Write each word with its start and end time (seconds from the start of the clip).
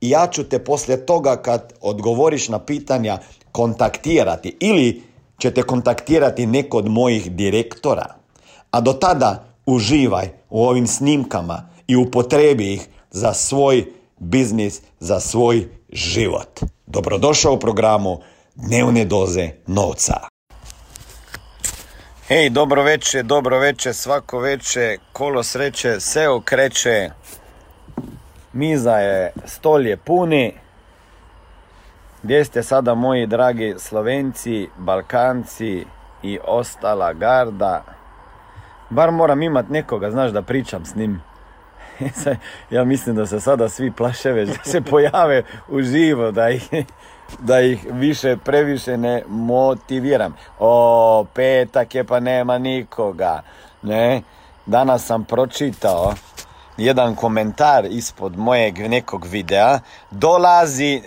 i 0.00 0.10
ja 0.10 0.26
ću 0.26 0.44
te 0.44 0.64
poslije 0.64 1.06
toga 1.06 1.36
kad 1.36 1.72
odgovoriš 1.80 2.48
na 2.48 2.58
pitanja 2.58 3.18
kontaktirati 3.52 4.56
ili 4.60 5.02
ćete 5.38 5.62
kontaktirati 5.62 6.46
neko 6.46 6.78
od 6.78 6.88
mojih 6.88 7.32
direktora. 7.32 8.14
A 8.70 8.80
do 8.80 8.92
tada 8.92 9.44
uživaj 9.66 10.28
u 10.50 10.64
ovim 10.64 10.86
snimkama 10.86 11.68
i 11.86 11.96
upotrebi 11.96 12.72
ih 12.72 12.88
za 13.10 13.32
svoj 13.32 13.84
biznis, 14.18 14.80
za 15.00 15.20
svoj 15.20 15.68
život. 15.92 16.60
Dobrodošao 16.86 17.52
u 17.52 17.58
programu 17.58 18.20
Dnevne 18.54 19.04
doze 19.04 19.50
novca. 19.66 20.14
Hej, 22.28 22.50
dobro 22.50 22.82
veče, 22.82 23.22
dobro 23.22 23.58
veče, 23.58 23.92
svako 23.92 24.38
veče, 24.38 24.96
kolo 25.12 25.42
sreće 25.42 26.00
se 26.00 26.28
okreće, 26.28 27.10
miza 28.56 28.96
je, 28.96 29.32
stol 29.44 29.86
je 29.86 29.96
puni. 29.96 30.52
Gdje 32.22 32.44
ste 32.44 32.62
sada 32.62 32.94
moji 32.94 33.26
dragi 33.26 33.74
Slovenci, 33.78 34.68
Balkanci 34.76 35.84
i 36.22 36.38
ostala 36.44 37.12
garda? 37.12 37.84
Bar 38.90 39.10
moram 39.10 39.42
imat 39.42 39.68
nekoga, 39.68 40.10
znaš, 40.10 40.30
da 40.30 40.42
pričam 40.42 40.84
s 40.84 40.94
njim. 40.94 41.22
ja 42.70 42.84
mislim 42.84 43.16
da 43.16 43.26
se 43.26 43.40
sada 43.40 43.68
svi 43.68 43.90
plaše 43.90 44.32
već 44.32 44.48
da 44.48 44.64
se 44.64 44.80
pojave 44.80 45.42
u 45.68 45.82
živo, 45.82 46.30
da 46.30 46.50
ih, 46.50 46.68
da 47.38 47.60
ih 47.60 47.86
više, 47.90 48.36
previše 48.36 48.96
ne 48.96 49.22
motiviram. 49.28 50.34
O, 50.58 51.24
petak 51.34 51.94
je 51.94 52.04
pa 52.04 52.20
nema 52.20 52.58
nikoga. 52.58 53.42
Ne, 53.82 54.22
danas 54.66 55.06
sam 55.06 55.24
pročitao 55.24 56.14
jedan 56.76 57.14
komentar 57.14 57.84
ispod 57.84 58.38
mojeg 58.38 58.78
nekog 58.78 59.24
videa, 59.24 59.78
dolazi, 60.10 61.02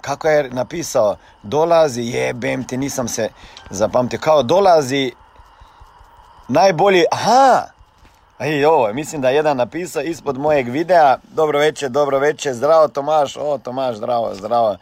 kako 0.00 0.28
je 0.28 0.50
napisao, 0.50 1.16
dolazi, 1.42 2.02
jebem 2.02 2.64
ti, 2.64 2.76
nisam 2.76 3.08
se 3.08 3.28
zapamtio, 3.70 4.18
kao 4.18 4.42
dolazi 4.42 5.12
najbolji, 6.48 7.04
aha, 7.10 7.66
i 8.40 8.64
ovo, 8.64 8.92
mislim 8.92 9.20
da 9.20 9.28
je 9.28 9.36
jedan 9.36 9.56
napisao 9.56 10.02
ispod 10.02 10.38
mojeg 10.38 10.68
videa, 10.68 11.16
dobro 11.22 11.58
večer, 11.58 11.90
dobro 11.90 12.18
večer, 12.18 12.54
zdravo 12.54 12.88
Tomaš, 12.88 13.36
o 13.36 13.58
Tomaš, 13.58 13.96
zdravo, 13.96 14.34
zdravo. 14.34 14.76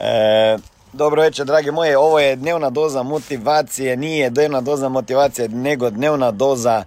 E, 0.00 0.58
dobro 0.92 1.22
večer, 1.22 1.46
dragi 1.46 1.70
moje, 1.70 1.98
ovo 1.98 2.20
je 2.20 2.36
dnevna 2.36 2.70
doza 2.70 3.02
motivacije, 3.02 3.96
nije 3.96 4.30
dnevna 4.30 4.60
doza 4.60 4.88
motivacije, 4.88 5.48
nego 5.48 5.90
dnevna 5.90 6.30
doza 6.30 6.84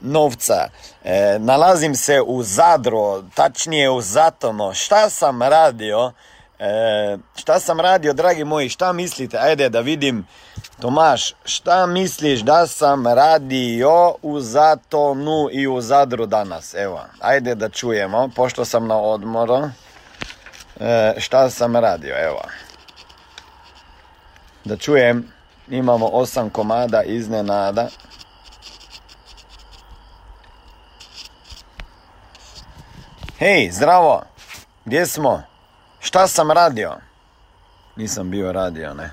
novca. 0.00 0.68
E, 1.04 1.38
nalazim 1.38 1.94
se 1.94 2.20
u 2.26 2.42
Zadru, 2.42 3.22
tačnije 3.34 3.90
u 3.90 4.00
Zatono. 4.00 4.74
Šta 4.74 5.10
sam 5.10 5.42
radio? 5.42 6.12
E, 6.58 7.16
šta 7.36 7.60
sam 7.60 7.80
radio, 7.80 8.12
dragi 8.12 8.44
moji? 8.44 8.68
Šta 8.68 8.92
mislite? 8.92 9.38
Ajde 9.38 9.68
da 9.68 9.80
vidim. 9.80 10.26
Tomaš, 10.80 11.34
šta 11.44 11.86
misliš 11.86 12.40
da 12.40 12.66
sam 12.66 13.06
radio 13.06 14.14
u 14.22 14.40
Zatonu 14.40 15.48
i 15.52 15.66
u 15.66 15.80
Zadru 15.80 16.26
danas? 16.26 16.74
Evo, 16.74 17.00
ajde 17.20 17.54
da 17.54 17.68
čujemo, 17.68 18.30
pošto 18.36 18.64
sam 18.64 18.86
na 18.86 18.96
odmoru. 18.96 19.70
šta 21.18 21.50
sam 21.50 21.76
radio, 21.76 22.14
evo. 22.24 22.40
Da 24.64 24.76
čujem, 24.76 25.32
imamo 25.68 26.06
osam 26.06 26.50
komada 26.50 27.02
iznenada. 27.02 27.88
Hej, 33.44 33.70
zdravo! 33.70 34.22
Gdje 34.84 35.06
smo? 35.06 35.42
Šta 36.00 36.26
sam 36.26 36.50
radio? 36.50 36.92
Nisam 37.96 38.30
bio 38.30 38.52
radio, 38.52 38.94
ne. 38.94 39.10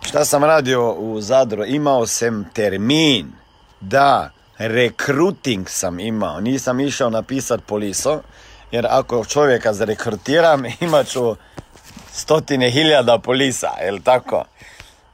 Šta 0.00 0.24
sam 0.24 0.44
radio 0.44 0.92
u 0.92 1.20
Zadru? 1.20 1.64
Imao 1.64 2.06
sam 2.06 2.50
termin. 2.54 3.32
Da, 3.80 4.30
rekruting 4.58 5.68
sam 5.68 6.00
imao. 6.00 6.40
Nisam 6.40 6.80
išao 6.80 7.10
napisat 7.10 7.60
poliso. 7.66 8.20
Jer 8.70 8.86
ako 8.90 9.24
čovjeka 9.24 9.72
zrekrutiram, 9.72 10.62
imat 10.80 11.06
ću 11.06 11.36
stotine 12.12 12.70
hiljada 12.70 13.18
polisa, 13.18 13.70
jel 13.84 13.98
tako? 14.04 14.44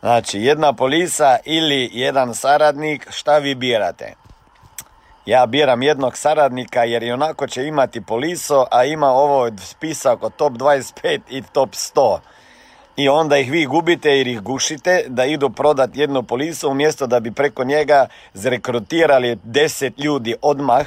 Znači, 0.00 0.40
jedna 0.40 0.72
polisa 0.72 1.38
ili 1.44 1.90
jedan 1.92 2.34
saradnik, 2.34 3.06
šta 3.10 3.38
vi 3.38 3.54
birate? 3.54 4.14
Ja 5.28 5.46
biram 5.46 5.82
jednog 5.82 6.16
saradnika 6.16 6.84
jer 6.84 7.02
i 7.02 7.12
onako 7.12 7.46
će 7.46 7.66
imati 7.66 8.00
poliso, 8.00 8.66
a 8.70 8.84
ima 8.84 9.06
ovo 9.06 9.50
spisak 9.58 10.22
od 10.22 10.36
top 10.36 10.52
25 10.52 11.20
i 11.30 11.42
top 11.52 11.70
100. 11.70 12.18
I 12.96 13.08
onda 13.08 13.38
ih 13.38 13.50
vi 13.50 13.66
gubite 13.66 14.10
jer 14.10 14.26
ih 14.26 14.40
gušite 14.40 15.04
da 15.08 15.24
idu 15.24 15.50
prodat 15.50 15.90
jednu 15.96 16.22
polisu 16.22 16.70
umjesto 16.70 17.06
da 17.06 17.20
bi 17.20 17.32
preko 17.32 17.64
njega 17.64 18.06
zrekrutirali 18.34 19.36
10 19.36 19.92
ljudi 20.04 20.34
odmah. 20.42 20.86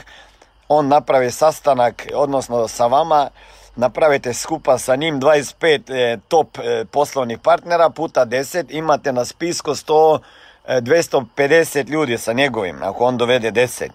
On 0.67 0.87
napravi 0.87 1.31
sastanak, 1.31 2.07
odnosno 2.13 2.67
sa 2.67 2.87
vama, 2.87 3.29
napravite 3.75 4.33
skupa 4.33 4.77
sa 4.77 4.95
njim 4.95 5.19
25 5.21 5.81
e, 5.93 6.17
top 6.27 6.57
e, 6.57 6.85
poslovnih 6.85 7.39
partnera 7.39 7.89
puta 7.89 8.25
10, 8.25 8.65
imate 8.69 9.13
na 9.13 9.25
spisku 9.25 9.71
100, 9.71 10.19
250 10.67 11.79
e, 11.79 11.83
ljudi 11.83 12.17
sa 12.17 12.33
njegovim, 12.33 12.83
ako 12.83 13.05
on 13.05 13.17
dovede 13.17 13.51
10 13.51 13.89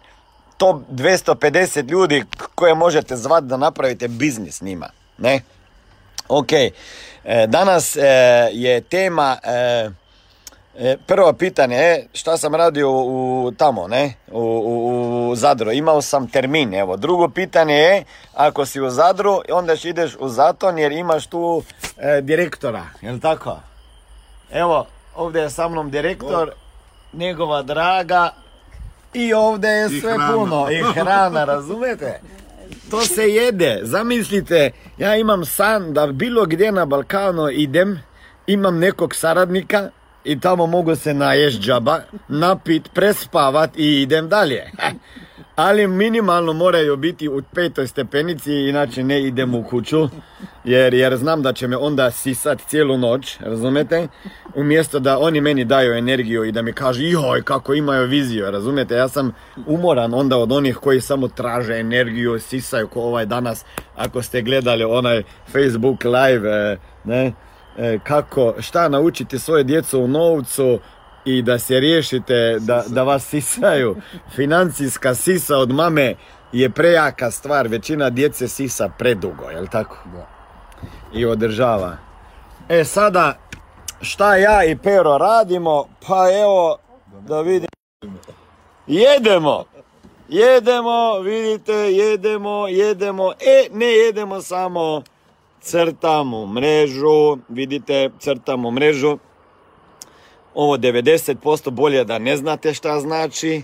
top 0.56 0.82
250 0.90 1.90
ljudi 1.90 2.24
koje 2.54 2.74
možete 2.74 3.16
zvati 3.16 3.46
da 3.46 3.56
napravite 3.56 4.08
biznis 4.08 4.56
s 4.56 4.62
njima. 4.62 4.88
Ne? 5.18 5.40
Ok, 6.28 6.52
e, 6.52 6.72
danas 7.46 7.96
e, 7.96 8.00
je 8.52 8.80
tema, 8.80 9.36
e, 9.44 9.90
prvo 11.06 11.32
pitanje 11.32 11.76
je 11.76 12.06
šta 12.12 12.36
sam 12.36 12.54
radio 12.54 12.90
u, 12.90 13.52
tamo, 13.58 13.88
ne, 13.88 14.14
u, 14.32 14.40
u, 14.40 15.28
u, 15.28 15.36
Zadru, 15.36 15.72
imao 15.72 16.02
sam 16.02 16.28
termin, 16.28 16.74
evo. 16.74 16.96
Drugo 16.96 17.28
pitanje 17.28 17.74
je, 17.74 18.04
ako 18.34 18.66
si 18.66 18.80
u 18.80 18.90
Zadru, 18.90 19.40
onda 19.52 19.74
ideš 19.84 20.16
u 20.18 20.28
Zaton 20.28 20.78
jer 20.78 20.92
imaš 20.92 21.26
tu 21.26 21.62
direktora, 22.22 22.86
jel 23.02 23.18
tako? 23.20 23.56
Evo, 24.52 24.86
ovdje 25.16 25.42
je 25.42 25.50
sa 25.50 25.68
mnom 25.68 25.90
direktor, 25.90 26.52
njegova 27.12 27.62
draga 27.62 28.30
i 29.16 29.32
ovdje 29.32 29.68
je 29.68 30.00
sve 30.00 30.14
puno. 30.34 30.66
I 30.70 30.82
hrana, 30.94 31.44
razumete? 31.44 32.20
To 32.90 33.00
se 33.00 33.22
jede. 33.22 33.80
Zamislite, 33.82 34.70
ja 34.98 35.16
imam 35.16 35.44
san 35.44 35.92
da 35.92 36.06
bilo 36.06 36.46
gdje 36.46 36.72
na 36.72 36.84
Balkanu 36.84 37.50
idem, 37.50 38.00
imam 38.46 38.78
nekog 38.78 39.14
saradnika 39.14 39.90
i 40.24 40.40
tamo 40.40 40.66
mogu 40.66 40.96
se 40.96 41.14
najest 41.14 41.60
džaba, 41.60 42.00
napit, 42.28 42.88
prespavat 42.94 43.70
i 43.76 44.02
idem 44.02 44.28
dalje. 44.28 44.62
ali 45.56 45.86
minimalno 45.86 46.52
moraju 46.52 46.96
biti 46.96 47.28
u 47.28 47.42
petoj 47.54 47.86
stepenici, 47.86 48.52
inače 48.52 49.04
ne 49.04 49.22
idem 49.22 49.54
u 49.54 49.64
kuću, 49.64 50.08
jer, 50.64 50.94
jer 50.94 51.16
znam 51.16 51.42
da 51.42 51.52
će 51.52 51.68
me 51.68 51.76
onda 51.76 52.10
sisat 52.10 52.62
cijelu 52.68 52.98
noć, 52.98 53.38
razumete? 53.40 54.08
Umjesto 54.54 54.98
da 54.98 55.18
oni 55.18 55.40
meni 55.40 55.64
daju 55.64 55.92
energiju 55.92 56.44
i 56.44 56.52
da 56.52 56.62
mi 56.62 56.72
kažu, 56.72 57.02
joj, 57.02 57.42
kako 57.42 57.74
imaju 57.74 58.08
viziju, 58.08 58.50
razumete? 58.50 58.94
Ja 58.94 59.08
sam 59.08 59.32
umoran 59.66 60.14
onda 60.14 60.36
od 60.36 60.52
onih 60.52 60.76
koji 60.76 61.00
samo 61.00 61.28
traže 61.28 61.74
energiju, 61.74 62.38
sisaju 62.38 62.88
ko 62.88 63.00
ovaj 63.00 63.26
danas. 63.26 63.64
Ako 63.96 64.22
ste 64.22 64.42
gledali 64.42 64.84
onaj 64.84 65.22
Facebook 65.52 66.04
live, 66.04 66.72
eh, 66.72 66.78
ne, 67.04 67.32
e, 67.78 67.98
kako, 68.04 68.54
šta 68.60 68.88
naučiti 68.88 69.38
svoje 69.38 69.64
djecu 69.64 70.00
u 70.00 70.08
novcu 70.08 70.78
i 71.26 71.42
da 71.42 71.58
se 71.58 71.80
riješite, 71.80 72.56
da, 72.60 72.84
da 72.86 73.02
vas 73.02 73.24
sisaju. 73.24 73.96
Financijska 74.34 75.14
sisa 75.14 75.56
od 75.56 75.70
mame 75.70 76.14
je 76.52 76.70
prejaka 76.70 77.30
stvar, 77.30 77.68
većina 77.68 78.10
djece 78.10 78.48
sisa 78.48 78.88
predugo, 78.98 79.50
jel 79.50 79.66
tako? 79.66 79.96
Da. 80.14 80.26
I 81.14 81.26
održava. 81.26 81.96
E 82.68 82.84
sada, 82.84 83.38
šta 84.00 84.36
ja 84.36 84.64
i 84.64 84.76
Pero 84.76 85.18
radimo? 85.18 85.84
Pa 86.06 86.26
evo, 86.42 86.78
da 87.28 87.40
vidim. 87.40 87.68
Jedemo! 88.86 89.64
Jedemo, 90.28 91.18
vidite, 91.18 91.72
jedemo, 91.72 92.68
jedemo. 92.68 93.32
E, 93.32 93.68
ne 93.72 93.86
jedemo 93.86 94.40
samo, 94.40 95.02
crtamo 95.60 96.46
mrežu, 96.46 97.38
vidite, 97.48 98.10
crtamo 98.18 98.70
mrežu. 98.70 99.18
Ovo 100.56 100.76
90% 100.76 101.70
bolje 101.70 102.04
da 102.04 102.18
ne 102.18 102.36
znate 102.36 102.74
šta 102.74 103.00
znači. 103.00 103.62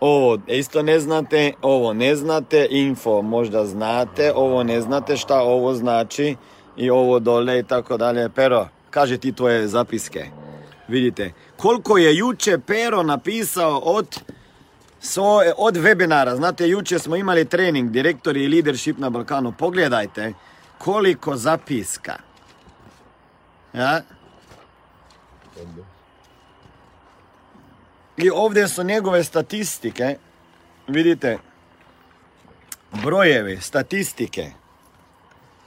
Ovo 0.00 0.38
isto 0.46 0.82
ne 0.82 1.00
znate, 1.00 1.52
ovo 1.62 1.92
ne 1.92 2.16
znate, 2.16 2.66
info 2.70 3.22
možda 3.22 3.66
znate, 3.66 4.32
ovo 4.34 4.62
ne 4.62 4.80
znate 4.80 5.16
šta 5.16 5.40
ovo 5.40 5.74
znači 5.74 6.36
i 6.76 6.90
ovo 6.90 7.18
dole 7.18 7.58
i 7.58 7.62
tako 7.62 7.96
dalje. 7.96 8.28
Pero, 8.28 8.68
kaži 8.90 9.18
ti 9.18 9.32
tvoje 9.32 9.68
zapiske. 9.68 10.26
Vidite, 10.88 11.32
koliko 11.56 11.98
je 11.98 12.16
juče 12.16 12.58
Pero 12.66 13.02
napisao 13.02 13.78
od 13.78 14.20
so, 15.00 15.40
od 15.56 15.76
webinara. 15.76 16.36
Znate, 16.36 16.68
juče 16.68 16.98
smo 16.98 17.16
imali 17.16 17.44
trening 17.44 17.90
direktori 17.90 18.44
i 18.44 18.48
leadership 18.48 18.98
na 18.98 19.10
Balkanu. 19.10 19.52
Pogledajte 19.58 20.32
koliko 20.78 21.36
zapiska. 21.36 22.14
Ja? 23.72 24.02
I 28.16 28.30
ovdje 28.30 28.68
su 28.68 28.82
njegove 28.82 29.24
statistike. 29.24 30.16
Vidite, 30.88 31.38
brojevi, 32.92 33.60
statistike. 33.60 34.50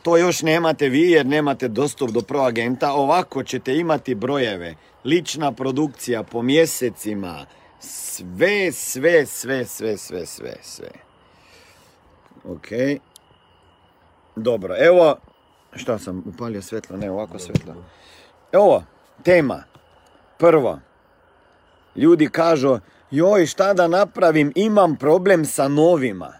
To 0.01 0.17
još 0.17 0.41
nemate 0.41 0.89
vi 0.89 1.11
jer 1.11 1.25
nemate 1.25 1.67
dostup 1.67 2.09
do 2.09 2.21
proagenta. 2.21 2.93
Ovako 2.93 3.43
ćete 3.43 3.75
imati 3.75 4.15
brojeve. 4.15 4.75
Lična 5.05 5.51
produkcija 5.51 6.23
po 6.23 6.41
mjesecima. 6.41 7.45
Sve, 7.79 8.71
sve, 8.71 9.25
sve, 9.25 9.65
sve, 9.65 9.97
sve, 9.97 10.25
sve, 10.25 10.55
sve. 10.61 10.89
Ok. 12.43 12.67
Dobro, 14.35 14.75
evo, 14.79 15.17
šta 15.73 15.99
sam 15.99 16.23
upalio 16.25 16.61
svjetlo, 16.61 16.97
ne 16.97 17.11
ovako 17.11 17.39
svjetlo. 17.39 17.75
Evo, 18.51 18.83
tema. 19.23 19.63
Prvo, 20.37 20.79
ljudi 21.99 22.29
kažu, 22.29 22.79
joj 23.11 23.45
šta 23.45 23.73
da 23.73 23.87
napravim, 23.87 24.51
imam 24.55 24.95
problem 24.95 25.45
sa 25.45 25.67
novima. 25.67 26.33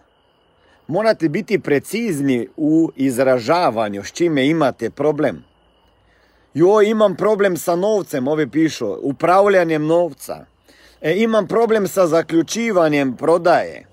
Morate 0.86 1.28
biti 1.28 1.58
precizni 1.58 2.48
u 2.56 2.90
izražavanju 2.96 4.04
s 4.04 4.12
čime 4.12 4.46
imate 4.46 4.90
problem. 4.90 5.44
Joj, 6.54 6.86
imam 6.90 7.16
problem 7.16 7.56
sa 7.56 7.76
novcem, 7.76 8.28
ovi 8.28 8.50
pišu, 8.50 8.96
upravljanjem 9.02 9.86
novca. 9.86 10.44
E, 11.00 11.14
imam 11.16 11.46
problem 11.46 11.88
sa 11.88 12.06
zaključivanjem 12.06 13.16
prodaje. 13.16 13.86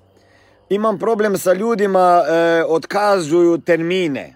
Imam 0.69 0.99
problem 0.99 1.37
sa 1.37 1.53
ljudima, 1.53 2.23
e, 2.27 2.63
otkazuju 2.67 3.57
termine. 3.57 4.35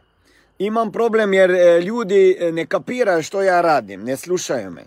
Imam 0.59 0.91
problem 0.91 1.33
jer 1.33 1.51
e, 1.51 1.81
ljudi 1.81 2.37
e, 2.39 2.51
ne 2.51 2.65
kapiraju 2.65 3.23
što 3.23 3.41
ja 3.41 3.61
radim, 3.61 4.03
ne 4.03 4.17
slušaju 4.17 4.71
me. 4.71 4.83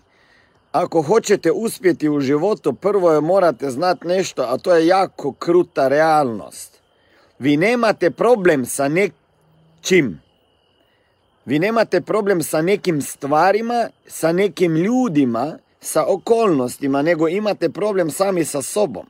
Ako 0.75 1.03
hoćete 1.03 1.53
uspjeti 1.53 2.09
u 2.09 2.21
životu, 2.21 2.73
prvo 2.73 3.12
je 3.12 3.21
morate 3.21 3.71
znati 3.71 4.06
nešto, 4.06 4.43
a 4.43 4.59
to 4.59 4.75
je 4.75 4.87
jako 4.87 5.32
kruta 5.32 5.88
realnost. 5.88 6.81
Vi 7.38 7.56
nemate 7.56 8.11
problem 8.11 8.67
sa 8.67 8.88
nečim. 8.88 10.21
Vi 11.44 11.59
nemate 11.59 12.00
problem 12.00 12.43
sa 12.43 12.62
nekim 12.62 13.03
stvarima, 13.03 13.88
sa 14.06 14.32
nekim 14.32 14.76
ljudima, 14.76 15.59
sa 15.81 16.06
okolnostima, 16.06 17.03
nego 17.03 17.29
imate 17.29 17.69
problem 17.69 18.11
sami 18.11 18.44
sa 18.44 18.62
sobom. 18.62 19.06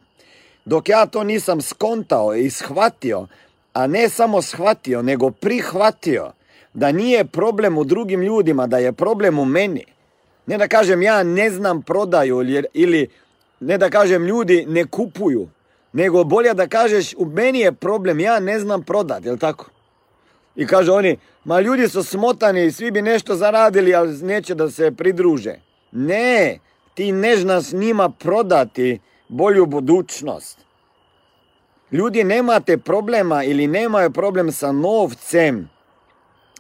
Dok 0.64 0.88
ja 0.88 1.06
to 1.06 1.25
nisam 1.25 1.60
skontao 1.60 2.34
i 2.34 2.50
shvatio, 2.50 3.26
a 3.72 3.87
ne 3.87 4.08
samo 4.08 4.43
shvatio, 4.43 5.02
nego 5.02 5.31
prihvatio, 5.31 6.32
da 6.75 6.93
nije 6.93 7.25
problem 7.25 7.78
u 7.78 7.84
drugim 7.84 8.22
ljudima, 8.22 8.67
da 8.67 8.78
je 8.78 8.93
problem 8.93 9.38
u 9.38 9.44
meni. 9.44 9.94
Ne 10.46 10.58
da 10.58 10.69
kažem 10.69 11.02
ja 11.02 11.23
ne 11.23 11.50
znam 11.50 11.82
prodaju 11.82 12.43
ili 12.73 13.08
ne 13.61 13.79
da 13.79 13.91
kažem 13.91 14.26
ljudi 14.26 14.64
ne 14.69 14.85
kupuju, 14.85 15.49
nego 15.93 16.25
bolje 16.25 16.55
da 16.55 16.67
kažeš 16.67 17.14
u 17.17 17.25
meni 17.25 17.61
je 17.61 17.73
problem, 17.73 18.20
ja 18.20 18.41
ne 18.41 18.61
znam 18.61 18.82
prodat, 18.82 19.25
jel 19.25 19.38
tako? 19.38 19.67
I 20.56 20.67
kaže 20.67 20.93
oni, 20.93 21.17
ma 21.44 21.61
ljudi 21.61 21.88
su 21.88 22.02
smotani, 22.02 22.73
svi 22.73 22.91
bi 22.91 23.02
nešto 23.02 23.37
zaradili, 23.37 23.94
ali 23.94 24.23
neće 24.23 24.55
da 24.55 24.70
se 24.70 24.91
pridruže. 24.91 25.55
Ne, 25.93 26.58
ti 26.94 27.12
ne 27.12 27.37
znaš 27.37 27.73
njima 27.73 28.08
prodati 28.08 29.00
bolju 29.29 29.67
budućnost. 29.67 30.58
Ljudi 31.93 32.25
nemate 32.25 32.79
problema 32.79 33.44
ili 33.44 33.67
nemaju 33.67 34.11
problem 34.11 34.52
sa 34.52 34.73
novcem. 34.73 35.69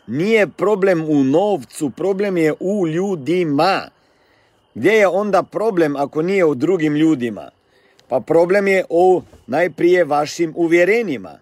Nije 0.06 0.46
problem 0.48 1.04
u 1.04 1.24
novcu, 1.24 1.90
problem 1.90 2.36
je 2.36 2.54
u 2.60 2.88
ljudima. 2.88 3.88
Gdje 4.74 4.92
je 4.92 5.08
onda 5.08 5.42
problem 5.42 5.96
ako 5.96 6.22
nije 6.22 6.44
u 6.44 6.54
drugim 6.54 6.96
ljudima? 6.96 7.50
Pa 8.08 8.20
problem 8.20 8.68
je 8.68 8.84
u 8.90 9.22
najprije 9.46 10.04
vašim 10.04 10.52
uvjerenjima. 10.56 11.38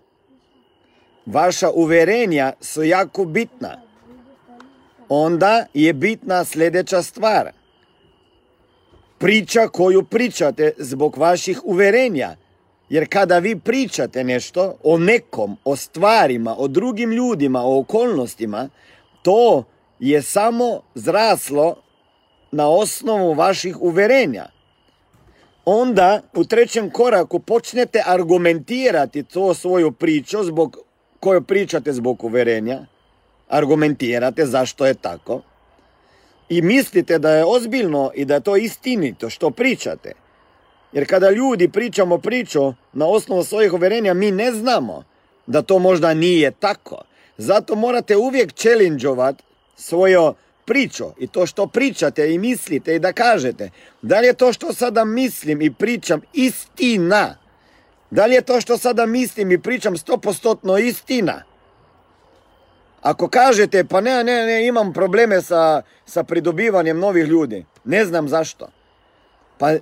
Vaša 1.27 1.71
uvjerenja 1.71 2.53
su 2.61 2.83
jako 2.83 3.25
bitna. 3.25 3.81
Onda 5.09 5.67
je 5.75 5.93
bitna 5.93 6.45
sljedeća 6.45 7.03
stvar. 7.03 7.51
Priča 9.19 9.69
koju 9.69 10.03
pričate 10.03 10.73
zbog 10.79 11.17
vaših 11.19 11.61
uvjerenja. 11.65 12.37
Jer 12.93 13.07
kada 13.09 13.39
vi 13.39 13.57
pričate 13.59 14.25
nešto 14.25 14.77
o 14.83 14.99
nekom, 14.99 15.57
o 15.65 15.77
stvarima, 15.77 16.57
o 16.59 16.69
drugim 16.69 17.13
ljudima, 17.13 17.63
o 17.63 17.79
okolnostima, 17.79 18.69
to 19.23 19.65
je 19.99 20.23
samo 20.23 20.81
zraslo 20.95 21.77
na 22.51 22.69
osnovu 22.69 23.35
vaših 23.35 23.81
uvjerenja. 23.81 24.47
Onda 25.65 26.21
u 26.35 26.45
trećem 26.45 26.91
koraku 26.91 27.39
počnete 27.39 28.03
argumentirati 28.07 29.23
to 29.23 29.55
svoju 29.55 29.93
priču 29.93 30.45
zbog 30.45 30.79
koju 31.21 31.43
pričate 31.43 31.93
zbog 31.93 32.25
uvjerenja. 32.25 32.87
Argumentirate 33.49 34.47
zašto 34.47 34.87
je 34.87 34.95
tako. 34.95 35.41
I 36.49 36.63
mislite 36.63 37.19
da 37.19 37.31
je 37.31 37.45
ozbiljno 37.45 38.11
i 38.15 38.25
da 38.25 38.35
je 38.35 38.41
to 38.41 38.57
istinito 38.57 39.31
što 39.31 39.51
pričate. 39.51 40.22
Jer 40.93 41.09
kada 41.09 41.31
ljudi 41.31 41.69
pričamo 41.69 42.19
priču 42.19 42.75
na 42.93 43.07
osnovu 43.07 43.45
svojih 43.45 43.73
uvjerenja, 43.73 44.15
mi 44.15 44.31
ne 44.31 44.53
znamo 44.53 45.05
da 45.47 45.63
to 45.63 45.79
možda 45.79 46.15
nije 46.15 46.51
tako. 46.51 47.03
Zato 47.37 47.75
morate 47.75 48.17
uvijek 48.17 48.53
challenge 48.53 49.07
svoju 49.77 50.35
priču 50.65 51.05
i 51.19 51.27
to 51.27 51.47
što 51.47 51.67
pričate 51.67 52.35
i 52.35 52.39
mislite 52.39 52.95
i 52.95 52.99
da 52.99 53.13
kažete. 53.13 53.71
Da 54.03 54.21
li 54.21 54.27
je 54.27 54.35
to 54.35 54.53
što 54.53 54.73
sada 54.73 55.05
mislim 55.05 55.63
i 55.63 55.75
pričam 55.75 56.21
istina? 56.33 57.37
Da 58.11 58.27
li 58.27 58.35
je 58.35 58.43
to 58.43 58.61
što 58.61 58.79
sada 58.79 59.07
mislim 59.07 59.53
i 59.53 59.63
pričam 59.63 59.97
stopostotno 59.97 60.79
istina? 60.79 61.43
Ako 63.03 63.29
kažete, 63.29 63.85
pa 63.85 64.01
ne, 64.01 64.25
ne, 64.25 64.47
ne, 64.47 64.67
imam 64.67 64.93
probleme 64.93 65.43
sa, 65.43 65.83
sa 66.07 66.25
pridobivanjem 66.25 66.99
novih 66.99 67.27
ljudi. 67.27 67.65
Ne 67.85 68.05
znam 68.05 68.29
zašto. 68.29 68.69
Pa, 69.63 69.73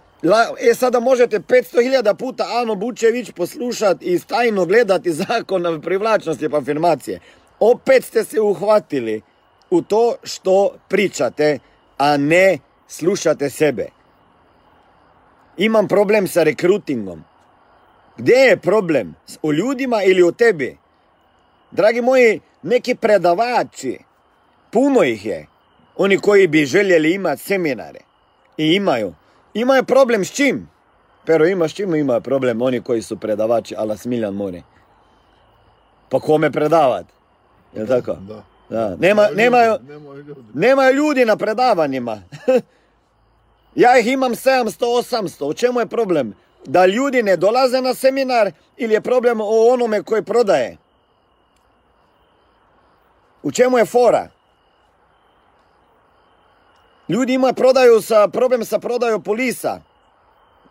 e 0.61 0.75
sada 0.75 1.01
možete 1.01 1.39
500.000 1.39 2.15
puta 2.15 2.45
Ano 2.61 2.75
Bučević 2.75 3.31
poslušati 3.31 4.05
i 4.05 4.19
stajno 4.19 4.67
gledati 4.67 5.13
zakon 5.13 5.81
privlačnosti 5.83 6.49
pa 6.49 6.59
afirmacije. 6.59 7.21
Opet 7.61 8.05
ste 8.05 8.25
se 8.25 8.41
uhvatili 8.41 9.23
u 9.71 9.83
to 9.83 10.15
što 10.23 10.75
pričate, 10.89 11.59
a 11.99 12.17
ne 12.17 12.59
slušate 12.89 13.51
sebe. 13.51 13.87
Imam 15.57 15.89
problem 15.89 16.29
sa 16.29 16.43
rekrutingom. 16.43 17.25
Gdje 18.17 18.35
je 18.35 18.57
problem? 18.57 19.15
U 19.43 19.53
ljudima 19.53 20.03
ili 20.03 20.23
u 20.23 20.33
tebi? 20.33 20.79
Dragi 21.71 22.03
moji, 22.03 22.41
neki 22.63 22.95
predavači, 22.95 23.99
puno 24.71 25.03
ih 25.03 25.27
je, 25.27 25.47
oni 25.97 26.19
koji 26.19 26.47
bi 26.47 26.67
željeli 26.67 27.15
imati 27.15 27.43
seminare 27.43 28.01
i 28.57 28.75
imaju. 28.75 29.15
Imaju 29.55 29.85
problem 29.85 30.25
s 30.25 30.31
čim? 30.31 30.69
Pero 31.25 31.47
ima 31.47 31.69
s 31.69 31.73
čim 31.73 31.95
ima 31.95 32.21
problem 32.21 32.63
oni 32.63 32.81
koji 32.81 33.03
su 33.03 33.17
predavači, 33.17 33.75
ala 33.79 33.97
Smiljan 33.97 34.35
Mori. 34.35 34.63
Pa 36.09 36.21
kome 36.21 36.51
predavat? 36.51 37.07
Jel 37.75 37.87
tako? 37.87 38.13
Da. 38.15 38.43
Da. 38.71 38.97
Nema, 38.97 39.29
nemaju, 39.35 39.79
Nemaju 39.89 40.23
ljudi. 40.23 40.41
nemaju 40.55 40.95
ljudi 40.97 41.25
na 41.25 41.37
predavanjima. 41.37 42.23
ja 43.75 43.99
ih 43.99 44.07
imam 44.07 44.33
700, 44.33 44.85
800. 45.13 45.45
U 45.45 45.55
čemu 45.55 45.81
je 45.81 45.87
problem? 45.87 46.35
Da 46.67 46.87
ljudi 46.87 47.23
ne 47.23 47.37
dolaze 47.37 47.81
na 47.81 47.95
seminar 47.95 48.53
ili 48.77 48.95
je 48.95 49.01
problem 49.01 49.41
o 49.41 49.73
onome 49.73 50.03
koji 50.03 50.23
prodaje? 50.23 50.77
U 53.43 53.53
čemu 53.53 53.79
je 53.79 53.85
fora? 53.87 54.29
Ljudi 57.11 57.35
imaju 57.35 57.55
prodaju 57.55 58.03
sa, 58.03 58.29
problem 58.29 58.65
sa 58.65 58.79
prodaju 58.79 59.21
polisa. 59.21 59.81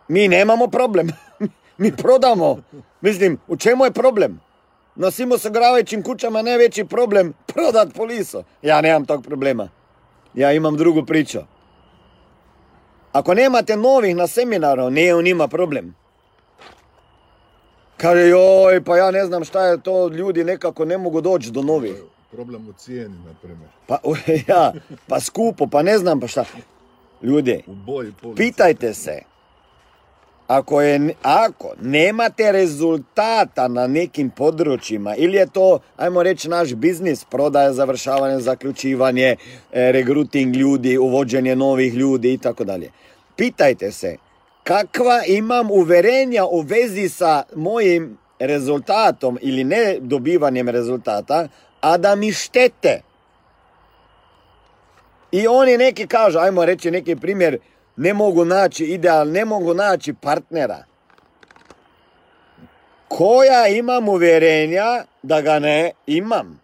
Mi 0.08 0.28
nemamo 0.28 0.66
problem. 0.66 1.10
Mi 1.82 1.96
prodamo. 1.96 2.62
Mislim, 3.00 3.38
u 3.48 3.56
čemu 3.56 3.84
je 3.84 3.90
problem? 3.90 4.40
Na 4.94 5.10
svim 5.10 5.32
osiguravajućim 5.32 6.02
kućama 6.02 6.42
najveći 6.42 6.84
problem 6.84 7.34
prodat 7.46 7.94
poliso. 7.94 8.42
Ja 8.62 8.80
nemam 8.80 9.04
tog 9.06 9.24
problema. 9.24 9.68
Ja 10.34 10.52
imam 10.52 10.76
drugu 10.76 11.06
priču. 11.06 11.38
Ako 13.12 13.34
nemate 13.34 13.76
novih 13.76 14.16
na 14.16 14.26
seminaru, 14.26 14.90
nije 14.90 15.14
on 15.14 15.26
ima 15.26 15.48
problem. 15.48 15.94
Kaže, 17.96 18.28
joj, 18.28 18.84
pa 18.84 18.96
ja 18.96 19.10
ne 19.10 19.24
znam 19.26 19.44
šta 19.44 19.66
je 19.66 19.80
to, 19.80 20.08
ljudi 20.08 20.44
nekako 20.44 20.84
ne 20.84 20.98
mogu 20.98 21.20
doći 21.20 21.50
do 21.50 21.62
novih. 21.62 21.94
Problem 22.30 22.68
u 22.68 22.72
cijeni, 22.72 23.14
na 23.26 23.34
primjer. 23.42 23.68
Pa, 23.86 23.98
ja, 24.48 24.72
pa 25.06 25.20
skupo, 25.20 25.66
pa 25.66 25.82
ne 25.82 25.98
znam 25.98 26.20
pa 26.20 26.26
šta. 26.26 26.44
Ljudi, 27.22 27.62
U 27.66 27.74
boji 27.74 28.12
police. 28.22 28.36
pitajte 28.42 28.94
se, 28.94 29.18
ako, 30.46 30.82
je, 30.82 31.14
ako 31.22 31.72
nemate 31.82 32.52
rezultata 32.52 33.68
na 33.68 33.86
nekim 33.86 34.30
područjima, 34.30 35.16
ili 35.16 35.36
je 35.36 35.46
to, 35.46 35.78
ajmo 35.96 36.22
reći, 36.22 36.48
naš 36.48 36.74
biznis, 36.74 37.24
prodaja, 37.24 37.72
završavanje, 37.72 38.40
zaključivanje, 38.40 39.36
e, 39.72 39.92
regruting 39.92 40.56
ljudi, 40.56 40.98
uvođenje 40.98 41.56
novih 41.56 41.94
ljudi 41.94 42.32
i 42.32 42.38
tako 42.38 42.64
dalje. 42.64 42.90
Pitajte 43.36 43.92
se, 43.92 44.16
kakva 44.64 45.24
imam 45.26 45.70
uverenja 45.70 46.44
u 46.44 46.60
vezi 46.60 47.08
sa 47.08 47.42
mojim 47.56 48.18
rezultatom 48.38 49.38
ili 49.42 49.64
ne 49.64 49.96
dobivanjem 50.00 50.68
rezultata, 50.68 51.48
a 51.80 51.96
da 51.96 52.14
mi 52.14 52.32
štete. 52.32 53.02
I 55.32 55.46
oni 55.46 55.76
neki 55.76 56.06
kažu, 56.06 56.38
ajmo 56.38 56.64
reći 56.64 56.90
neki 56.90 57.16
primjer, 57.16 57.58
ne 57.96 58.14
mogu 58.14 58.44
naći 58.44 58.84
ideal, 58.84 59.28
ne 59.28 59.44
mogu 59.44 59.74
naći 59.74 60.14
partnera. 60.14 60.84
Koja 63.08 63.68
imam 63.68 64.08
uvjerenja 64.08 65.04
da 65.22 65.40
ga 65.40 65.58
ne 65.58 65.92
imam. 66.06 66.60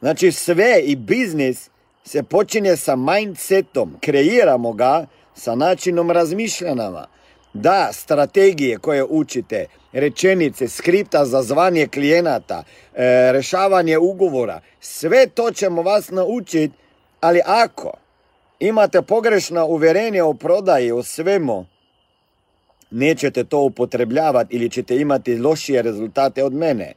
Znači 0.00 0.32
sve 0.32 0.80
i 0.80 0.96
biznis 0.96 1.70
se 2.04 2.22
počinje 2.22 2.76
sa 2.76 2.96
mindsetom, 2.96 3.96
kreiramo 4.00 4.72
ga 4.72 5.06
sa 5.34 5.54
načinom 5.54 6.10
razmišljanama. 6.10 7.06
Da, 7.60 7.88
strategije 7.92 8.78
koje 8.78 9.04
učite, 9.04 9.66
rečenice, 9.92 10.68
skripta 10.68 11.24
za 11.24 11.42
zvanje 11.42 11.86
klijenata, 11.86 12.62
e, 12.94 13.32
rešavanje 13.32 13.98
ugovora, 13.98 14.60
sve 14.80 15.26
to 15.26 15.50
ćemo 15.50 15.82
vas 15.82 16.10
naučiti, 16.10 16.74
ali 17.20 17.40
ako 17.46 17.92
imate 18.60 19.02
pogrešna 19.02 19.64
uvjerenja 19.64 20.24
o 20.24 20.34
prodaji, 20.34 20.92
o 20.92 21.02
svemu, 21.02 21.66
nećete 22.90 23.44
to 23.44 23.60
upotrebljavati 23.60 24.56
ili 24.56 24.70
ćete 24.70 24.96
imati 24.96 25.38
lošije 25.38 25.82
rezultate 25.82 26.44
od 26.44 26.52
mene. 26.52 26.92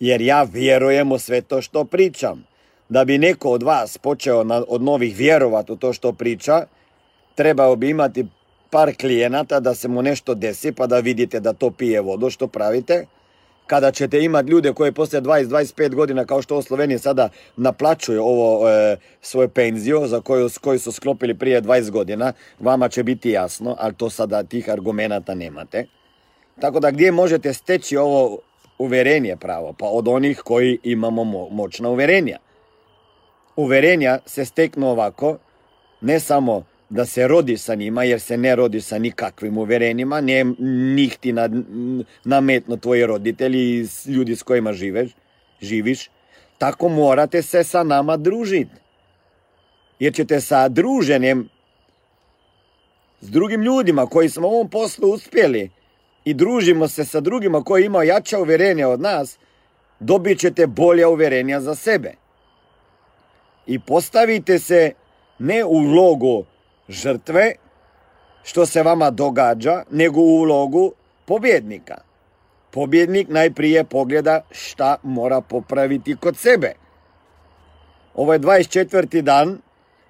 Jer 0.00 0.20
ja 0.20 0.42
vjerujem 0.42 1.12
u 1.12 1.18
sve 1.18 1.40
to 1.40 1.62
što 1.62 1.84
pričam. 1.84 2.46
Da 2.88 3.04
bi 3.04 3.18
neko 3.18 3.50
od 3.50 3.62
vas 3.62 3.98
počeo 3.98 4.44
od 4.68 4.82
novih 4.82 5.16
vjerovati 5.16 5.72
u 5.72 5.76
to 5.76 5.92
što 5.92 6.12
priča, 6.12 6.66
trebao 7.34 7.76
bi 7.76 7.90
imati 7.90 8.26
par 8.74 8.94
klijenata 8.96 9.60
da 9.60 9.74
se 9.74 9.88
mu 9.88 10.02
nešto 10.02 10.34
desi 10.34 10.72
pa 10.72 10.86
da 10.86 10.98
vidite 10.98 11.40
da 11.40 11.52
to 11.52 11.70
pije 11.70 12.00
vodu 12.00 12.30
što 12.30 12.46
pravite. 12.46 13.06
Kada 13.66 13.92
ćete 13.92 14.24
imati 14.24 14.50
ljude 14.50 14.72
koji 14.72 14.92
poslije 14.92 15.22
20-25 15.22 15.94
godina 15.94 16.24
kao 16.24 16.42
što 16.42 16.58
u 16.58 16.62
Sloveniji 16.62 16.98
sada 16.98 17.28
naplaćuju 17.56 18.22
ovo 18.22 18.68
e, 18.68 18.96
svoju 19.20 19.48
penziju 19.48 20.06
za 20.06 20.20
koju, 20.20 20.48
koju 20.60 20.78
su 20.78 20.92
sklopili 20.92 21.34
prije 21.34 21.62
20 21.62 21.90
godina, 21.90 22.32
vama 22.60 22.88
će 22.88 23.02
biti 23.02 23.30
jasno, 23.30 23.76
ali 23.78 23.94
to 23.94 24.10
sada 24.10 24.42
tih 24.42 24.70
argumenata 24.70 25.34
nemate. 25.34 25.86
Tako 26.60 26.80
da 26.80 26.90
gdje 26.90 27.12
možete 27.12 27.52
steći 27.52 27.96
ovo 27.96 28.38
uverenje 28.78 29.36
pravo? 29.36 29.72
Pa 29.72 29.86
od 29.86 30.08
onih 30.08 30.40
koji 30.44 30.78
imamo 30.82 31.24
mo- 31.24 31.50
moćna 31.50 31.88
uverenja. 31.88 32.38
Uverenja 33.56 34.18
se 34.26 34.44
steknu 34.44 34.90
ovako, 34.90 35.38
ne 36.00 36.20
samo 36.20 36.64
da 36.94 37.06
se 37.06 37.28
rodi 37.28 37.56
sa 37.56 37.74
njima, 37.74 38.04
jer 38.04 38.20
se 38.20 38.36
ne 38.36 38.56
rodi 38.56 38.80
sa 38.80 38.98
nikakvim 38.98 39.58
uverenjima, 39.58 40.20
ne 40.20 40.44
njih 40.94 41.16
ti 41.18 41.34
nametno 42.24 42.76
tvoji 42.76 43.06
roditelji 43.06 43.58
i 43.58 43.86
ljudi 44.10 44.36
s 44.36 44.42
kojima 44.42 44.72
živeš, 44.72 45.10
živiš, 45.60 46.10
tako 46.58 46.88
morate 46.88 47.42
se 47.42 47.64
sa 47.64 47.82
nama 47.82 48.16
družiti. 48.16 48.70
Jer 49.98 50.14
ćete 50.14 50.40
sa 50.40 50.68
druženjem 50.68 51.48
s 53.20 53.30
drugim 53.30 53.62
ljudima 53.62 54.06
koji 54.06 54.28
smo 54.28 54.48
u 54.48 54.50
ovom 54.50 54.70
poslu 54.70 55.10
uspjeli 55.10 55.70
i 56.24 56.34
družimo 56.34 56.88
se 56.88 57.04
sa 57.04 57.20
drugima 57.20 57.62
koji 57.62 57.84
imaju 57.84 58.08
jača 58.08 58.38
uvjerenja 58.38 58.88
od 58.88 59.00
nas, 59.00 59.38
dobit 60.00 60.38
ćete 60.38 60.66
bolja 60.66 61.08
uvjerenja 61.08 61.60
za 61.60 61.74
sebe. 61.74 62.14
I 63.66 63.78
postavite 63.78 64.58
se 64.58 64.92
ne 65.38 65.64
u 65.64 65.68
ulogu 65.68 66.53
žrtve, 66.88 67.52
što 68.42 68.66
se 68.66 68.82
vama 68.82 69.10
događa, 69.10 69.82
nego 69.90 70.20
u 70.20 70.40
ulogu 70.40 70.92
pobjednika. 71.24 71.96
Pobjednik 72.70 73.28
najprije 73.28 73.84
pogleda 73.84 74.40
šta 74.50 74.96
mora 75.02 75.40
popraviti 75.40 76.16
kod 76.16 76.36
sebe. 76.36 76.72
Ovo 78.14 78.32
je 78.32 78.38
24. 78.38 79.20
dan 79.20 79.58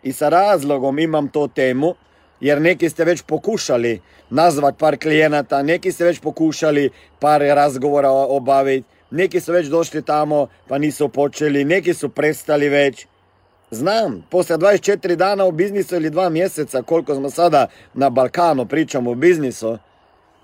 i 0.02 0.12
sa 0.12 0.28
razlogom 0.28 0.98
imam 0.98 1.28
to 1.28 1.48
temu, 1.48 1.94
jer 2.40 2.60
neki 2.60 2.90
ste 2.90 3.04
već 3.04 3.22
pokušali 3.22 4.00
nazvat 4.30 4.78
par 4.78 4.96
klijenata, 4.98 5.62
neki 5.62 5.92
ste 5.92 6.04
već 6.04 6.20
pokušali 6.20 6.90
par 7.20 7.40
razgovora 7.40 8.10
obaviti, 8.10 8.88
neki 9.10 9.40
su 9.40 9.52
već 9.52 9.66
došli 9.66 10.02
tamo 10.02 10.46
pa 10.68 10.78
nisu 10.78 11.08
počeli, 11.08 11.64
neki 11.64 11.94
su 11.94 12.08
prestali 12.08 12.68
već. 12.68 13.06
Znam, 13.74 14.26
poslije 14.30 14.58
24 14.58 15.14
dana 15.14 15.44
u 15.44 15.52
biznisu 15.52 15.96
ili 15.96 16.10
dva 16.10 16.28
mjeseca, 16.28 16.82
koliko 16.82 17.14
smo 17.14 17.30
sada 17.30 17.66
na 17.94 18.10
Balkanu 18.10 18.66
pričamo 18.66 19.10
o 19.10 19.14
biznisu, 19.14 19.78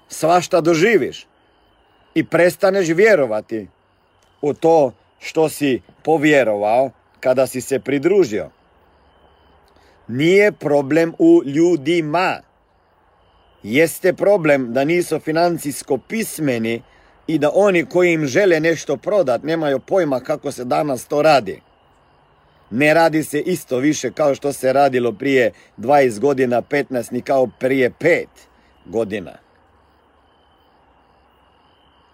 svašta 0.09 0.61
doživiš 0.61 1.27
i 2.15 2.25
prestaneš 2.25 2.89
vjerovati 2.89 3.69
u 4.43 4.55
to 4.55 4.93
što 5.19 5.49
si 5.49 5.81
povjerovao 6.03 6.91
kada 7.21 7.47
si 7.47 7.61
se 7.61 7.79
pridružio. 7.79 8.51
Nije 10.09 10.53
problem 10.53 11.15
u 11.19 11.43
ljudima. 11.45 12.41
Jeste 13.63 14.13
problem 14.13 14.73
da 14.73 14.85
nisu 14.85 15.21
financijsko 15.21 15.99
pismeni 15.99 16.83
i 17.27 17.39
da 17.39 17.51
oni 17.55 17.87
koji 17.87 18.13
im 18.13 18.27
žele 18.27 18.61
nešto 18.61 18.97
prodat 18.97 19.43
nemaju 19.43 19.79
pojma 19.79 20.21
kako 20.21 20.53
se 20.53 20.65
danas 20.65 21.05
to 21.05 21.23
radi. 21.23 21.61
Ne 22.71 22.95
radi 22.95 23.23
se 23.23 23.41
isto 23.41 23.79
više 23.79 24.12
kao 24.12 24.35
što 24.35 24.53
se 24.53 24.73
radilo 24.73 25.12
prije 25.12 25.53
20 25.79 26.19
godina, 26.19 26.62
15 26.62 27.12
ni 27.12 27.21
kao 27.21 27.47
prije 27.47 27.91
5 28.00 28.25
godina. 28.85 29.33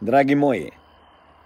Dragi 0.01 0.35
moji, 0.35 0.71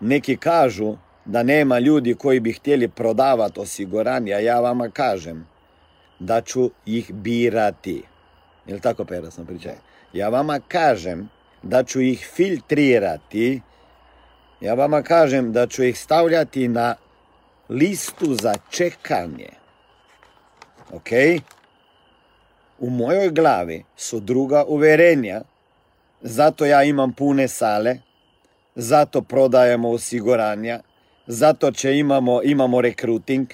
neki 0.00 0.36
kažu 0.36 0.96
da 1.24 1.42
nema 1.42 1.78
ljudi 1.78 2.14
koji 2.14 2.40
bi 2.40 2.52
htjeli 2.52 2.88
prodavati 2.88 3.60
osiguranje, 3.60 4.34
a 4.34 4.38
ja 4.38 4.60
vama 4.60 4.90
kažem 4.90 5.46
da 6.18 6.40
ću 6.40 6.70
ih 6.86 7.12
birati. 7.12 8.02
Jel 8.66 8.78
tako, 8.80 9.04
Pera, 9.04 9.30
sam 9.30 9.46
pričao? 9.46 9.72
Ja 10.12 10.28
vama 10.28 10.60
kažem 10.68 11.28
da 11.62 11.84
ću 11.84 12.00
ih 12.00 12.28
filtrirati, 12.34 13.60
ja 14.60 14.74
vama 14.74 15.02
kažem 15.02 15.52
da 15.52 15.66
ću 15.66 15.84
ih 15.84 15.98
stavljati 15.98 16.68
na 16.68 16.94
listu 17.70 18.34
za 18.34 18.54
čekanje. 18.70 19.48
Ok? 20.92 21.10
U 22.78 22.90
mojoj 22.90 23.30
glavi 23.30 23.84
su 23.96 24.20
druga 24.20 24.64
uverenja, 24.64 25.40
zato 26.20 26.66
ja 26.66 26.82
imam 26.84 27.12
pune 27.12 27.48
sale, 27.48 27.96
zato 28.74 29.22
prodajemo 29.22 29.90
osiguranja, 29.90 30.80
zato 31.26 31.70
će 31.70 31.98
imamo, 31.98 32.42
imamo 32.42 32.80
rekruting, 32.80 33.48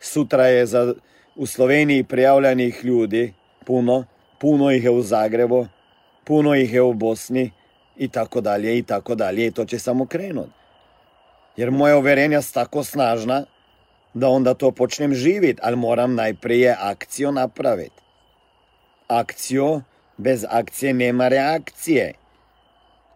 sutra 0.00 0.46
je 0.46 0.66
za, 0.66 0.94
u 1.36 1.46
Sloveniji 1.46 2.04
prijavljenih 2.04 2.84
ljudi 2.84 3.34
puno, 3.66 4.04
puno 4.38 4.70
ih 4.70 4.84
je 4.84 4.90
u 4.90 5.02
Zagrebu, 5.02 5.66
puno 6.24 6.54
ih 6.54 6.72
je 6.72 6.82
u 6.82 6.92
Bosni. 6.92 7.50
I 7.96 8.08
tako 8.08 8.40
dalje 8.40 8.78
i 8.78 8.82
tako 8.82 9.14
dalje. 9.14 9.46
I 9.46 9.50
to 9.50 9.64
će 9.64 9.78
samo 9.78 10.06
krenuti. 10.06 10.57
Jer 11.58 11.70
moja 11.70 11.96
uverenja 11.98 12.42
su 12.42 12.52
tako 12.54 12.84
snažna 12.84 13.44
da 14.14 14.28
onda 14.28 14.54
to 14.54 14.70
počnem 14.70 15.14
živjeti, 15.14 15.60
ali 15.62 15.76
moram 15.76 16.14
najprije 16.14 16.76
akciju 16.80 17.32
napraviti. 17.32 18.02
Akciju, 19.08 19.82
bez 20.16 20.44
akcije 20.48 20.94
nema 20.94 21.28
reakcije. 21.28 22.12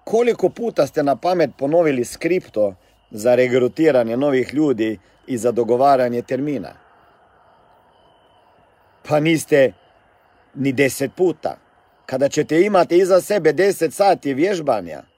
Koliko 0.04 0.48
puta 0.48 0.86
ste 0.86 1.02
na 1.02 1.16
pamet 1.16 1.50
ponovili 1.58 2.04
skripto 2.04 2.74
za 3.10 3.34
regrutiranje 3.34 4.16
novih 4.16 4.54
ljudi 4.54 4.98
i 5.26 5.38
za 5.38 5.52
dogovaranje 5.52 6.22
termina? 6.22 6.72
Pa 9.08 9.20
niste 9.20 9.72
ni 10.54 10.72
deset 10.72 11.14
puta. 11.14 11.56
Kada 12.06 12.28
ćete 12.28 12.62
imati 12.62 12.98
iza 12.98 13.20
sebe 13.20 13.52
deset 13.52 13.94
sati 13.94 14.34
vježbanja, 14.34 15.11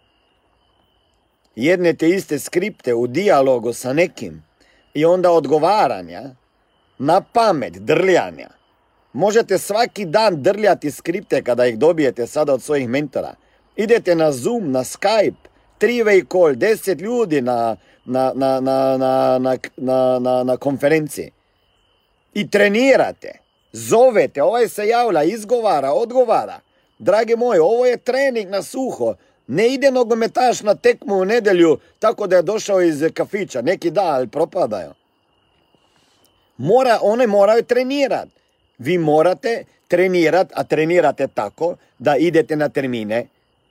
jedne 1.56 1.94
te 1.94 2.08
iste 2.08 2.38
skripte 2.38 2.94
u 2.94 3.06
dijalogu 3.06 3.72
sa 3.72 3.92
nekim 3.92 4.42
i 4.94 5.04
onda 5.04 5.30
odgovaranja, 5.30 6.22
na 6.98 7.20
pamet, 7.20 7.72
drljanja. 7.72 8.48
Možete 9.12 9.58
svaki 9.58 10.04
dan 10.04 10.42
drljati 10.42 10.90
skripte 10.90 11.42
kada 11.42 11.66
ih 11.66 11.78
dobijete 11.78 12.26
sada 12.26 12.54
od 12.54 12.62
svojih 12.62 12.88
mentora. 12.88 13.34
Idete 13.76 14.14
na 14.14 14.32
Zoom, 14.32 14.72
na 14.72 14.84
Skype, 14.84 15.34
three-way 15.80 16.24
call, 16.32 16.54
deset 16.54 17.00
ljudi 17.00 17.40
na, 17.40 17.76
na, 18.04 18.32
na, 18.34 18.60
na, 20.18 20.44
na 20.44 20.56
konferenciji. 20.56 21.30
I 22.34 22.50
trenirate, 22.50 23.38
zovete, 23.72 24.42
ovaj 24.42 24.68
se 24.68 24.86
javlja, 24.86 25.22
izgovara, 25.22 25.92
odgovara. 25.92 26.60
Dragi 26.98 27.36
moji, 27.36 27.60
ovo 27.60 27.86
je 27.86 27.96
trening 27.96 28.50
na 28.50 28.62
suho. 28.62 29.14
Ne 29.46 29.74
ide 29.74 29.90
nogometaš 29.90 30.62
na 30.62 30.74
tekmu 30.74 31.14
u 31.14 31.24
nedjelju 31.24 31.78
tako 31.98 32.26
da 32.26 32.36
je 32.36 32.42
došao 32.42 32.82
iz 32.82 33.04
kafića. 33.14 33.62
Neki 33.62 33.90
da, 33.90 34.02
ali 34.02 34.28
propadaju. 34.28 34.90
Mora, 36.56 36.98
one 37.02 37.26
moraju 37.26 37.62
trenirati. 37.62 38.30
Vi 38.78 38.98
morate 38.98 39.64
trenirati, 39.88 40.52
a 40.56 40.64
trenirate 40.64 41.26
tako 41.26 41.76
da 41.98 42.16
idete 42.16 42.56
na 42.56 42.68
termine. 42.68 43.26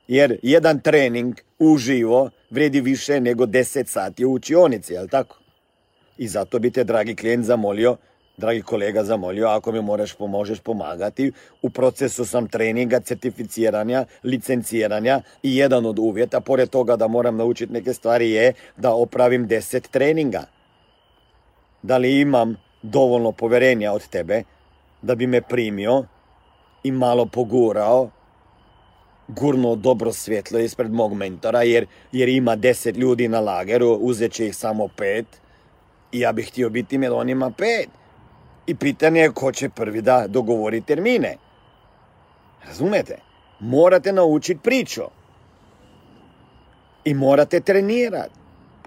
Jer 0.07 0.39
jedan 0.41 0.79
trening 0.79 1.35
uživo 1.59 2.29
vredi 2.49 2.81
više 2.81 3.19
nego 3.19 3.45
10 3.45 3.87
sati 3.87 4.25
u 4.25 4.33
učionici, 4.33 4.93
jel 4.93 5.07
tako? 5.07 5.37
I 6.17 6.27
zato 6.27 6.59
bi 6.59 6.71
te, 6.71 6.83
dragi 6.83 7.15
klijent, 7.15 7.45
zamolio 7.45 7.97
dragi 8.37 8.61
kolega 8.61 9.03
zamolio, 9.03 9.47
ako 9.47 9.71
mi 9.71 9.81
moraš 9.81 10.13
pomožeš 10.13 10.59
pomagati, 10.59 11.31
u 11.61 11.69
procesu 11.69 12.25
sam 12.25 12.47
treninga, 12.47 12.99
certificiranja, 12.99 14.05
licenciranja 14.23 15.21
i 15.43 15.57
jedan 15.57 15.85
od 15.85 15.99
uvjeta, 15.99 16.39
pored 16.39 16.69
toga 16.69 16.95
da 16.95 17.07
moram 17.07 17.37
naučiti 17.37 17.73
neke 17.73 17.93
stvari 17.93 18.31
je 18.31 18.53
da 18.77 18.93
opravim 18.93 19.47
deset 19.47 19.87
treninga. 19.91 20.43
Da 21.81 21.97
li 21.97 22.19
imam 22.19 22.55
dovoljno 22.81 23.31
povjerenja 23.31 23.91
od 23.91 24.07
tebe 24.07 24.43
da 25.01 25.15
bi 25.15 25.27
me 25.27 25.41
primio 25.41 26.05
i 26.83 26.91
malo 26.91 27.25
pogurao, 27.25 28.09
gurno 29.27 29.75
dobro 29.75 30.13
svjetlo 30.13 30.59
ispred 30.59 30.91
mog 30.91 31.13
mentora, 31.13 31.63
jer, 31.63 31.87
jer 32.11 32.29
ima 32.29 32.55
deset 32.55 32.97
ljudi 32.97 33.27
na 33.27 33.39
lageru, 33.39 33.89
uzet 33.89 34.31
će 34.31 34.47
ih 34.47 34.55
samo 34.55 34.87
pet 34.87 35.25
i 36.11 36.19
ja 36.19 36.31
bih 36.31 36.47
htio 36.47 36.69
biti 36.69 36.97
med 36.97 37.11
onima 37.11 37.51
pet. 37.57 37.89
I 38.67 38.75
pitanje 38.75 39.21
je 39.21 39.31
ko 39.31 39.51
će 39.51 39.69
prvi 39.69 40.01
da 40.01 40.27
dogovori 40.27 40.81
termine. 40.81 41.37
Razumete? 42.67 43.17
Morate 43.59 44.13
naučiti 44.13 44.59
priču. 44.63 45.01
I 47.05 47.13
morate 47.13 47.59
trenirati. 47.59 48.33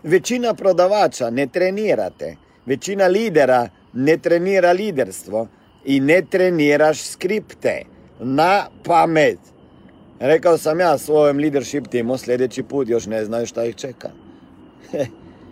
Većina 0.02 0.54
prodavača 0.54 1.30
ne 1.30 1.46
trenirate. 1.46 2.36
Većina 2.66 3.06
lidera 3.06 3.68
ne 3.92 4.16
trenira 4.16 4.72
liderstvo. 4.72 5.48
I 5.84 6.00
ne 6.00 6.22
treniraš 6.30 7.02
skripte. 7.02 7.82
Na 8.20 8.66
pamet. 8.84 9.38
Rekao 10.20 10.58
sam 10.58 10.80
ja 10.80 10.98
svojem 10.98 11.38
leadership 11.38 11.88
timu 11.88 12.18
sljedeći 12.18 12.62
put 12.62 12.88
još 12.88 13.06
ne 13.06 13.24
znaju 13.24 13.46
šta 13.46 13.64
ih 13.64 13.74
čeka. 13.74 14.10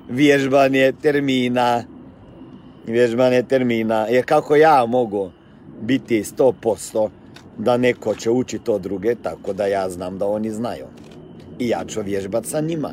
Vježbanje 0.09 0.92
termina 1.03 1.85
vježbanje 2.87 3.42
termina, 3.42 4.07
jer 4.09 4.25
kako 4.25 4.57
ja 4.57 4.87
mogu 4.87 5.31
biti 5.83 6.25
100% 6.25 7.09
da 7.59 7.77
neko 7.77 8.14
će 8.14 8.31
učiti 8.31 8.64
to 8.64 8.79
druge, 8.79 9.14
tako 9.14 9.53
da 9.53 9.66
ja 9.66 9.90
znam 9.90 10.18
da 10.18 10.27
oni 10.27 10.51
znaju. 10.51 10.87
I 11.59 11.68
ja 11.68 11.85
ću 11.88 12.01
vježbat 12.03 12.47
sa 12.47 12.61
njima. 12.61 12.90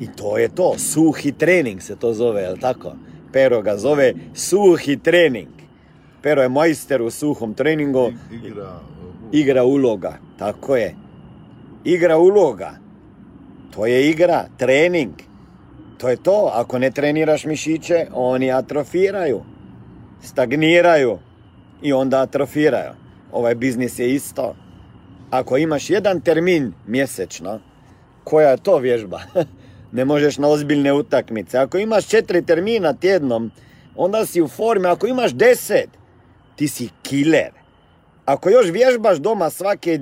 I 0.00 0.06
to 0.16 0.38
je 0.38 0.48
to, 0.48 0.74
suhi 0.78 1.32
trening 1.32 1.82
se 1.82 1.96
to 1.96 2.14
zove, 2.14 2.42
jel 2.42 2.56
tako? 2.60 2.92
Pero 3.32 3.62
ga 3.62 3.76
zove 3.76 4.14
suhi 4.34 4.96
trening. 4.96 5.48
Pero 6.22 6.42
je 6.42 6.48
majster 6.48 7.02
u 7.02 7.10
suhom 7.10 7.54
treningu. 7.54 8.12
Igra, 8.44 8.80
igra 9.32 9.64
uloga, 9.64 10.18
tako 10.38 10.76
je. 10.76 10.94
Igra 11.84 12.18
uloga. 12.18 12.70
To 13.70 13.86
je 13.86 14.10
igra, 14.10 14.44
trening. 14.56 15.12
To 15.98 16.08
je 16.08 16.16
to, 16.16 16.50
ako 16.52 16.78
ne 16.78 16.90
treniraš 16.90 17.44
mišiće, 17.44 18.06
oni 18.12 18.52
atrofiraju, 18.52 19.42
stagniraju 20.22 21.18
i 21.82 21.92
onda 21.92 22.20
atrofiraju. 22.20 22.90
Ovaj 23.32 23.54
biznis 23.54 23.98
je 23.98 24.14
isto. 24.14 24.56
Ako 25.30 25.56
imaš 25.56 25.90
jedan 25.90 26.20
termin 26.20 26.72
mjesečno, 26.86 27.60
koja 28.24 28.50
je 28.50 28.56
to 28.56 28.78
vježba? 28.78 29.20
ne 29.92 30.04
možeš 30.04 30.38
na 30.38 30.48
ozbiljne 30.48 30.92
utakmice. 30.92 31.58
Ako 31.58 31.78
imaš 31.78 32.06
četiri 32.06 32.42
termina 32.42 32.92
tjednom, 32.92 33.50
onda 33.96 34.26
si 34.26 34.42
u 34.42 34.48
formi. 34.48 34.86
Ako 34.86 35.06
imaš 35.06 35.32
deset, 35.32 35.88
ti 36.56 36.68
si 36.68 36.88
killer. 37.02 37.50
Ako 38.24 38.50
još 38.50 38.66
vježbaš 38.70 39.18
doma 39.18 39.50
svake 39.50 40.00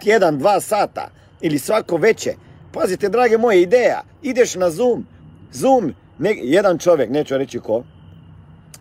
tjedan, 0.00 0.38
dva 0.38 0.60
sata 0.60 1.10
ili 1.40 1.58
svako 1.58 1.96
veće, 1.96 2.34
Pazite, 2.72 3.08
drage 3.08 3.38
moje, 3.38 3.62
ideja. 3.62 4.02
Ideš 4.22 4.54
na 4.54 4.70
Zoom. 4.70 5.06
Zoom, 5.52 5.94
jedan 6.42 6.78
čovjek, 6.78 7.10
neću 7.10 7.38
reći 7.38 7.58
ko, 7.58 7.84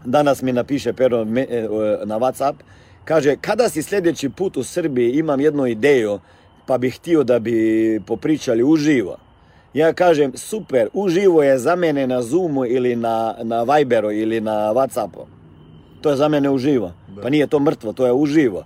danas 0.06 0.42
mi 0.42 0.54
napiše 0.54 0.94
Pero 0.94 1.22
e, 1.22 1.26
na 2.06 2.20
Whatsapp, 2.20 2.54
kaže, 3.06 3.36
kada 3.42 3.70
si 3.70 3.84
sljedeći 3.84 4.30
put 4.30 4.58
u 4.58 4.64
Srbiji, 4.64 5.12
imam 5.12 5.40
jednu 5.40 5.68
ideju, 5.68 6.20
pa 6.66 6.78
bih 6.78 6.96
htio 6.96 7.24
da 7.24 7.40
bi 7.40 8.02
popričali 8.08 8.64
uživo. 8.64 9.18
Ja 9.74 9.94
kažem, 9.94 10.32
super, 10.36 10.90
uživo 10.94 11.44
je 11.44 11.58
za 11.58 11.76
mene 11.76 12.08
na 12.08 12.22
Zoomu 12.22 12.66
ili 12.66 12.96
na, 12.96 13.36
na 13.44 13.64
Viberu 13.64 14.12
ili 14.12 14.42
na 14.42 14.74
Whatsappu. 14.74 15.26
To 16.02 16.10
je 16.10 16.16
za 16.16 16.28
mene 16.28 16.50
uživo. 16.50 16.94
Pa 17.22 17.30
nije 17.30 17.48
to 17.48 17.60
mrtvo, 17.60 17.94
to 17.94 18.06
je 18.06 18.14
uživo. 18.14 18.64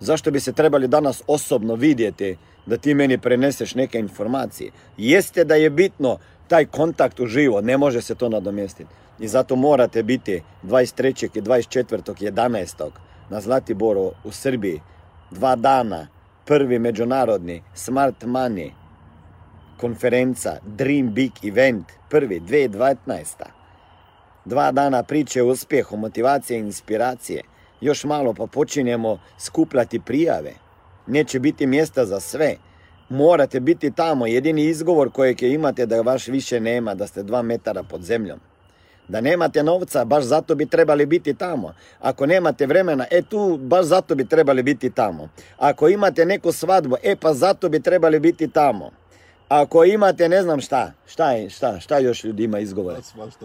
Zašto 0.00 0.30
bi 0.30 0.40
se 0.40 0.52
trebali 0.52 0.88
danas 0.88 1.22
osobno 1.26 1.74
vidjeti 1.74 2.36
da 2.66 2.76
ti 2.76 2.94
meni 2.94 3.18
preneseš 3.18 3.74
neke 3.74 3.98
informacije. 3.98 4.70
Jeste 4.96 5.44
da 5.44 5.54
je 5.54 5.70
bitno 5.70 6.18
taj 6.48 6.66
kontakt 6.66 7.20
uživo, 7.20 7.60
ne 7.60 7.78
može 7.78 8.02
se 8.02 8.14
to 8.14 8.28
nadomjestiti. 8.28 8.90
I 9.20 9.28
zato 9.28 9.56
morate 9.56 10.02
biti 10.02 10.42
23. 10.62 11.38
i 11.38 11.42
24. 11.42 12.32
11. 12.32 12.90
na 13.30 13.40
Zlatiboru 13.40 14.12
u 14.24 14.32
Srbiji. 14.32 14.80
Dva 15.30 15.56
dana, 15.56 16.06
prvi 16.44 16.78
međunarodni 16.78 17.62
Smart 17.74 18.24
Money 18.24 18.70
konferenca 19.80 20.56
Dream 20.66 21.14
Big 21.14 21.32
Event, 21.42 21.86
prvi 22.08 22.40
2019. 22.40 22.96
Dva 24.44 24.72
dana 24.72 25.02
priče 25.02 25.42
o 25.42 25.46
uspjehu, 25.46 25.96
motivacije 25.96 26.58
i 26.58 26.60
inspiracije. 26.60 27.42
Još 27.80 28.04
malo 28.04 28.34
pa 28.34 28.46
počinjemo 28.46 29.18
skupljati 29.38 30.00
prijave 30.00 30.52
neće 31.10 31.38
biti 31.38 31.66
mjesta 31.66 32.06
za 32.06 32.20
sve. 32.20 32.56
Morate 33.08 33.60
biti 33.60 33.90
tamo. 33.90 34.26
Jedini 34.26 34.64
izgovor 34.64 35.10
kojeg 35.12 35.42
imate 35.42 35.86
da 35.86 36.00
vaš 36.00 36.28
više 36.28 36.60
nema, 36.60 36.94
da 36.94 37.06
ste 37.06 37.22
dva 37.22 37.42
metara 37.42 37.82
pod 37.82 38.02
zemljom. 38.02 38.40
Da 39.08 39.20
nemate 39.20 39.62
novca, 39.62 40.04
baš 40.04 40.24
zato 40.24 40.54
bi 40.54 40.66
trebali 40.66 41.06
biti 41.06 41.34
tamo. 41.34 41.74
Ako 42.00 42.26
nemate 42.26 42.66
vremena, 42.66 43.06
e 43.10 43.22
tu 43.22 43.58
baš 43.62 43.84
zato 43.84 44.14
bi 44.14 44.24
trebali 44.24 44.62
biti 44.62 44.90
tamo. 44.90 45.28
Ako 45.58 45.88
imate 45.88 46.24
neku 46.24 46.52
svadbu, 46.52 46.96
e 47.02 47.16
pa 47.16 47.34
zato 47.34 47.68
bi 47.68 47.80
trebali 47.80 48.20
biti 48.20 48.48
tamo. 48.48 48.90
Ako 49.50 49.84
imate, 49.84 50.28
ne 50.28 50.42
znam 50.42 50.60
šta, 50.60 50.92
šta 51.06 51.32
je, 51.32 51.50
šta, 51.50 51.80
šta 51.80 51.98
još 51.98 52.24
ljudi 52.24 52.44
ima 52.44 52.58
izgovore? 52.58 52.96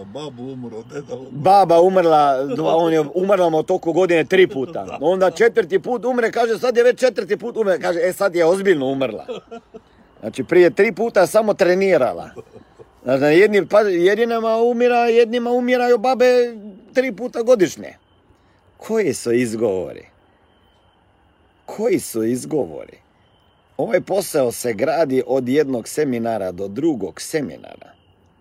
babu 0.06 0.44
umro, 0.44 0.84
Baba 1.32 1.82
umrla, 1.82 2.48
on 2.60 2.94
je 2.94 3.04
umrla 3.14 3.50
mu 3.50 3.64
toliko 3.64 3.94
godine 3.94 4.26
tri 4.26 4.48
puta. 4.48 4.98
Onda 5.02 5.32
četvrti 5.32 5.80
put 5.80 6.06
umre, 6.06 6.32
kaže 6.32 6.58
sad 6.58 6.78
je 6.78 6.84
već 6.84 7.00
četvrti 7.00 7.38
put 7.38 7.58
umre, 7.58 7.80
kaže 7.80 8.00
e 8.04 8.14
sad 8.14 8.36
je 8.36 8.46
ozbiljno 8.46 8.86
umrla. 8.86 9.26
Znači 10.20 10.44
prije 10.44 10.70
tri 10.70 10.92
puta 10.92 11.28
samo 11.28 11.54
trenirala. 11.54 12.30
Znači 13.04 13.40
jedni, 13.40 13.66
pa, 13.68 13.80
jedinama 13.82 14.58
umira, 14.58 15.06
jednima 15.06 15.52
umiraju 15.52 15.98
babe 15.98 16.26
tri 16.94 17.12
puta 17.12 17.42
godišnje. 17.42 17.98
Koji 18.78 19.14
su 19.14 19.34
izgovori? 19.34 20.06
Koji 21.66 22.00
su 22.00 22.24
izgovori? 22.24 23.05
Ovaj 23.78 24.02
posao 24.02 24.52
se 24.52 24.74
gradi 24.74 25.24
od 25.28 25.50
jednog 25.50 25.88
seminara 25.88 26.52
do 26.52 26.68
drugog 26.68 27.22
seminara. 27.22 27.95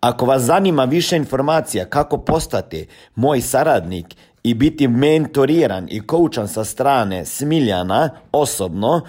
Ako 0.00 0.26
vas 0.26 0.42
zanima 0.42 0.84
više 0.84 1.16
informacija 1.16 1.84
kako 1.84 2.18
postati 2.18 2.86
moj 3.14 3.40
saradnik 3.40 4.16
i 4.42 4.54
biti 4.54 4.88
mentoriran 4.88 5.86
i 5.90 6.06
koučan 6.06 6.48
sa 6.48 6.64
strane 6.64 7.24
Smiljana 7.24 8.10
osobno, 8.32 9.00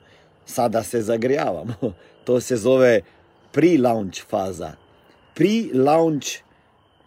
Sada 0.46 0.82
se 0.82 1.02
zagrijavamo. 1.02 1.74
To 2.26 2.40
se 2.40 2.56
zove 2.56 3.00
pre-launch 3.52 4.26
faza. 4.28 4.72
Pre-launch 5.34 6.42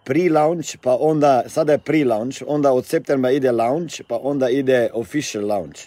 pre-launch, 0.04 0.76
pa 0.82 0.96
onda, 0.96 1.44
sada 1.48 1.72
je 1.72 1.78
pre-launch, 1.78 2.42
onda 2.46 2.72
od 2.72 2.86
septembra 2.86 3.30
ide 3.30 3.52
launch, 3.52 4.02
pa 4.08 4.18
onda 4.22 4.48
ide 4.50 4.88
official 4.92 5.46
launch. 5.46 5.80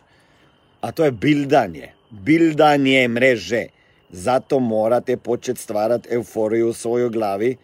A 0.81 0.91
to 0.91 1.05
je 1.05 1.11
bildanje. 1.11 1.91
Bildanje 2.09 3.07
mreže. 3.07 3.65
Zato 4.09 4.59
morate 4.59 5.17
početi 5.17 5.61
stvarati 5.61 6.09
euforiju 6.11 6.69
u 6.69 6.73
svojoj 6.73 7.09
glavi, 7.09 7.57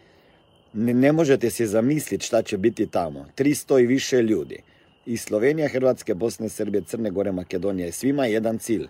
ne, 0.74 0.94
ne 0.94 1.12
možete 1.12 1.50
si 1.50 1.68
zamisliti 1.68 2.26
šta 2.26 2.42
će 2.42 2.58
biti 2.58 2.88
tamo. 2.88 3.26
300 3.38 3.84
i 3.84 3.86
više 3.86 4.22
ljudi. 4.22 4.62
I 5.06 5.18
Slovenija, 5.18 5.68
Hrvatske, 5.68 6.14
Bosne, 6.14 6.50
Srbije, 6.50 6.82
Crne 6.82 7.10
Gore, 7.10 7.32
Makedonije. 7.32 7.92
Svima 7.92 8.26
je 8.26 8.34
jedan 8.34 8.58
cilj. 8.58 8.88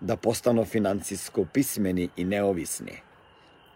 Da 0.00 0.16
postanu 0.16 0.64
financijsko 0.64 1.44
pismeni 1.52 2.08
i 2.16 2.24
neovisni. 2.24 2.92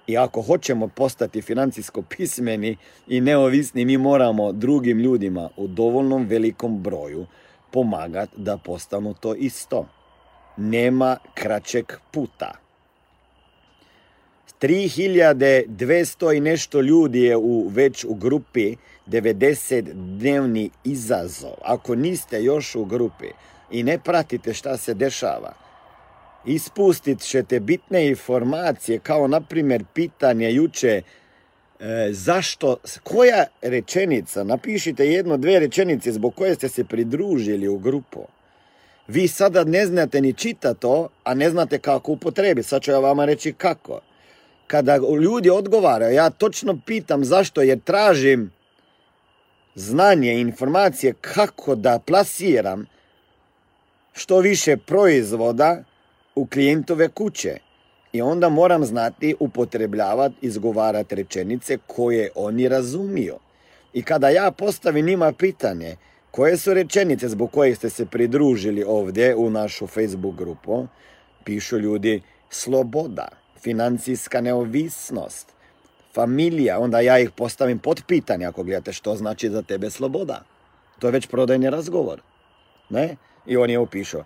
I 0.06 0.16
ako 0.16 0.42
hoćemo 0.42 0.88
postati 0.88 1.42
financijsko 1.42 2.02
pismeni 2.02 2.76
i 3.08 3.20
neovisni, 3.20 3.84
mi 3.84 3.98
moramo 3.98 4.52
drugim 4.52 4.98
ljudima 4.98 5.48
u 5.56 5.66
dovoljnom 5.66 6.26
velikom 6.26 6.82
broju 6.82 7.26
pomagati 7.70 8.32
da 8.36 8.58
postanu 8.58 9.14
to 9.14 9.34
isto. 9.34 9.86
Nema 10.56 11.16
kraćeg 11.34 11.92
puta. 12.10 12.61
3200 14.62 16.36
i 16.36 16.40
nešto 16.40 16.80
ljudi 16.80 17.22
je 17.22 17.36
u, 17.36 17.68
već 17.68 18.04
u 18.04 18.14
grupi 18.14 18.76
90 19.06 19.92
dnevni 19.92 20.70
izazov. 20.84 21.52
Ako 21.62 21.94
niste 21.94 22.42
još 22.42 22.74
u 22.74 22.84
grupi 22.84 23.26
i 23.70 23.82
ne 23.82 23.98
pratite 23.98 24.54
šta 24.54 24.76
se 24.76 24.94
dešava, 24.94 25.52
ispustit 26.46 27.20
ćete 27.20 27.60
bitne 27.60 28.08
informacije, 28.08 28.98
kao 28.98 29.28
na 29.28 29.40
primjer 29.40 29.84
pitanje 29.94 30.52
juče 30.52 31.02
e, 31.80 32.08
zašto, 32.10 32.76
koja 33.02 33.44
rečenica, 33.62 34.44
napišite 34.44 35.06
jedno, 35.06 35.36
dve 35.36 35.60
rečenice 35.60 36.12
zbog 36.12 36.34
koje 36.34 36.54
ste 36.54 36.68
se 36.68 36.84
pridružili 36.84 37.68
u 37.68 37.78
grupu. 37.78 38.26
Vi 39.08 39.28
sada 39.28 39.64
ne 39.64 39.86
znate 39.86 40.20
ni 40.20 40.32
čita 40.32 40.74
to, 40.74 41.08
a 41.24 41.34
ne 41.34 41.50
znate 41.50 41.78
kako 41.78 42.12
upotrebi. 42.12 42.62
Sad 42.62 42.82
ću 42.82 42.90
ja 42.90 42.98
vama 42.98 43.24
reći 43.24 43.52
kako 43.52 44.00
kada 44.66 44.96
ljudi 44.96 45.50
odgovaraju, 45.50 46.14
ja 46.14 46.30
točno 46.30 46.78
pitam 46.86 47.24
zašto, 47.24 47.62
jer 47.62 47.80
tražim 47.80 48.50
znanje, 49.74 50.40
informacije 50.40 51.14
kako 51.20 51.74
da 51.74 51.98
plasiram 51.98 52.86
što 54.12 54.38
više 54.38 54.76
proizvoda 54.76 55.84
u 56.34 56.46
klijentove 56.46 57.08
kuće. 57.08 57.58
I 58.12 58.22
onda 58.22 58.48
moram 58.48 58.84
znati 58.84 59.34
upotrebljavati, 59.40 60.34
izgovarati 60.40 61.14
rečenice 61.14 61.78
koje 61.86 62.30
oni 62.34 62.68
razumiju. 62.68 63.34
I 63.92 64.02
kada 64.02 64.28
ja 64.28 64.50
postavim 64.50 65.06
njima 65.06 65.32
pitanje 65.32 65.96
koje 66.30 66.56
su 66.56 66.74
rečenice 66.74 67.28
zbog 67.28 67.50
kojih 67.50 67.76
ste 67.76 67.90
se 67.90 68.06
pridružili 68.06 68.84
ovdje 68.86 69.36
u 69.36 69.50
našu 69.50 69.86
Facebook 69.86 70.34
grupu, 70.34 70.86
pišu 71.44 71.78
ljudi 71.78 72.22
sloboda 72.50 73.41
financijska 73.62 74.40
neovisnost, 74.40 75.52
familija, 76.14 76.78
onda 76.78 77.00
ja 77.00 77.18
ih 77.18 77.30
postavim 77.30 77.78
pod 77.78 78.02
pitanje 78.06 78.46
ako 78.46 78.62
gledate 78.62 78.92
što 78.92 79.16
znači 79.16 79.50
za 79.50 79.62
tebe 79.62 79.90
sloboda. 79.90 80.42
To 80.98 81.06
je 81.06 81.10
već 81.10 81.26
prodajni 81.26 81.70
razgovor. 81.70 82.20
Ne? 82.90 83.16
I 83.46 83.56
oni 83.56 83.72
je 83.72 83.78
upišu. 83.78 84.18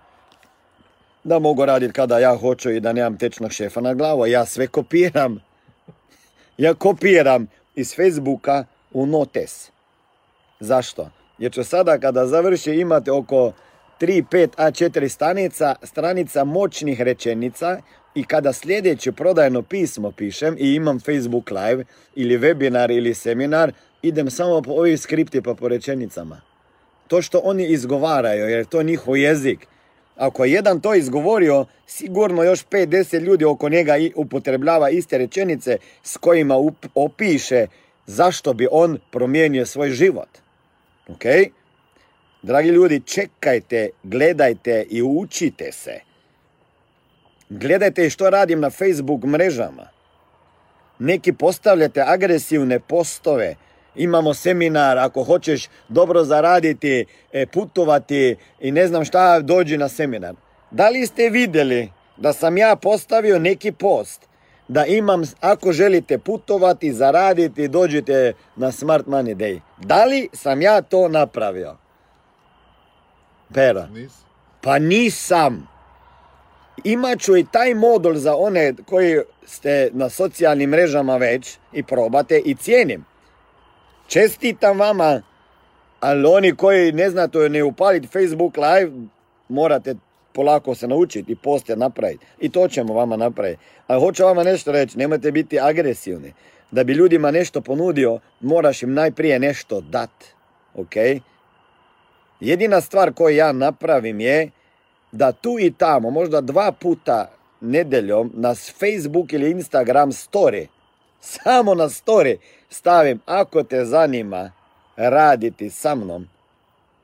Da 1.24 1.38
mogu 1.38 1.64
raditi 1.64 1.92
kada 1.92 2.18
ja 2.18 2.36
hoću 2.36 2.70
i 2.70 2.80
da 2.80 2.92
nemam 2.92 3.18
tečnog 3.18 3.52
šefa 3.52 3.80
na 3.80 3.94
glavu. 3.94 4.26
Ja 4.26 4.44
sve 4.44 4.66
kopiram. 4.66 5.42
Ja 6.58 6.74
kopiram 6.74 7.46
iz 7.74 7.94
Facebooka 7.94 8.64
u 8.92 9.06
notes. 9.06 9.70
Zašto? 10.60 11.10
Jer 11.38 11.52
ću 11.52 11.64
sada 11.64 11.98
kada 11.98 12.26
završi 12.26 12.72
imate 12.72 13.12
oko 13.12 13.52
3, 14.00 14.24
5, 14.30 14.48
A4 14.56 15.08
stanica, 15.08 15.74
stranica 15.82 16.44
moćnih 16.44 17.00
rečenica 17.00 17.80
i 18.16 18.24
kada 18.24 18.52
sljedeće 18.52 19.12
prodajno 19.12 19.62
pismo 19.62 20.10
pišem 20.10 20.56
i 20.58 20.74
imam 20.74 21.00
Facebook 21.00 21.50
live 21.50 21.84
ili 22.14 22.38
webinar 22.38 22.96
ili 22.96 23.14
seminar, 23.14 23.72
idem 24.02 24.30
samo 24.30 24.62
po 24.62 24.72
ovih 24.72 25.00
skripti 25.00 25.42
pa 25.42 25.54
po 25.54 25.68
rečenicama. 25.68 26.40
To 27.08 27.22
što 27.22 27.38
oni 27.38 27.66
izgovaraju, 27.66 28.48
jer 28.48 28.58
je 28.58 28.64
to 28.64 28.82
njihov 28.82 29.16
jezik. 29.16 29.66
Ako 30.16 30.44
je 30.44 30.52
jedan 30.52 30.80
to 30.80 30.94
izgovorio, 30.94 31.66
sigurno 31.86 32.42
još 32.42 32.66
5-10 32.66 33.20
ljudi 33.20 33.44
oko 33.44 33.68
njega 33.68 33.94
upotrebljava 34.14 34.90
iste 34.90 35.18
rečenice 35.18 35.78
s 36.02 36.16
kojima 36.16 36.54
opiše 36.94 37.66
zašto 38.06 38.52
bi 38.52 38.68
on 38.70 38.98
promijenio 39.10 39.66
svoj 39.66 39.90
život. 39.90 40.28
Ok? 41.08 41.24
Dragi 42.42 42.68
ljudi, 42.68 43.00
čekajte, 43.00 43.90
gledajte 44.02 44.86
i 44.90 45.02
učite 45.02 45.72
se. 45.72 46.05
Gledajte 47.48 48.10
što 48.10 48.30
radim 48.30 48.60
na 48.60 48.70
Facebook 48.70 49.24
mrežama. 49.24 49.88
Neki 50.98 51.32
postavljate 51.32 52.02
agresivne 52.06 52.80
postove. 52.80 53.54
Imamo 53.94 54.34
seminar, 54.34 54.98
ako 54.98 55.24
hoćeš 55.24 55.68
dobro 55.88 56.24
zaraditi, 56.24 57.04
e, 57.32 57.46
putovati 57.46 58.36
i 58.60 58.72
ne 58.72 58.86
znam 58.88 59.04
šta, 59.04 59.40
dođi 59.40 59.78
na 59.78 59.88
seminar. 59.88 60.34
Da 60.70 60.88
li 60.88 61.06
ste 61.06 61.30
vidjeli 61.30 61.90
da 62.16 62.32
sam 62.32 62.58
ja 62.58 62.76
postavio 62.76 63.38
neki 63.38 63.72
post 63.72 64.26
da 64.68 64.86
imam, 64.86 65.22
ako 65.40 65.72
želite 65.72 66.18
putovati, 66.18 66.92
zaraditi, 66.92 67.68
dođite 67.68 68.32
na 68.56 68.72
Smart 68.72 69.06
Money 69.06 69.34
Day. 69.34 69.60
Da 69.78 70.04
li 70.04 70.28
sam 70.32 70.62
ja 70.62 70.82
to 70.82 71.08
napravio? 71.08 71.76
Pera. 73.54 73.88
Pa 74.60 74.78
nisam 74.78 75.75
imat 76.84 77.20
ću 77.20 77.36
i 77.36 77.46
taj 77.52 77.74
modul 77.74 78.14
za 78.14 78.36
one 78.36 78.74
koji 78.86 79.20
ste 79.46 79.90
na 79.92 80.08
socijalnim 80.08 80.70
mrežama 80.70 81.16
već 81.16 81.58
i 81.72 81.82
probate 81.82 82.38
i 82.38 82.54
cijenim. 82.54 83.04
Čestitam 84.06 84.78
vama, 84.78 85.22
ali 86.00 86.26
oni 86.28 86.56
koji 86.56 86.92
ne 86.92 87.10
znate 87.10 87.38
ne 87.38 87.62
upaliti 87.62 88.06
Facebook 88.06 88.56
live, 88.56 88.92
morate 89.48 89.94
polako 90.32 90.74
se 90.74 90.88
naučiti 90.88 91.32
i 91.32 91.36
poste 91.36 91.76
napraviti. 91.76 92.26
I 92.40 92.48
to 92.48 92.68
ćemo 92.68 92.94
vama 92.94 93.16
napraviti. 93.16 93.62
Ali 93.86 94.00
hoću 94.00 94.24
vama 94.24 94.42
nešto 94.42 94.72
reći, 94.72 94.98
nemojte 94.98 95.32
biti 95.32 95.60
agresivni. 95.60 96.32
Da 96.70 96.84
bi 96.84 96.92
ljudima 96.92 97.30
nešto 97.30 97.60
ponudio, 97.60 98.18
moraš 98.40 98.82
im 98.82 98.94
najprije 98.94 99.38
nešto 99.38 99.80
dat. 99.80 100.10
Ok? 100.74 100.96
Jedina 102.40 102.80
stvar 102.80 103.12
koju 103.12 103.36
ja 103.36 103.52
napravim 103.52 104.20
je 104.20 104.50
da 105.12 105.32
tu 105.32 105.58
i 105.58 105.72
tamo, 105.72 106.10
možda 106.10 106.40
dva 106.40 106.72
puta 106.72 107.30
nedeljom, 107.60 108.32
na 108.34 108.54
Facebook 108.54 109.32
ili 109.32 109.50
Instagram 109.50 110.12
story 110.12 110.66
Samo 111.26 111.74
na 111.74 111.88
story 111.88 112.36
stavim, 112.68 113.20
ako 113.26 113.62
te 113.62 113.84
zanima 113.84 114.52
raditi 114.96 115.70
sa 115.70 115.94
mnom, 115.94 116.28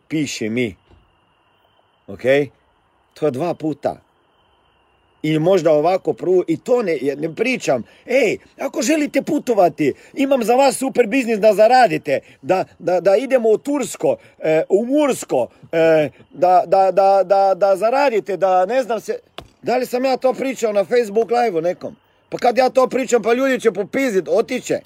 piši 0.09 0.49
mi. 0.49 0.77
Ok? 2.07 2.23
To 3.15 3.27
je 3.27 3.31
dva 3.31 3.55
puta. 3.55 3.97
I 5.23 5.39
možda 5.39 5.73
ovako 5.73 6.13
prvo, 6.13 6.45
i 6.49 6.57
to 6.57 6.83
ne, 6.83 6.99
ne 7.17 7.35
pričam. 7.35 7.83
Ej, 8.07 8.39
ako 8.59 8.83
želite 8.83 9.23
putovati, 9.23 9.93
imam 10.15 10.45
za 10.45 10.55
vas 10.55 10.77
super 10.77 11.07
biznis 11.07 11.39
da 11.39 11.55
zaradite, 11.55 12.21
da, 12.43 12.65
da, 12.79 13.01
da 13.01 13.17
idemo 13.17 13.49
u 13.49 13.59
Tursko, 13.59 14.17
e, 14.39 14.63
u 14.69 14.87
Mursko, 14.87 15.49
e, 15.73 16.09
da, 16.31 16.63
da, 16.67 16.91
da, 16.91 17.23
da, 17.25 17.55
da 17.55 17.77
zaradite, 17.77 18.37
da 18.37 18.67
ne 18.67 18.83
znam 18.83 19.01
se... 19.01 19.19
Da 19.63 19.77
li 19.77 19.87
sam 19.87 20.05
ja 20.05 20.17
to 20.17 20.33
pričao 20.33 20.73
na 20.73 20.85
Facebook 20.85 21.31
live 21.31 21.63
nekom? 21.63 21.97
Pa 22.29 22.39
kad 22.39 22.59
ja 22.59 22.71
to 22.71 22.87
pričam, 22.87 23.23
pa 23.23 23.33
ljudi 23.33 23.61
će 23.61 23.73
popizit, 23.73 24.29
otiće. 24.29 24.81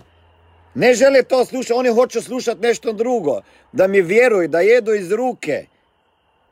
Ne 0.74 0.94
žele 0.94 1.22
to 1.22 1.44
slušati, 1.44 1.72
oni 1.72 1.88
hoće 1.88 2.20
slušati 2.20 2.60
nešto 2.60 2.92
drugo. 2.92 3.40
Da 3.72 3.86
mi 3.86 4.00
vjeruju, 4.00 4.48
da 4.48 4.60
jedu 4.60 4.94
iz 4.94 5.12
ruke. 5.12 5.66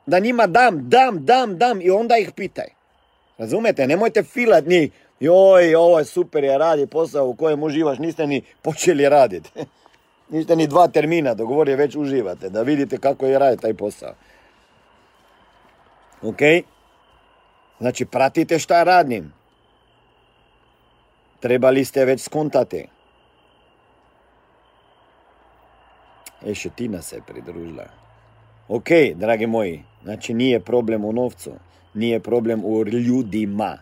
Da 0.05 0.19
njima 0.19 0.47
dam, 0.47 0.89
dam, 0.89 1.25
dam, 1.25 1.57
dam 1.57 1.81
i 1.81 1.89
onda 1.89 2.17
ih 2.17 2.31
pitaj. 2.31 2.67
Razumete? 3.37 3.87
Nemojte 3.87 4.23
filat 4.23 4.65
ni, 4.65 4.91
joj, 5.19 5.75
ovo 5.75 5.99
je 5.99 6.05
super, 6.05 6.43
je 6.43 6.57
radi 6.57 6.87
posao 6.87 7.27
u 7.27 7.35
kojem 7.35 7.63
uživaš, 7.63 7.99
niste 7.99 8.27
ni 8.27 8.41
počeli 8.61 9.09
raditi. 9.09 9.49
niste 10.29 10.55
ni 10.55 10.67
dva 10.67 10.87
termina 10.87 11.33
dogovorili, 11.33 11.77
već 11.77 11.95
uživate, 11.95 12.49
da 12.49 12.61
vidite 12.61 12.97
kako 12.97 13.25
je 13.25 13.39
radi 13.39 13.61
taj 13.61 13.73
posao. 13.73 14.13
Ok? 16.21 16.39
Znači, 17.79 18.05
pratite 18.05 18.59
šta 18.59 18.83
radim. 18.83 19.33
Trebali 21.39 21.85
ste 21.85 22.05
već 22.05 22.21
skontati. 22.21 22.87
E, 26.45 26.53
Šetina 26.53 27.01
se 27.01 27.21
pridružila. 27.27 27.85
Ok, 28.67 28.87
dragi 29.15 29.47
moji, 29.47 29.83
znači 30.03 30.33
nije 30.33 30.59
problem 30.59 31.05
u 31.05 31.13
novcu, 31.13 31.51
nije 31.95 32.19
problem 32.19 32.61
u 32.65 32.83
ljudima, 32.83 33.77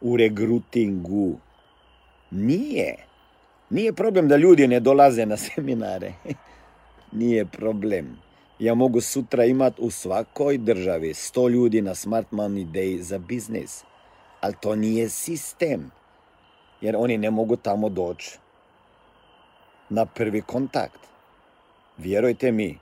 u 0.00 0.16
regrutingu. 0.16 1.38
Nije. 2.30 2.96
Nije 3.70 3.92
problem 3.92 4.28
da 4.28 4.36
ljudi 4.36 4.68
ne 4.68 4.80
dolaze 4.80 5.26
na 5.26 5.36
seminare. 5.46 6.12
nije 7.12 7.46
problem. 7.46 8.18
Ja 8.58 8.74
mogu 8.74 9.00
sutra 9.00 9.44
imat 9.44 9.74
u 9.78 9.90
svakoj 9.90 10.58
državi 10.58 11.08
100 11.08 11.50
ljudi 11.50 11.80
na 11.82 11.94
Smart 11.94 12.30
Money 12.30 12.66
Day 12.72 13.00
za 13.00 13.18
biznis. 13.18 13.84
Ali 14.40 14.54
to 14.60 14.76
nije 14.76 15.08
sistem. 15.08 15.90
Jer 16.80 16.96
oni 16.96 17.18
ne 17.18 17.30
mogu 17.30 17.56
tamo 17.56 17.88
doći 17.88 18.38
na 19.90 20.06
prvi 20.06 20.42
kontakt. 20.42 21.00
Vjerujte 21.98 22.52
mi, 22.52 22.78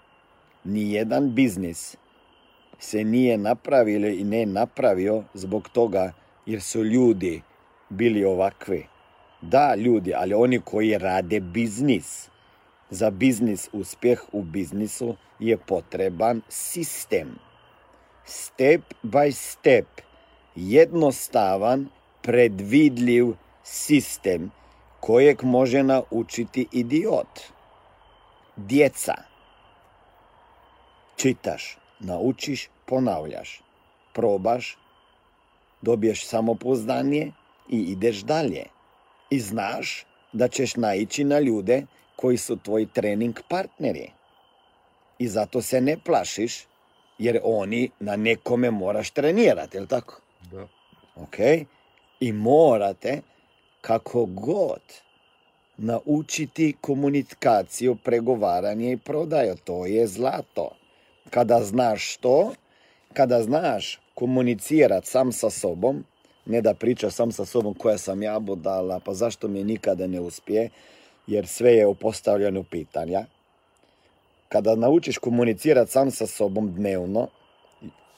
nijedan 0.64 1.34
biznis 1.34 1.96
se 2.78 3.04
nije 3.04 3.38
napravio 3.38 4.08
i 4.08 4.24
ne 4.24 4.46
napravio 4.46 5.22
zbog 5.34 5.68
toga 5.68 6.12
jer 6.46 6.62
su 6.62 6.84
ljudi 6.84 7.42
bili 7.88 8.24
ovakvi. 8.24 8.86
Da, 9.40 9.74
ljudi, 9.74 10.14
ali 10.14 10.34
oni 10.34 10.60
koji 10.60 10.98
rade 10.98 11.40
biznis. 11.40 12.28
Za 12.90 13.10
biznis, 13.10 13.68
uspjeh 13.72 14.20
u 14.32 14.42
biznisu 14.42 15.16
je 15.38 15.56
potreban 15.56 16.42
sistem. 16.48 17.38
Step 18.24 18.82
by 19.02 19.32
step, 19.32 19.86
jednostavan, 20.54 21.88
predvidljiv 22.22 23.26
sistem 23.62 24.50
kojeg 25.00 25.42
može 25.42 25.82
naučiti 25.82 26.66
idiot. 26.72 27.40
Djeca. 28.56 29.14
Čitaš, 31.16 31.78
naučiš, 32.00 32.68
ponavljaš. 32.86 33.62
Probaš, 34.12 34.78
dobiješ 35.82 36.26
samopouzdanje 36.26 37.32
i 37.68 37.78
ideš 37.78 38.16
dalje. 38.16 38.64
I 39.30 39.40
znaš 39.40 40.06
da 40.32 40.48
ćeš 40.48 40.76
naići 40.76 41.24
na 41.24 41.38
ljude 41.40 41.86
koji 42.16 42.36
su 42.36 42.56
tvoji 42.56 42.86
trening 42.86 43.38
partneri. 43.48 44.10
I 45.18 45.28
zato 45.28 45.62
se 45.62 45.80
ne 45.80 45.96
plašiš, 46.04 46.66
jer 47.18 47.40
oni 47.44 47.90
na 48.00 48.16
nekome 48.16 48.70
moraš 48.70 49.10
trenirati, 49.10 49.76
jel 49.76 49.86
tako? 49.86 50.20
Da. 50.52 50.68
Ok? 51.16 51.38
I 52.20 52.32
morate 52.32 53.20
kako 53.80 54.24
god 54.26 54.80
naučiti 55.76 56.74
komunikaciju, 56.80 57.96
pregovaranje 58.04 58.92
i 58.92 58.96
prodaju. 58.96 59.54
To 59.64 59.86
je 59.86 60.06
zlato. 60.06 60.70
Kada 61.30 61.60
znaš 61.62 62.16
to, 62.16 62.52
kada 63.12 63.42
znaš 63.42 64.00
komunicirati 64.14 65.06
sam 65.08 65.32
sa 65.32 65.50
sobom, 65.50 66.04
ne 66.46 66.60
da 66.60 66.74
priča 66.74 67.10
sam 67.10 67.32
sa 67.32 67.44
sobom 67.44 67.74
koja 67.74 67.98
sam 67.98 68.22
ja 68.22 68.38
budala, 68.38 69.00
pa 69.00 69.14
zašto 69.14 69.48
mi 69.48 69.64
nikada 69.64 70.06
ne 70.06 70.20
uspije, 70.20 70.70
jer 71.26 71.46
sve 71.46 71.72
je 71.72 71.94
postavljeno 71.94 72.62
pitanja. 72.62 73.24
Kada 74.48 74.74
naučiš 74.74 75.18
komunicirati 75.18 75.90
sam 75.90 76.10
sa 76.10 76.26
sobom 76.26 76.74
dnevno, 76.74 77.28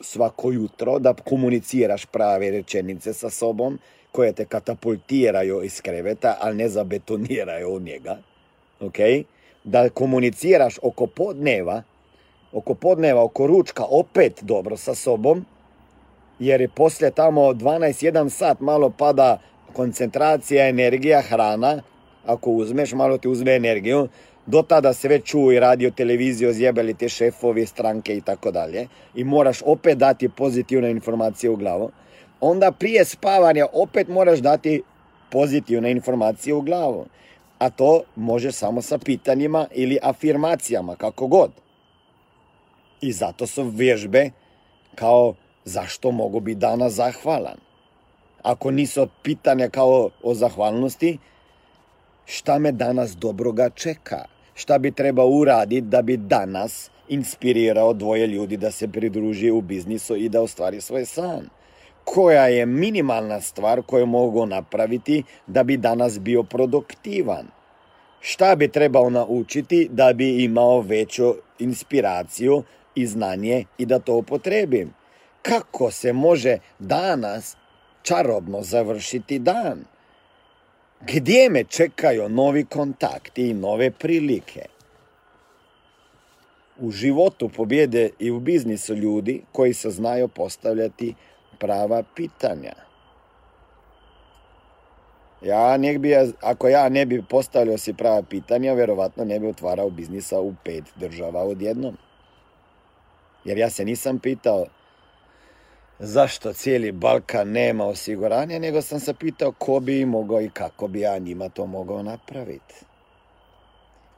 svako 0.00 0.52
jutro, 0.52 0.98
da 0.98 1.14
komuniciraš 1.14 2.06
prave 2.06 2.50
rečenice 2.50 3.12
sa 3.12 3.30
sobom, 3.30 3.78
koje 4.12 4.32
te 4.32 4.44
katapultiraju 4.44 5.62
iz 5.64 5.80
kreveta, 5.80 6.36
ali 6.40 6.56
ne 6.56 6.68
zabetoniraju 6.68 7.68
u 7.68 7.80
njega. 7.80 8.18
Da 9.64 9.88
komuniciraš 9.88 10.78
oko 10.82 11.06
podneva, 11.06 11.82
oko 12.52 12.74
podneva, 12.74 13.22
oko 13.22 13.46
ručka 13.46 13.84
opet 13.84 14.38
dobro 14.42 14.76
sa 14.76 14.94
sobom, 14.94 15.44
jer 16.38 16.61
je 16.61 16.68
poslije 16.68 17.11
tamo 17.11 17.40
12-1 17.40 18.28
sat 18.28 18.61
malo 18.61 18.90
pada 18.90 19.38
koncentracija, 19.72 20.68
energija, 20.68 21.22
hrana. 21.22 21.82
Ako 22.26 22.50
uzmeš, 22.50 22.92
malo 22.92 23.18
ti 23.18 23.28
uzme 23.28 23.56
energiju. 23.56 24.08
Do 24.46 24.62
tada 24.62 24.92
se 24.92 25.08
već 25.08 25.24
čuje 25.24 25.61
radio, 25.61 25.90
televiziju, 25.90 26.52
zjebali 26.52 26.94
te 26.94 27.08
šefovi, 27.08 27.66
stranke 27.66 28.16
i 28.16 28.20
tako 28.20 28.50
dalje. 28.50 28.87
I 29.14 29.24
moraš 29.24 29.62
opet 29.64 29.98
dati 29.98 30.28
pozitivne 30.28 30.90
informacije 30.90 31.50
u 31.50 31.56
glavu 31.56 31.90
onda 32.40 32.72
prije 32.72 33.04
spavanja 33.04 33.66
opet 33.72 34.08
moraš 34.08 34.38
dati 34.38 34.82
pozitivne 35.30 35.90
informacije 35.90 36.54
u 36.54 36.61
glavu. 36.61 37.06
A 37.58 37.70
to 37.70 38.02
može 38.16 38.52
samo 38.52 38.82
sa 38.82 38.98
pitanjima 38.98 39.66
ili 39.74 39.98
afirmacijama, 40.02 40.96
kako 40.96 41.26
god. 41.26 41.50
I 43.00 43.12
zato 43.12 43.46
su 43.46 43.62
vježbe 43.62 44.30
kao 44.94 45.34
zašto 45.64 46.11
mogu 46.11 46.40
biti 46.40 46.61
danas 46.61 46.92
zahvalan. 46.92 47.56
Ako 48.42 48.70
nisu 48.70 49.08
pitanja 49.22 49.68
kao 49.68 50.11
o 50.22 50.34
zahvalnosti, 50.34 51.18
šta 52.26 52.58
me 52.58 52.72
danas 52.72 53.16
dobroga 53.16 53.70
čeka? 53.70 54.24
Šta 54.54 54.78
bi 54.78 54.90
trebao 54.90 55.28
uraditi 55.28 55.80
da 55.80 56.02
bi 56.02 56.16
danas 56.16 56.90
inspirirao 57.08 57.92
dvoje 57.92 58.26
ljudi 58.26 58.56
da 58.56 58.70
se 58.70 58.88
pridruži 58.88 59.50
u 59.50 59.61
biznisu 59.61 60.16
i 60.16 60.28
da 60.28 60.42
ostvari 60.42 60.80
svoj 60.80 61.04
san? 61.04 61.48
koja 62.14 62.46
je 62.46 62.66
minimalna 62.66 63.40
stvar 63.40 63.82
koju 63.82 64.06
mogu 64.06 64.46
napraviti 64.46 65.22
da 65.46 65.62
bi 65.62 65.76
danas 65.76 66.20
bio 66.20 66.42
produktivan. 66.42 67.46
Šta 68.20 68.56
bi 68.56 68.68
trebao 68.68 69.11
naučiti 69.11 69.88
da 69.90 70.12
bi 70.12 70.44
imao 70.44 70.80
veću 70.80 71.34
inspiraciju 71.58 72.62
i 73.00 73.06
znanje 73.06 73.64
i 73.78 73.87
da 73.87 73.98
to 73.98 74.14
upotrebim? 74.14 74.94
Kako 75.42 75.90
se 75.90 76.12
može 76.12 76.58
danas 76.78 77.56
čarobno 78.02 78.62
završiti 78.62 79.38
dan? 79.38 79.84
Gdje 81.00 81.50
me 81.50 81.64
čekaju 81.64 82.28
novi 82.28 82.64
kontakti 82.64 83.48
i 83.50 83.54
nove 83.54 83.90
prilike? 83.90 84.66
U 86.80 86.90
životu 86.90 87.48
pobjede 87.48 88.11
i 88.18 88.30
u 88.30 88.40
biznisu 88.40 88.94
ljudi 88.94 89.42
koji 89.52 89.74
se 89.74 89.90
znaju 89.90 90.28
postavljati 90.28 91.14
prava 91.58 92.02
pitanja. 92.16 92.72
Ja 95.42 95.76
ne 95.76 95.98
bi, 95.98 96.14
ako 96.40 96.68
ja 96.68 96.88
ne 96.88 97.06
bi 97.06 97.22
postavljao 97.22 97.78
si 97.78 97.92
prava 97.92 98.22
pitanja, 98.22 98.72
vjerovatno 98.72 99.24
ne 99.24 99.40
bi 99.40 99.46
otvarao 99.46 99.90
biznisa 99.90 100.40
u 100.40 100.54
pet 100.64 100.84
država 100.96 101.42
odjednom. 101.42 101.96
Jer 103.48 103.58
ja 103.58 103.70
se 103.70 103.84
nisam 103.84 104.18
pitao 104.18 104.66
zašto 105.98 106.52
cijeli 106.52 106.92
Balkan 106.92 107.48
nema 107.48 107.87
osiguranja, 107.87 108.58
nego 108.58 108.82
sam 108.82 109.00
se 109.00 109.14
pitao 109.14 109.52
ko 109.52 109.80
bi 109.80 110.04
mogao 110.04 110.40
i 110.40 110.50
kako 110.50 110.88
bi 110.88 111.00
ja 111.00 111.18
njima 111.18 111.48
to 111.48 111.66
mogao 111.66 112.02
napraviti. 112.02 112.74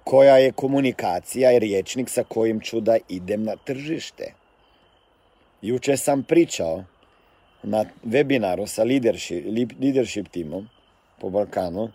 Koja 0.04 0.38
je 0.38 0.52
komunikacija 0.52 1.52
i 1.52 1.58
riječnik 1.58 2.08
sa 2.08 2.24
kojim 2.24 2.60
ću 2.60 2.80
da 2.80 2.96
idem 3.08 3.44
na 3.44 3.56
tržište. 3.64 4.32
Juče 5.62 5.96
sam 5.96 6.22
pričao 6.22 6.84
na 7.62 7.84
webinaru 8.04 8.66
sa 8.66 8.84
leadership, 8.84 9.44
leadership 9.80 10.28
timom 10.28 10.68
po 11.20 11.30
Balkanu 11.30 11.90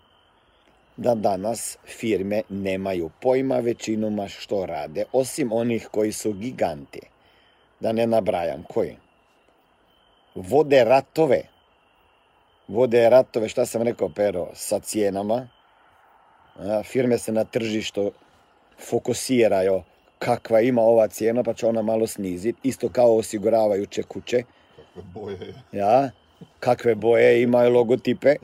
da 0.98 1.16
danas 1.16 1.78
firme 1.86 2.42
nemaju 2.50 3.10
pojma 3.22 3.60
većinoma 3.60 4.28
što 4.28 4.66
rade, 4.66 5.06
osim 5.12 5.52
onih 5.52 5.88
koji 5.92 6.12
su 6.12 6.34
giganti. 6.34 7.15
Da 7.86 7.92
ne 7.92 8.08
nabrajam 8.08 8.64
koji. 8.74 8.96
Vode 10.36 10.84
ratove. 10.84 11.42
Vode 12.68 13.10
ratove, 13.10 13.50
šta 13.50 13.66
sam 13.66 13.82
rekao, 13.82 14.10
Pero, 14.10 14.48
sa 14.54 14.80
cijenama. 14.80 15.48
Firme 16.84 17.18
se 17.18 17.32
na 17.32 17.44
tržištu 17.44 18.12
fokusiraju 18.90 19.84
kakva 20.20 20.62
ima 20.62 20.82
ova 20.82 21.08
cijena, 21.08 21.44
pa 21.44 21.54
će 21.54 21.68
ona 21.68 21.82
malo 21.82 22.08
sniziti. 22.08 22.60
Isto 22.64 22.90
kao 22.90 23.18
osiguravajuće 23.18 24.04
kuće. 24.04 24.44
Kakve 24.76 25.02
boje 25.14 25.38
je. 25.40 25.54
Ja, 25.72 26.10
kakve 26.60 26.96
boje 26.96 27.42
imaju 27.42 27.74
logotipe. 27.74 28.36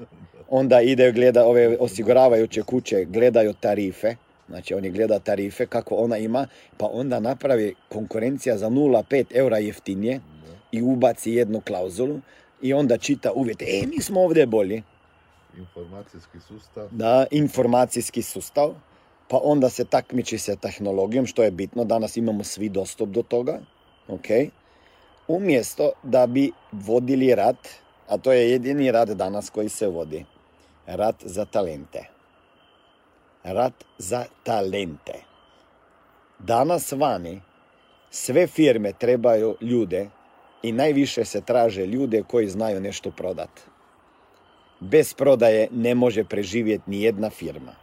Onda 0.49 0.81
ide 0.81 1.11
gleda 1.11 1.45
ove 1.45 1.77
osiguravajuće 1.79 2.63
kuće, 2.63 3.05
gledaju 3.05 3.53
tarife. 3.53 4.15
Znači 4.51 4.73
oni 4.73 4.91
gleda 4.91 5.19
tarife 5.19 5.65
kako 5.65 5.95
ona 5.95 6.17
ima, 6.17 6.47
pa 6.77 6.89
onda 6.91 7.19
napravi 7.19 7.75
konkurencija 7.89 8.57
za 8.57 8.69
0,5 8.69 9.25
eura 9.33 9.57
jeftinije 9.57 10.19
i 10.71 10.81
ubaci 10.81 11.31
jednu 11.31 11.61
klauzulu 11.61 12.19
i 12.61 12.73
onda 12.73 12.97
čita 12.97 13.31
uvjete. 13.31 13.65
E, 13.67 13.87
mi 13.87 14.01
smo 14.01 14.21
ovdje 14.21 14.45
bolji. 14.45 14.83
Informacijski 15.57 16.39
sustav. 16.39 16.87
Da, 16.91 17.25
informacijski 17.31 18.21
sustav, 18.21 18.73
pa 19.27 19.39
onda 19.43 19.69
se 19.69 19.85
takmiči 19.85 20.37
sa 20.37 20.55
tehnologijom, 20.55 21.25
što 21.25 21.43
je 21.43 21.51
bitno, 21.51 21.83
danas 21.83 22.17
imamo 22.17 22.43
svi 22.43 22.69
dostup 22.69 23.09
do 23.09 23.21
toga, 23.21 23.59
ok? 24.07 24.27
Umjesto 25.27 25.91
da 26.03 26.27
bi 26.27 26.51
vodili 26.71 27.35
rat, 27.35 27.67
a 28.07 28.17
to 28.17 28.31
je 28.31 28.51
jedini 28.51 28.91
rat 28.91 29.09
danas 29.09 29.49
koji 29.49 29.69
se 29.69 29.87
vodi, 29.87 30.25
rat 30.85 31.15
za 31.25 31.45
talente. 31.45 32.20
Rat 33.43 33.73
za 33.97 34.25
talente. 34.43 35.13
Danas 36.39 36.91
vani 36.91 37.41
sve 38.09 38.47
firme 38.47 38.93
trebaju 38.93 39.57
ljude 39.61 40.09
i 40.63 40.71
najviše 40.71 41.25
se 41.25 41.41
traže 41.41 41.85
ljude 41.85 42.23
koji 42.27 42.47
znaju 42.47 42.81
nešto 42.81 43.11
prodati. 43.11 43.61
Bez 44.79 45.13
prodaje 45.13 45.67
ne 45.71 45.95
može 45.95 46.23
preživjeti 46.23 46.83
ni 46.87 47.01
jedna 47.01 47.29
firma. 47.29 47.75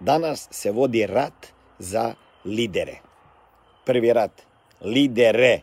Danas 0.00 0.48
se 0.50 0.70
vodi 0.70 1.06
rat 1.06 1.46
za 1.78 2.14
lidere. 2.44 2.98
Prvi 3.84 4.12
rat. 4.12 4.42
Lidere. 4.80 5.60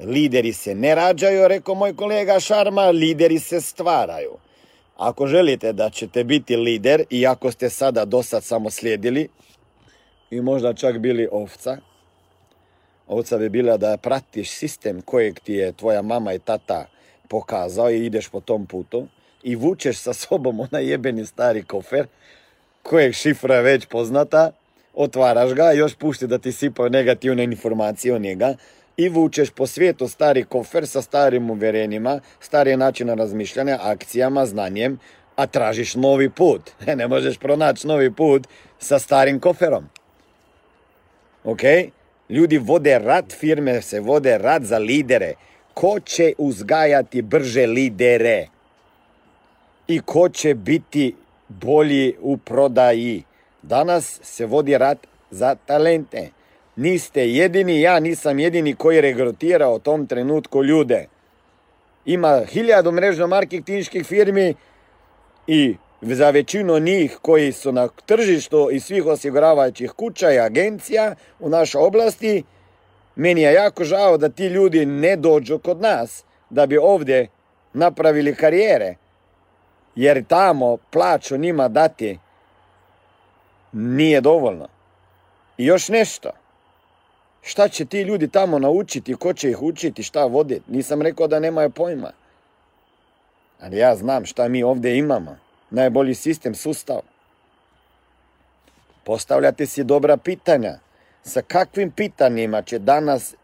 Lideri 0.00 0.52
se 0.52 0.74
ne 0.74 0.94
rađaju, 0.94 1.48
rekao 1.48 1.74
moj 1.74 1.96
kolega 1.96 2.40
Šarma, 2.40 2.90
lideri 2.90 3.38
se 3.38 3.60
stvaraju. 3.60 4.38
Ako 4.96 5.26
želite 5.26 5.72
da 5.72 5.90
ćete 5.90 6.24
biti 6.24 6.56
lider 6.56 7.04
i 7.10 7.26
ako 7.26 7.50
ste 7.50 7.70
sada 7.70 8.04
dosad 8.04 8.44
samo 8.44 8.70
slijedili 8.70 9.28
i 10.30 10.40
možda 10.40 10.74
čak 10.74 10.98
bili 10.98 11.28
ovca, 11.32 11.76
ovca 13.06 13.38
bi 13.38 13.48
bila 13.48 13.76
da 13.76 13.96
pratiš 13.96 14.50
sistem 14.50 15.00
kojeg 15.00 15.40
ti 15.40 15.52
je 15.52 15.72
tvoja 15.72 16.02
mama 16.02 16.32
i 16.32 16.38
tata 16.38 16.86
pokazao 17.28 17.90
i 17.90 18.06
ideš 18.06 18.28
po 18.28 18.40
tom 18.40 18.66
putu 18.66 19.06
i 19.42 19.56
vučeš 19.56 19.98
sa 19.98 20.12
sobom 20.12 20.60
onaj 20.60 20.90
jebeni 20.90 21.26
stari 21.26 21.62
kofer 21.62 22.06
kojeg 22.82 23.12
šifra 23.12 23.54
je 23.54 23.62
već 23.62 23.86
poznata, 23.86 24.50
otvaraš 24.94 25.52
ga 25.54 25.72
još 25.72 25.94
pušti 25.94 26.26
da 26.26 26.38
ti 26.38 26.52
sipaju 26.52 26.90
negativne 26.90 27.44
informacije 27.44 28.14
o 28.14 28.18
njega 28.18 28.54
i 28.96 29.08
vučeš 29.08 29.50
po 29.50 29.66
svijetu 29.66 30.08
stari 30.08 30.44
kofer 30.44 30.86
sa 30.86 31.02
starim 31.02 31.50
uvjerenjima, 31.50 32.20
starije 32.40 32.76
načina 32.76 33.14
razmišljanja, 33.14 33.78
akcijama, 33.82 34.46
znanjem, 34.46 34.98
a 35.36 35.46
tražiš 35.46 35.94
novi 35.94 36.30
put. 36.30 36.70
Ne 36.96 37.08
možeš 37.08 37.38
pronaći 37.38 37.86
novi 37.86 38.12
put 38.12 38.46
sa 38.78 38.98
starim 38.98 39.40
koferom. 39.40 39.84
Ok? 41.44 41.60
Ljudi 42.28 42.58
vode 42.58 42.98
rat, 42.98 43.32
firme 43.32 43.82
se 43.82 44.00
vode 44.00 44.38
rat 44.38 44.62
za 44.62 44.78
lidere. 44.78 45.34
Ko 45.74 46.00
će 46.00 46.32
uzgajati 46.38 47.22
brže 47.22 47.66
lidere? 47.66 48.46
I 49.88 50.00
ko 50.00 50.28
će 50.28 50.54
biti 50.54 51.14
bolji 51.48 52.14
u 52.20 52.36
prodaji? 52.36 53.22
Danas 53.62 54.20
se 54.22 54.46
vodi 54.46 54.78
rat 54.78 54.98
za 55.30 55.54
talente. 55.66 56.30
Niste 56.76 57.28
jedini, 57.30 57.80
ja 57.80 58.00
nisam 58.00 58.38
jedini 58.38 58.74
koji 58.74 59.00
regrutira 59.00 59.68
u 59.68 59.78
tom 59.78 60.06
trenutku 60.06 60.64
ljude. 60.64 61.06
Ima 62.04 62.42
hiljadu 62.48 62.92
mrežno 62.92 63.26
marketinških 63.26 64.06
firmi 64.06 64.54
i 65.46 65.76
za 66.00 66.30
većinu 66.30 66.78
njih 66.78 67.18
koji 67.22 67.52
su 67.52 67.72
na 67.72 67.88
tržištu 68.06 68.68
i 68.72 68.80
svih 68.80 69.06
osiguravajućih 69.06 69.90
kuća 69.90 70.32
i 70.32 70.38
agencija 70.38 71.14
u 71.40 71.48
našoj 71.48 71.82
oblasti, 71.82 72.44
meni 73.16 73.42
je 73.42 73.52
jako 73.52 73.84
žao 73.84 74.16
da 74.16 74.28
ti 74.28 74.46
ljudi 74.46 74.86
ne 74.86 75.16
dođu 75.16 75.58
kod 75.58 75.80
nas 75.80 76.24
da 76.50 76.66
bi 76.66 76.78
ovdje 76.78 77.28
napravili 77.72 78.34
karijere. 78.34 78.94
Jer 79.94 80.24
tamo 80.24 80.76
plaću 80.76 81.36
njima 81.36 81.68
dati 81.68 82.18
nije 83.72 84.20
dovoljno. 84.20 84.68
I 85.58 85.66
još 85.66 85.88
nešto. 85.88 86.30
Šta 87.46 87.68
će 87.68 87.84
ti 87.84 88.00
ljudi 88.02 88.28
tamo 88.28 88.58
naučiti, 88.58 89.14
ko 89.14 89.32
će 89.32 89.50
ih 89.50 89.62
učiti, 89.62 90.02
šta 90.02 90.24
voditi? 90.24 90.72
Nisam 90.72 91.02
rekao 91.02 91.26
da 91.26 91.40
nemaju 91.40 91.70
pojma. 91.70 92.10
Ali 93.60 93.76
ja 93.76 93.96
znam 93.96 94.24
šta 94.26 94.48
mi 94.48 94.62
ovdje 94.62 94.98
imamo. 94.98 95.36
Najbolji 95.70 96.14
sistem, 96.14 96.54
sustav. 96.54 97.00
Postavljate 99.04 99.66
si 99.66 99.84
dobra 99.84 100.16
pitanja. 100.16 100.78
Sa 101.22 101.42
kakvim 101.42 101.90
pitanjima 101.90 102.62
će 102.62 102.78
danas 102.78 103.34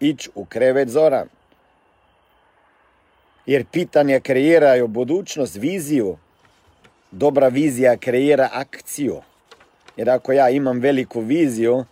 ići 0.00 0.30
u 0.34 0.44
krevet 0.44 0.88
Zoran? 0.88 1.28
Jer 3.46 3.64
pitanja 3.72 4.20
kreiraju 4.20 4.88
budućnost, 4.88 5.56
viziju. 5.56 6.16
Dobra 7.10 7.48
vizija 7.48 7.96
kreira 7.96 8.48
akciju. 8.52 9.22
Jer 9.96 10.10
ako 10.10 10.32
ja 10.32 10.50
imam 10.50 10.80
veliku 10.80 11.20
viziju, 11.20 11.84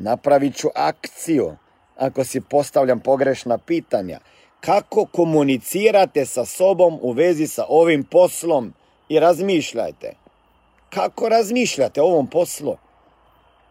napravit 0.00 0.56
ću 0.56 0.68
akciju. 0.74 1.56
Ako 1.96 2.24
si 2.24 2.40
postavljam 2.40 3.00
pogrešna 3.00 3.58
pitanja. 3.58 4.18
Kako 4.60 5.06
komunicirate 5.06 6.26
sa 6.26 6.44
sobom 6.44 6.98
u 7.02 7.12
vezi 7.12 7.46
sa 7.46 7.64
ovim 7.68 8.04
poslom 8.04 8.72
i 9.08 9.20
razmišljajte. 9.20 10.14
Kako 10.90 11.28
razmišljate 11.28 12.02
o 12.02 12.04
ovom 12.04 12.26
poslu? 12.26 12.76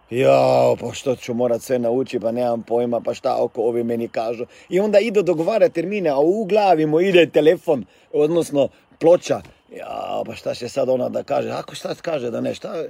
Ja, 0.09 0.75
pa 0.79 0.93
što 0.93 1.15
ću 1.15 1.33
morat 1.33 1.61
sve 1.61 1.79
naučiti, 1.79 2.19
pa 2.19 2.31
nemam 2.31 2.63
pojma, 2.63 3.01
pa 3.01 3.13
šta 3.13 3.43
oko 3.43 3.61
ovi 3.61 3.83
meni 3.83 4.07
kažu. 4.07 4.45
I 4.69 4.79
onda 4.79 4.99
idu 4.99 5.21
dogovarati 5.21 5.73
termine, 5.73 6.09
a 6.09 6.17
u 6.17 6.45
glavi 6.45 6.85
mu 6.85 6.99
ide 6.99 7.29
telefon, 7.29 7.85
odnosno 8.13 8.69
ploča. 8.99 9.41
Ja, 9.75 10.21
pa 10.25 10.35
šta 10.35 10.53
će 10.53 10.69
sad 10.69 10.89
ona 10.89 11.09
da 11.09 11.23
kaže? 11.23 11.49
Ako 11.49 11.75
šta 11.75 11.95
kaže 12.01 12.31
da 12.31 12.41
ne, 12.41 12.53
šta, 12.53 12.83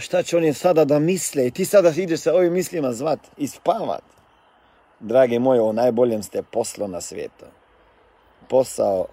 šta 0.00 0.22
će 0.22 0.36
oni 0.36 0.52
sada 0.52 0.84
da 0.84 0.98
misle? 0.98 1.46
I 1.46 1.50
ti 1.50 1.64
sada 1.64 1.92
ideš 1.96 2.20
sa 2.20 2.34
ovim 2.34 2.52
mislima 2.52 2.92
zvat 2.92 3.20
i 3.36 3.46
spavat. 3.48 4.02
Dragi 5.00 5.38
moji, 5.38 5.60
o 5.60 5.72
najboljem 5.72 6.22
ste 6.22 6.42
poslu 6.42 6.88
na 6.88 7.00
svijetu. 7.00 7.44
Posao 8.48 9.06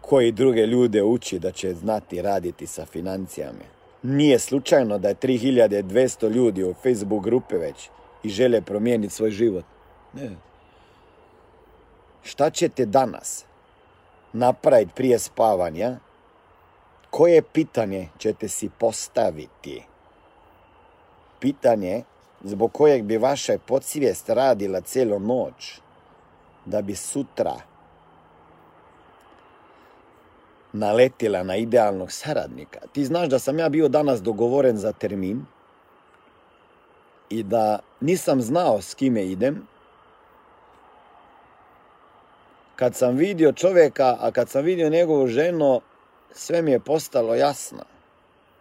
koji 0.00 0.32
druge 0.32 0.66
ljude 0.66 1.02
uči 1.02 1.38
da 1.38 1.50
će 1.52 1.74
znati 1.74 2.22
raditi 2.22 2.66
sa 2.66 2.86
financijama. 2.86 3.64
Nije 4.02 4.38
slučajno 4.38 4.98
da 4.98 5.08
je 5.08 5.14
3200 5.14 6.30
ljudi 6.30 6.64
u 6.64 6.74
Facebook 6.82 7.24
grupe 7.24 7.56
već 7.56 7.88
i 8.22 8.28
žele 8.28 8.60
promijeniti 8.60 9.14
svoj 9.14 9.30
život. 9.30 9.64
Ne. 10.12 10.30
Šta 12.22 12.50
ćete 12.50 12.86
danas 12.86 13.44
napraviti 14.32 14.92
prije 14.94 15.18
spavanja? 15.18 15.96
Koje 17.14 17.42
pitanje 17.42 18.08
ćete 18.18 18.48
si 18.48 18.70
postaviti? 18.78 19.82
Pitanje 21.40 22.02
zbog 22.42 22.72
kojeg 22.72 23.02
bi 23.02 23.16
vaša 23.16 23.58
podsvijest 23.66 24.28
radila 24.28 24.80
cijelu 24.80 25.18
noć 25.18 25.80
da 26.64 26.82
bi 26.82 26.94
sutra 26.94 27.54
naletila 30.72 31.42
na 31.42 31.56
idealnog 31.56 32.12
saradnika. 32.12 32.80
Ti 32.92 33.04
znaš 33.04 33.28
da 33.28 33.38
sam 33.38 33.58
ja 33.58 33.68
bio 33.68 33.88
danas 33.88 34.22
dogovoren 34.22 34.76
za 34.76 34.92
termin 34.92 35.44
i 37.30 37.42
da 37.42 37.78
nisam 38.00 38.40
znao 38.40 38.80
s 38.80 38.94
kime 38.94 39.26
idem. 39.26 39.66
Kad 42.76 42.94
sam 42.94 43.16
vidio 43.16 43.52
čovjeka, 43.52 44.16
a 44.20 44.30
kad 44.30 44.48
sam 44.48 44.64
vidio 44.64 44.88
njegovu 44.88 45.26
ženu, 45.26 45.80
sve 46.34 46.62
mi 46.62 46.70
je 46.70 46.80
postalo 46.80 47.34
jasno. 47.34 47.84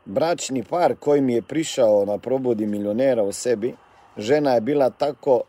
Bračni 0.06 0.64
par 0.64 0.96
koji 1.00 1.22
mi 1.22 1.34
je 1.34 1.42
prišao 1.42 2.06
na 2.06 2.18
probudi 2.18 2.66
milionera 2.66 3.24
u 3.24 3.32
sebi, 3.32 3.76
žena 4.18 4.54
je 4.54 4.62
bila 4.62 4.90
tako 4.90 5.42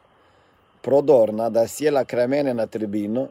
prodorna 0.82 1.50
da 1.50 1.60
je 1.60 1.68
sjela 1.68 2.04
kraj 2.04 2.28
mene 2.28 2.54
na 2.54 2.66
tribinu, 2.66 3.28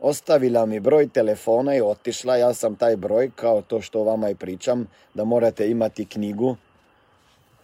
ostavila 0.00 0.66
mi 0.66 0.80
broj 0.80 1.08
telefona 1.08 1.74
i 1.76 1.80
otišla. 1.80 2.36
Ja 2.36 2.54
sam 2.54 2.76
taj 2.76 2.96
broj, 2.96 3.30
kao 3.36 3.62
to 3.62 3.80
što 3.80 4.04
vama 4.04 4.30
i 4.30 4.34
pričam, 4.34 4.86
da 5.14 5.24
morate 5.24 5.70
imati 5.70 6.04
knjigu, 6.04 6.56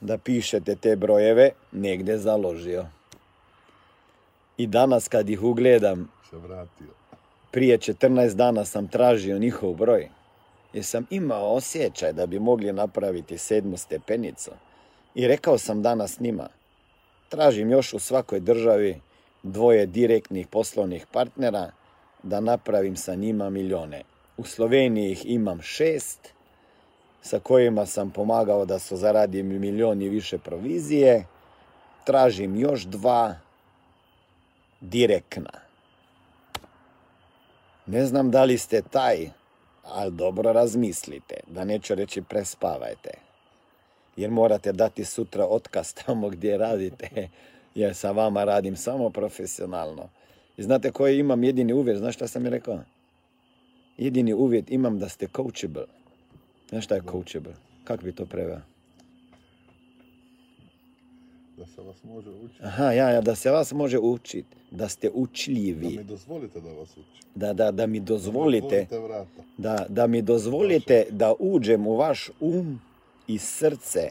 da 0.00 0.18
pišete 0.18 0.74
te 0.76 0.96
brojeve, 0.96 1.50
negdje 1.72 2.18
založio. 2.18 2.86
I 4.56 4.66
danas 4.66 5.08
kad 5.08 5.30
ih 5.30 5.42
ugledam, 5.42 6.10
Se 6.30 6.36
vratio. 6.36 6.86
prije 7.50 7.78
14 7.78 8.34
dana 8.34 8.64
sam 8.64 8.88
tražio 8.88 9.38
njihov 9.38 9.74
broj. 9.74 10.08
Jer 10.72 10.84
sam 10.84 11.06
imao 11.10 11.54
osjećaj 11.54 12.12
da 12.12 12.26
bi 12.26 12.38
mogli 12.38 12.72
napraviti 12.72 13.38
sedmu 13.38 13.76
stepenicu. 13.76 14.50
I 15.14 15.26
rekao 15.26 15.58
sam 15.58 15.82
danas 15.82 16.20
njima, 16.20 16.48
tražim 17.28 17.70
još 17.70 17.94
u 17.94 17.98
svakoj 17.98 18.40
državi 18.40 19.00
dvoje 19.42 19.86
direktnih 19.86 20.46
poslovnih 20.46 21.06
partnera 21.12 21.70
da 22.22 22.40
napravim 22.40 22.96
sa 22.96 23.14
njima 23.14 23.50
milijone. 23.50 24.02
U 24.36 24.44
Sloveniji 24.44 25.10
ih 25.10 25.26
imam 25.26 25.62
šest, 25.62 26.28
sa 27.22 27.38
kojima 27.38 27.86
sam 27.86 28.10
pomagao 28.10 28.64
da 28.64 28.78
su 28.78 28.96
zaradili 28.96 29.58
milijon 29.58 30.02
i 30.02 30.08
više 30.08 30.38
provizije. 30.38 31.26
Tražim 32.04 32.56
još 32.56 32.82
dva 32.82 33.34
direktna. 34.80 35.50
Ne 37.86 38.06
znam 38.06 38.30
da 38.30 38.44
li 38.44 38.58
ste 38.58 38.82
taj, 38.82 39.30
ali 39.84 40.12
dobro 40.12 40.52
razmislite, 40.52 41.34
da 41.46 41.64
neću 41.64 41.94
reći 41.94 42.22
prespavajte. 42.22 43.10
Jer 44.16 44.30
morate 44.30 44.72
dati 44.72 45.04
sutra 45.04 45.46
otkaz 45.46 45.94
tamo 45.94 46.28
gdje 46.28 46.58
radite, 46.58 47.08
jer 47.74 47.94
sa 47.94 48.10
vama 48.10 48.44
radim 48.44 48.76
samo 48.76 49.10
profesionalno. 49.10 50.08
I 50.56 50.62
znate 50.62 50.90
koji 50.90 51.18
imam 51.18 51.44
jedini 51.44 51.72
uvjet, 51.72 51.98
znaš 51.98 52.14
šta 52.14 52.26
sam 52.26 52.42
mi 52.42 52.50
rekao? 52.50 52.78
Jedini 53.98 54.34
uvjet 54.34 54.70
imam 54.70 54.98
da 54.98 55.08
ste 55.08 55.28
coachable. 55.36 55.84
Znaš 56.68 56.84
šta 56.84 56.94
je 56.94 57.02
coachable? 57.10 57.54
Kako 57.84 58.04
bi 58.04 58.12
to 58.12 58.26
preveo? 58.26 58.60
Da 61.60 61.66
se 61.66 61.82
vas 61.82 62.04
može 62.04 62.30
učiti. 62.30 62.62
Aha, 62.64 62.92
ja, 62.92 63.10
ja, 63.10 63.20
da 63.20 63.34
se 63.34 63.50
vas 63.50 63.72
može 63.72 63.98
učiti, 63.98 64.56
da 64.70 64.88
ste 64.88 65.08
Da 65.08 65.14
učljivi, 65.14 65.96
mi 65.96 66.04
dozvolite 66.04 66.60
da 66.60 66.72
vas 66.72 66.90
učim. 66.92 67.20
da, 67.34 67.52
da, 67.52 67.70
da 67.70 67.86
mi 67.86 68.00
dozvolite 68.00 68.66
Otvorite 68.66 68.98
vrata. 68.98 69.42
da, 69.58 69.86
da 69.88 70.06
mi 70.06 70.22
dozvolite 70.22 71.04
da 71.10 71.34
uđem 71.38 71.86
u 71.86 71.96
vaš 71.96 72.30
um 72.40 72.80
i 73.26 73.38
srce 73.38 74.08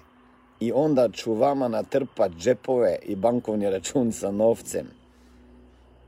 i 0.59 0.71
onda 0.71 1.09
ću 1.13 1.33
vama 1.33 1.67
natrpat 1.67 2.31
džepove 2.39 2.95
i 3.05 3.15
bankovni 3.15 3.69
račun 3.69 4.11
sa 4.11 4.31
novcem. 4.31 4.85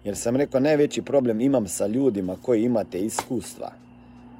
Jer 0.04 0.18
sam 0.18 0.36
rekao, 0.36 0.60
najveći 0.62 1.02
problem 1.02 1.42
imam 1.42 1.68
sa 1.68 1.88
ljudima 1.88 2.38
koji 2.42 2.64
imate 2.64 3.00
iskustva. 3.00 3.72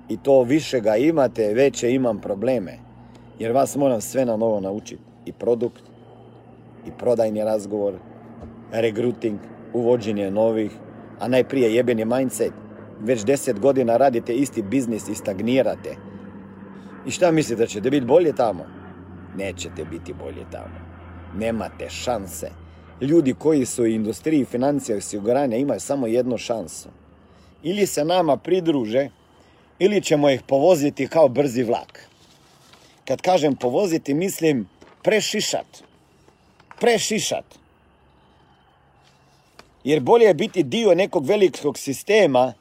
I 0.10 0.18
to 0.18 0.44
više 0.44 0.80
ga 0.80 0.96
imate, 0.98 1.54
veće 1.54 1.92
imam 1.94 2.22
probleme. 2.22 2.78
Jer 3.40 3.52
vas 3.52 3.76
moram 3.76 4.02
sve 4.02 4.26
na 4.26 4.38
novo 4.38 4.60
naučiti. 4.60 5.02
I 5.26 5.32
produkt, 5.34 5.84
i 6.88 6.92
prodajni 6.98 7.44
razgovor, 7.44 7.94
regruting, 8.72 9.40
uvođenje 9.74 10.32
novih, 10.32 10.72
a 11.20 11.28
najprije 11.28 11.76
jebeni 11.76 12.06
mindset. 12.06 12.54
Već 13.00 13.24
deset 13.26 13.60
godina 13.60 13.98
radite 13.98 14.34
isti 14.34 14.62
biznis 14.62 15.10
i 15.10 15.16
stagnirate. 15.16 15.96
I 17.06 17.12
šta 17.12 17.32
mislite, 17.32 17.60
da 17.60 17.68
ćete 17.68 17.90
biti 17.90 18.06
bolje 18.06 18.34
tamo? 18.34 18.66
Nećete 19.38 19.86
biti 19.86 20.14
bolje 20.14 20.46
tamo. 20.52 20.76
Nemate 21.36 21.90
šanse. 21.90 22.50
Ljudi 23.02 23.34
koji 23.34 23.66
su 23.66 23.84
u 23.84 23.88
industriji 23.88 24.46
financija 24.46 24.96
i 24.96 24.98
osiguranja 24.98 25.58
imaju 25.58 25.80
samo 25.80 26.08
jednu 26.08 26.38
šansu. 26.38 26.90
Ili 27.64 27.86
se 27.88 28.06
nama 28.06 28.38
pridruže, 28.38 29.10
ili 29.80 30.02
ćemo 30.02 30.30
ih 30.30 30.42
povoziti 30.48 31.08
kao 31.08 31.30
brzi 31.30 31.64
vlak. 31.64 32.00
Kad 33.08 33.22
kažem 33.22 33.56
povoziti, 33.56 34.14
mislim 34.14 34.68
prešišat. 35.04 35.84
Prešišat. 36.82 37.46
Jer 39.84 40.00
bolje 40.00 40.26
je 40.26 40.34
biti 40.34 40.64
dio 40.64 40.96
nekog 40.96 41.26
velikog 41.26 41.78
sistema 41.78 42.54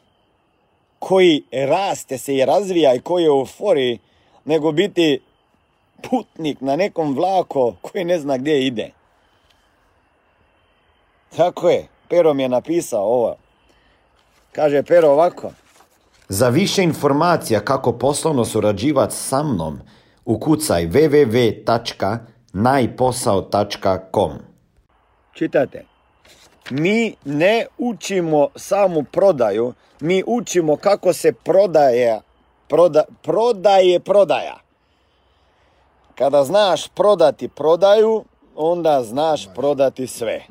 koji 0.99 1.43
raste 1.53 2.19
se 2.19 2.37
i 2.37 2.45
razvija 2.45 2.95
i 2.95 3.01
koji 3.01 3.23
je 3.23 3.31
u 3.31 3.39
euforiji, 3.39 3.99
nego 4.45 4.73
biti 4.73 5.21
putnik 6.11 6.61
na 6.61 6.77
nekom 6.77 7.15
vlaku 7.15 7.75
koji 7.81 8.05
ne 8.05 8.19
zna 8.19 8.37
gdje 8.39 8.67
ide. 8.67 8.91
Tako 11.37 11.69
je, 11.69 11.89
Pero 12.09 12.35
mi 12.35 12.43
je 12.43 12.49
napisao 12.49 13.03
ovo. 13.03 13.37
Kaže 14.53 14.83
Pero 14.83 15.09
ovako. 15.09 15.53
Za 16.29 16.49
više 16.49 16.83
informacija 16.83 17.65
kako 17.65 17.93
poslovno 17.93 18.45
surađivati 18.45 19.15
sa 19.15 19.43
mnom, 19.43 19.81
ukucaj 20.25 20.87
www.najposao.com 22.55 24.33
Čitate. 25.35 25.85
Mi 26.71 27.15
ne 27.25 27.67
učimo 27.79 28.49
samu 28.57 29.05
prodaju, 29.13 29.73
mi 30.01 30.23
učimo 30.27 30.77
kako 30.77 31.13
se 31.13 31.33
prodaje, 31.33 32.21
proda, 32.69 33.05
prodaje 33.23 34.01
prodaja. 34.01 34.57
Kada 36.15 36.45
znaš 36.45 36.89
prodati 36.89 37.49
prodaju, 37.49 38.25
onda 38.57 39.03
znaš 39.03 39.49
prodati 39.55 40.07
sve. 40.07 40.43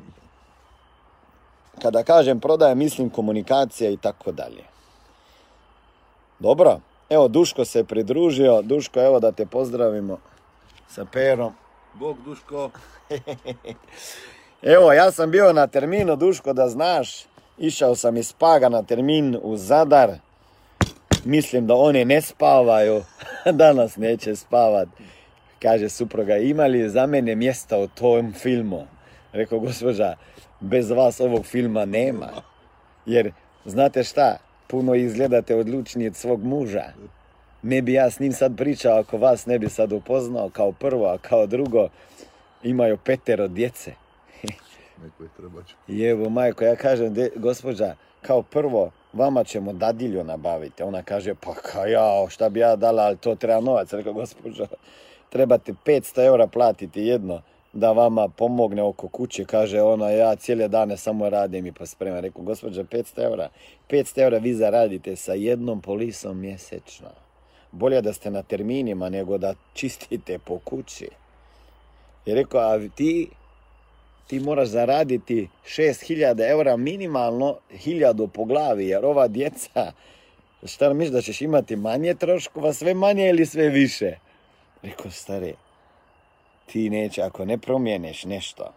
Kada 1.81 2.03
kažem 2.03 2.39
prodaja, 2.39 2.75
mislim 2.75 3.09
komunikacija 3.09 3.89
i 3.89 3.97
tako 3.97 4.31
dalje. 4.31 4.63
Dobro, 6.39 6.79
evo 7.09 7.27
Duško 7.27 7.65
se 7.65 7.83
pridružio. 7.83 8.61
Duško, 8.61 8.99
evo 8.99 9.19
da 9.19 9.31
te 9.31 9.45
pozdravimo 9.45 10.17
sa 10.87 11.05
Perom. 11.05 11.53
Bog 11.99 12.17
Duško. 12.25 12.71
Evo, 14.75 14.93
ja 14.93 15.11
sam 15.11 15.31
bio 15.31 15.53
na 15.53 15.67
terminu, 15.67 16.15
Duško, 16.15 16.53
da 16.53 16.67
znaš. 16.67 17.25
Išao 17.57 17.95
sam 17.95 18.17
iz 18.17 18.33
Paga 18.33 18.69
na 18.69 18.83
termin 18.83 19.37
u 19.41 19.57
Zadar. 19.57 20.11
Mislim 21.25 21.67
da 21.67 21.75
oni 21.75 22.05
ne 22.05 22.21
spavaju. 22.21 23.03
Danas 23.61 23.97
neće 23.97 24.35
spavat. 24.35 24.87
Kaže 25.61 25.89
supruga, 25.89 26.37
ima 26.37 26.65
li 26.65 26.89
za 26.89 27.05
mene 27.05 27.35
mjesta 27.35 27.77
u 27.77 27.87
tom 27.87 28.33
filmu? 28.33 28.87
Rekao, 29.31 29.59
gospođa, 29.59 30.15
bez 30.59 30.89
vas 30.89 31.19
ovog 31.19 31.45
filma 31.45 31.85
nema. 31.85 32.29
Jer, 33.05 33.31
znate 33.65 34.03
šta, 34.03 34.37
puno 34.67 34.95
izgledate 34.95 35.55
odlučniji 35.55 36.07
od 36.07 36.15
svog 36.15 36.43
muža. 36.43 36.83
Ne 37.61 37.81
bi 37.81 37.93
ja 37.93 38.09
s 38.09 38.19
njim 38.19 38.33
sad 38.33 38.57
pričao 38.57 38.99
ako 38.99 39.17
vas 39.17 39.45
ne 39.45 39.59
bi 39.59 39.69
sad 39.69 39.93
upoznao 39.93 40.49
kao 40.49 40.71
prvo, 40.71 41.05
a 41.05 41.17
kao 41.17 41.45
drugo 41.45 41.89
imaju 42.63 42.97
petero 42.97 43.47
djece. 43.47 43.93
Neko 45.03 45.23
je 45.23 45.29
treba 45.37 45.63
će. 45.63 45.75
I 45.87 46.03
evo, 46.03 46.29
majko, 46.29 46.63
ja 46.63 46.75
kažem, 46.75 47.13
de, 47.13 47.29
gospođa, 47.35 47.95
kao 48.21 48.41
prvo, 48.41 48.91
vama 49.13 49.43
ćemo 49.43 49.73
dadilju 49.73 50.23
nabaviti. 50.23 50.83
Ona 50.83 51.03
kaže, 51.03 51.33
pa 51.35 51.53
ka 51.53 51.85
ja, 51.85 52.29
šta 52.29 52.49
bi 52.49 52.59
ja 52.59 52.75
dala, 52.75 53.03
ali 53.03 53.17
to 53.17 53.35
treba 53.35 53.61
novac. 53.61 53.93
Rekao, 53.93 54.13
gospođo, 54.13 54.67
trebate 55.29 55.73
500 55.85 56.25
eura 56.25 56.47
platiti 56.47 57.01
jedno 57.01 57.41
da 57.73 57.91
vama 57.91 58.27
pomogne 58.27 58.83
oko 58.83 59.07
kuće. 59.07 59.45
Kaže 59.45 59.81
ona, 59.81 60.09
ja 60.09 60.35
cijele 60.35 60.67
dane 60.67 60.97
samo 60.97 61.29
radim 61.29 61.65
i 61.65 61.71
pospremam. 61.71 62.19
Rekao, 62.19 62.41
gospođa, 62.41 62.83
500 62.83 63.23
eura. 63.23 63.49
500 63.89 64.21
eura 64.21 64.37
vi 64.37 64.53
zaradite 64.53 65.15
sa 65.15 65.33
jednom 65.33 65.81
polisom 65.81 66.39
mjesečno. 66.39 67.09
Bolje 67.71 68.01
da 68.01 68.13
ste 68.13 68.31
na 68.31 68.43
terminima 68.43 69.09
nego 69.09 69.37
da 69.37 69.53
čistite 69.73 70.39
po 70.39 70.59
kući. 70.59 71.07
I 72.25 72.33
rekao, 72.33 72.61
a 72.61 72.89
ti 72.95 73.29
ti 74.29 74.39
moraš 74.39 74.67
zaraditi 74.67 75.47
6000 75.65 76.49
eura 76.49 76.77
minimalno, 76.77 77.57
1000 77.71 78.27
po 78.27 78.45
glavi, 78.45 78.87
jer 78.87 79.05
ova 79.05 79.27
djeca, 79.27 79.91
šta 80.63 80.93
misliš 80.93 81.13
da 81.13 81.21
ćeš 81.21 81.41
imati 81.41 81.75
manje 81.75 82.13
troškova, 82.13 82.73
sve 82.73 82.93
manje 82.93 83.29
ili 83.29 83.45
sve 83.45 83.69
više? 83.69 84.17
Rekao, 84.83 85.11
stari, 85.11 85.53
ti 86.65 86.89
neće, 86.89 87.21
ako 87.21 87.45
ne 87.45 87.57
promijeniš 87.57 88.25
nešto, 88.25 88.73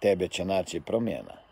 tebe 0.00 0.28
će 0.28 0.44
naći 0.44 0.80
promjena. 0.80 1.43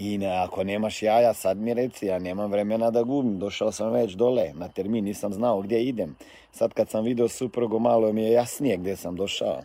I 0.00 0.18
ne, 0.18 0.38
ako 0.38 0.64
nemaš 0.64 1.02
jaja, 1.02 1.34
sad 1.34 1.56
mi 1.56 1.74
reci, 1.74 2.06
ja 2.06 2.18
nemam 2.18 2.50
vremena 2.50 2.90
da 2.90 3.02
gubim, 3.02 3.38
došao 3.38 3.72
sam 3.72 3.92
već 3.92 4.12
dole 4.12 4.52
na 4.54 4.68
termin, 4.68 5.04
nisam 5.04 5.32
znao 5.32 5.60
gdje 5.60 5.84
idem. 5.84 6.16
Sad 6.52 6.72
kad 6.72 6.88
sam 6.90 7.04
vidio 7.04 7.28
suprugu, 7.28 7.78
malo 7.78 8.12
mi 8.12 8.22
je 8.22 8.32
jasnije 8.32 8.76
gdje 8.76 8.96
sam 8.96 9.16
došao. 9.16 9.62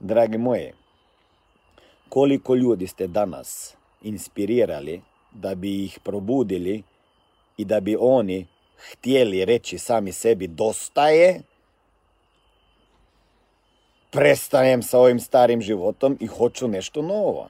Dragi 0.00 0.38
moji, 0.38 0.72
koliko 2.08 2.54
ljudi 2.54 2.86
ste 2.86 3.06
danas 3.06 3.76
inspirirali 4.02 5.02
da 5.32 5.54
bi 5.54 5.84
ih 5.84 5.98
probudili 6.04 6.82
i 7.56 7.64
da 7.64 7.80
bi 7.80 7.96
oni 8.00 8.46
htjeli 8.90 9.44
reći 9.44 9.78
sami 9.78 10.12
sebi 10.12 10.46
dosta 10.46 11.08
je, 11.08 11.42
prestajem 14.10 14.82
sa 14.82 14.98
ovim 14.98 15.20
starim 15.20 15.62
životom 15.62 16.16
i 16.20 16.26
hoću 16.26 16.68
nešto 16.68 17.02
novo. 17.02 17.48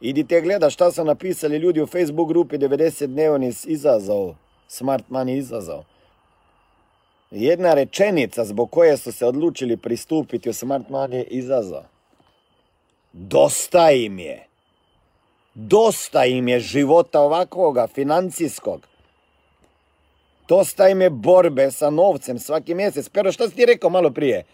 Idite 0.00 0.40
gledat 0.40 0.72
šta 0.72 0.92
su 0.92 1.04
napisali 1.04 1.56
ljudi 1.56 1.82
u 1.82 1.86
Facebook 1.86 2.28
grupi 2.28 2.58
90 2.58 3.06
dnevni 3.06 3.52
izazov, 3.66 4.34
Smart 4.68 5.04
Money 5.10 5.38
izazov. 5.38 5.84
Jedna 7.30 7.74
rečenica 7.74 8.44
zbog 8.44 8.70
koje 8.70 8.96
su 8.96 9.12
se 9.12 9.26
odlučili 9.26 9.76
pristupiti 9.76 10.50
u 10.50 10.52
Smart 10.52 10.88
Money 10.88 11.24
izazov. 11.28 11.82
Dosta 13.12 13.90
im 13.90 14.18
je. 14.18 14.46
Dosta 15.54 16.24
im 16.24 16.48
je 16.48 16.60
života 16.60 17.20
ovakvoga, 17.20 17.86
financijskog. 17.86 18.86
Dosta 20.48 20.88
im 20.88 21.00
je 21.00 21.10
borbe 21.10 21.70
sa 21.70 21.90
novcem 21.90 22.38
svaki 22.38 22.74
mjesec. 22.74 23.08
Pero 23.08 23.32
šta 23.32 23.48
si 23.48 23.56
ti 23.56 23.66
rekao 23.66 23.90
malo 23.90 24.10
prije? 24.10 24.44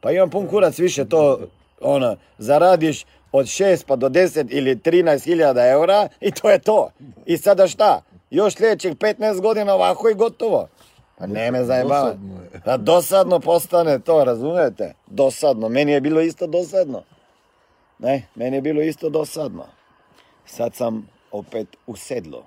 Pa 0.00 0.12
imam 0.12 0.30
pun 0.30 0.46
kurac 0.46 0.78
više 0.78 1.08
to, 1.08 1.40
ono, 1.80 2.16
zaradiš 2.38 3.04
od 3.34 3.46
6 3.46 3.84
pa 3.86 3.96
do 3.96 4.08
10 4.08 4.46
ili 4.50 4.76
13 4.76 5.24
hiljada 5.24 5.66
eura 5.66 6.08
i 6.20 6.30
to 6.30 6.50
je 6.50 6.58
to. 6.58 6.90
I 7.26 7.36
sada 7.36 7.68
šta? 7.68 8.02
Još 8.30 8.54
sljedećih 8.54 8.96
15 8.96 9.40
godina 9.40 9.74
ovako 9.74 10.08
i 10.08 10.14
gotovo. 10.14 10.68
Pa 11.18 11.26
ne 11.26 11.50
me 11.50 11.58
je. 11.58 11.84
Da 12.64 12.76
dosadno 12.76 13.40
postane 13.40 13.98
to, 13.98 14.24
razumijete? 14.24 14.94
Dosadno. 15.06 15.68
Meni 15.68 15.92
je 15.92 16.00
bilo 16.00 16.20
isto 16.20 16.46
dosadno. 16.46 17.02
Ne, 17.98 18.22
meni 18.34 18.56
je 18.56 18.60
bilo 18.60 18.82
isto 18.82 19.10
dosadno. 19.10 19.64
Sad 20.46 20.74
sam 20.74 21.08
opet 21.32 21.66
u 21.86 21.96
sedlu. 21.96 22.42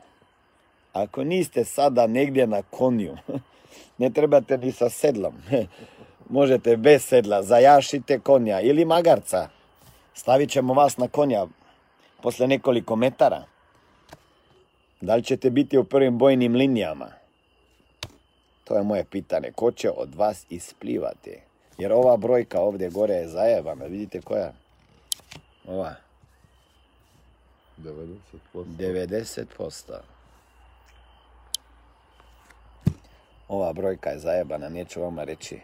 Ako 0.94 1.24
niste 1.24 1.66
sada 1.66 2.08
negdje 2.08 2.48
na 2.48 2.62
konju, 2.62 3.18
ne 3.98 4.10
trebate 4.10 4.58
ni 4.58 4.72
sa 4.72 4.90
sedlom. 4.90 5.34
Možete 6.30 6.78
bez 6.78 7.06
sedla, 7.06 7.44
zajašite 7.44 8.20
konja 8.20 8.62
ili 8.62 8.86
magarca. 8.86 9.57
Stavit 10.18 10.50
ćemo 10.50 10.74
vas 10.74 10.98
na 10.98 11.08
konja 11.08 11.46
posle 12.22 12.48
nekoliko 12.48 12.96
metara. 12.96 13.44
Da 15.02 15.16
li 15.16 15.24
ćete 15.24 15.50
biti 15.50 15.78
u 15.78 15.84
prvim 15.84 16.18
bojnim 16.18 16.56
linijama? 16.56 17.12
To 18.64 18.78
je 18.78 18.84
moje 18.84 19.04
pitanje. 19.04 19.52
Ko 19.56 19.72
će 19.72 19.90
od 19.90 20.16
vas 20.16 20.46
isplivati? 20.50 21.40
Jer 21.78 21.94
ova 21.94 22.18
brojka 22.18 22.62
ovdje 22.62 22.90
gore 22.90 23.14
je 23.14 23.28
zajebana. 23.28 23.86
Vidite 23.86 24.22
koja? 24.22 24.54
Ova. 25.68 25.96
90%. 27.78 28.16
90%. 28.54 30.00
Ova 33.48 33.74
brojka 33.74 34.10
je 34.10 34.20
zajebana, 34.20 34.70
neću 34.70 35.02
vama 35.02 35.24
reći 35.24 35.60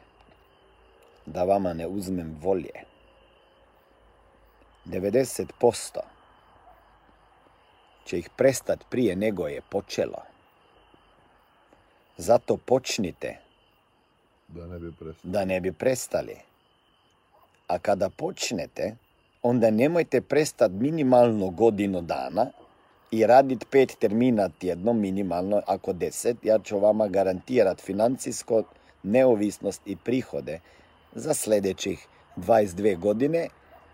da 1.26 1.44
vama 1.44 1.74
ne 1.74 1.88
uzmem 1.88 2.38
volje. 2.42 2.93
90% 4.86 6.00
će 8.06 8.20
ih 8.20 8.30
prestat 8.36 8.80
prije 8.90 9.16
nego 9.16 9.48
je 9.48 9.62
počelo. 9.70 10.18
Zato 12.18 12.58
počnite 12.58 13.38
Da 14.48 14.68
ne 14.68 14.80
bi 14.80 14.92
prestao. 14.92 15.32
da 15.32 15.46
ne 15.46 15.62
bi 15.62 15.72
prestali. 15.72 16.36
A 17.68 17.80
kada 17.80 18.10
počnete, 18.10 18.96
onda 19.42 19.72
nemojte 19.72 20.22
prestati 20.22 20.74
minimalno 20.74 21.50
godinu 21.50 22.02
dana 22.02 22.46
i 23.12 23.26
raditi 23.28 23.66
pet 23.72 23.96
termina 24.00 24.50
tjedno, 24.50 24.94
minimalno 24.94 25.62
ako 25.68 25.94
deset. 25.94 26.38
Ja 26.44 26.60
ću 26.60 26.80
vama 26.80 27.08
garantirati 27.08 27.84
financijsko 27.84 28.64
neovisnost 29.04 29.82
i 29.86 29.96
prihode 29.96 30.60
za 31.16 31.34
sljedećih 31.34 32.08
22 32.38 33.00
godine. 33.00 33.48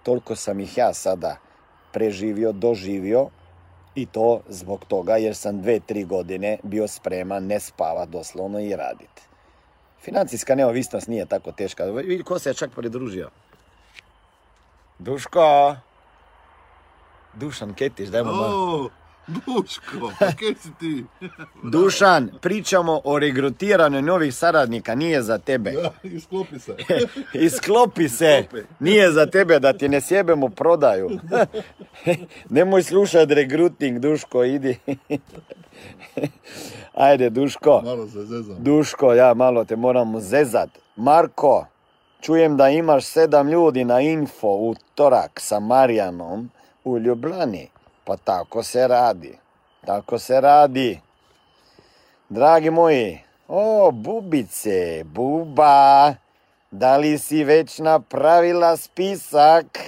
Toliko 0.04 0.36
sam 0.36 0.60
ih 0.60 0.78
ja 0.78 0.94
sada 0.94 1.38
preživio, 1.92 2.52
doživio 2.52 3.30
i 3.96 4.06
to 4.06 4.42
zbog 4.50 4.86
toga 4.86 5.18
jer 5.18 5.36
sam 5.36 5.62
dve, 5.62 5.80
tri 5.80 6.04
godine 6.04 6.58
bio 6.64 6.88
spreman 6.88 7.46
ne 7.46 7.60
spava 7.60 8.06
doslovno 8.06 8.60
i 8.60 8.76
raditi. 8.76 9.22
Financijska 10.02 10.56
neovisnost 10.56 11.08
nije 11.08 11.26
tako 11.26 11.52
teška. 11.52 11.84
Vidi 11.84 12.24
ko 12.24 12.40
se 12.40 12.50
je 12.50 12.54
čak 12.54 12.72
pridružio. 12.76 13.30
Duško! 15.00 15.76
Dušan 17.34 17.74
Ketiš, 17.74 18.10
dajmo 18.10 18.32
malo. 18.32 18.90
Duško, 19.30 20.12
pa 20.20 20.26
kaj 20.40 20.54
si 20.62 20.70
ti? 20.80 21.06
Dušan, 21.64 22.30
pričamo 22.42 23.02
o 23.04 23.20
regrutiranju 23.20 24.02
novih 24.02 24.36
saradnika, 24.36 24.96
nije 24.96 25.22
za 25.22 25.38
tebe. 25.38 25.72
Ja, 25.72 25.92
isklopi 26.04 26.60
se. 26.60 26.76
Isklopi 27.46 28.10
se, 28.10 28.40
Isklopi. 28.44 28.66
nije 28.80 29.12
za 29.12 29.26
tebe 29.26 29.60
da 29.60 29.74
ti 29.74 29.90
ne 29.90 30.02
sjebemo 30.02 30.50
prodaju. 30.50 31.10
Nemoj 32.50 32.84
slušat 32.84 33.32
regruting, 33.32 34.00
Duško, 34.00 34.44
idi. 34.44 34.78
Ajde, 36.94 37.30
Duško. 37.30 37.82
Malo 37.86 38.08
se 38.08 38.26
zezam. 38.26 38.56
Duško, 38.60 39.14
ja 39.14 39.34
malo 39.34 39.66
te 39.66 39.76
moram 39.76 40.20
zezat. 40.20 40.70
Marko, 40.96 41.66
čujem 42.22 42.58
da 42.58 42.70
imaš 42.70 43.06
sedam 43.06 43.50
ljudi 43.50 43.84
na 43.86 44.02
info 44.02 44.48
u 44.48 44.76
torak 44.96 45.40
sa 45.40 45.60
Marijanom 45.60 46.50
u 46.84 47.00
Ljubljani. 47.00 47.68
Pa 48.10 48.18
tako 48.18 48.64
se 48.64 48.88
radi. 48.88 49.38
Tako 49.86 50.20
se 50.20 50.42
radi. 50.42 51.00
Dragi 52.30 52.70
moji, 52.70 53.22
o, 53.48 53.92
bubice, 53.92 55.04
buba, 55.04 56.16
da 56.72 56.98
li 56.98 57.18
si 57.18 57.44
već 57.44 57.80
napravila 57.80 58.78
spisak? 58.78 59.80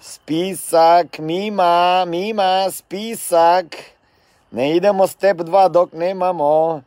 Spisak, 0.00 1.18
mima, 1.18 2.04
mima, 2.04 2.70
spisak. 2.70 3.76
Ne 4.50 4.76
idemo 4.76 5.06
step 5.06 5.36
2 5.36 5.68
dok 5.68 5.92
nemamo. 5.92 6.82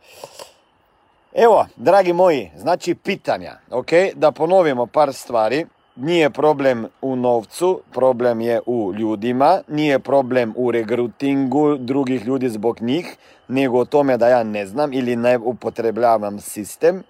Evo, 1.33 1.65
dragi 1.75 2.13
moji, 2.13 2.51
znači 2.57 2.95
pitanja, 2.95 3.59
ok? 3.71 3.91
Da 4.15 4.31
ponovimo 4.31 4.85
par 4.85 5.13
stvari. 5.13 5.65
Nije 6.01 6.29
problem 6.29 6.85
u 7.01 7.15
novcu, 7.15 7.81
problem 7.91 8.41
je 8.41 8.61
u 8.65 8.93
ljudima, 8.93 9.61
nije 9.67 9.99
problem 9.99 10.53
u 10.55 10.71
regrutingu 10.71 11.77
drugih 11.77 12.25
ljudi 12.25 12.49
zbog 12.49 12.81
njih, 12.81 13.17
nego 13.47 13.79
o 13.79 13.85
tome 13.85 14.17
da 14.17 14.27
ja 14.27 14.43
ne 14.43 14.65
znam 14.65 14.93
ili 14.93 15.15
ne 15.15 15.37
upotrebljavam 15.37 16.39
sistem. 16.39 17.03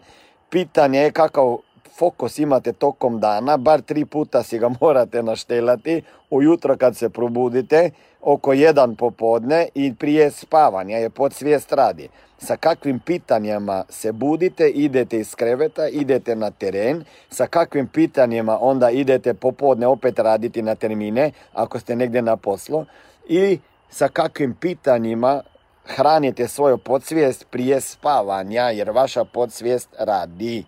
Pitanje 0.49 0.99
je 0.99 1.11
kakav 1.11 1.57
fokus 1.99 2.39
imate 2.39 2.73
tokom 2.73 3.19
dana, 3.19 3.57
bar 3.57 3.81
tri 3.81 4.05
puta 4.05 4.43
si 4.43 4.59
ga 4.59 4.69
morate 4.81 5.23
naštelati, 5.23 6.01
ujutro 6.29 6.77
kad 6.77 6.95
se 6.95 7.09
probudite, 7.09 7.91
oko 8.21 8.53
jedan 8.53 8.95
popodne 8.95 9.67
i 9.75 9.93
prije 9.95 10.31
spavanja 10.31 10.97
je 10.97 11.09
podsvijest 11.09 11.73
radi. 11.73 12.09
Sa 12.37 12.57
kakvim 12.57 12.99
pitanjima 12.99 13.83
se 13.89 14.11
budite, 14.11 14.69
idete 14.69 15.19
iz 15.19 15.35
kreveta, 15.35 15.87
idete 15.87 16.35
na 16.35 16.51
teren, 16.51 17.03
sa 17.29 17.47
kakvim 17.47 17.87
pitanjima 17.87 18.57
onda 18.61 18.89
idete 18.89 19.33
popodne 19.33 19.87
opet 19.87 20.19
raditi 20.19 20.61
na 20.61 20.75
termine, 20.75 21.31
ako 21.53 21.79
ste 21.79 21.95
negdje 21.95 22.21
na 22.21 22.37
poslu, 22.37 22.85
i 23.27 23.59
sa 23.89 24.07
kakvim 24.07 24.55
pitanjima 24.55 25.41
hranite 25.85 26.47
svoju 26.47 26.77
podsvijest 26.77 27.45
prije 27.51 27.81
spavanja, 27.81 28.61
jer 28.63 28.91
vaša 28.91 29.23
podsvijest 29.23 29.89
radi 29.99 30.63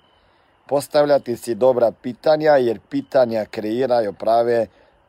postavljati 0.72 1.38
si 1.38 1.56
dobra 1.56 1.92
pitanja 1.92 2.52
jer 2.52 2.80
pitanja 2.90 3.46
kreiraju 3.46 4.14
prave 4.14 4.68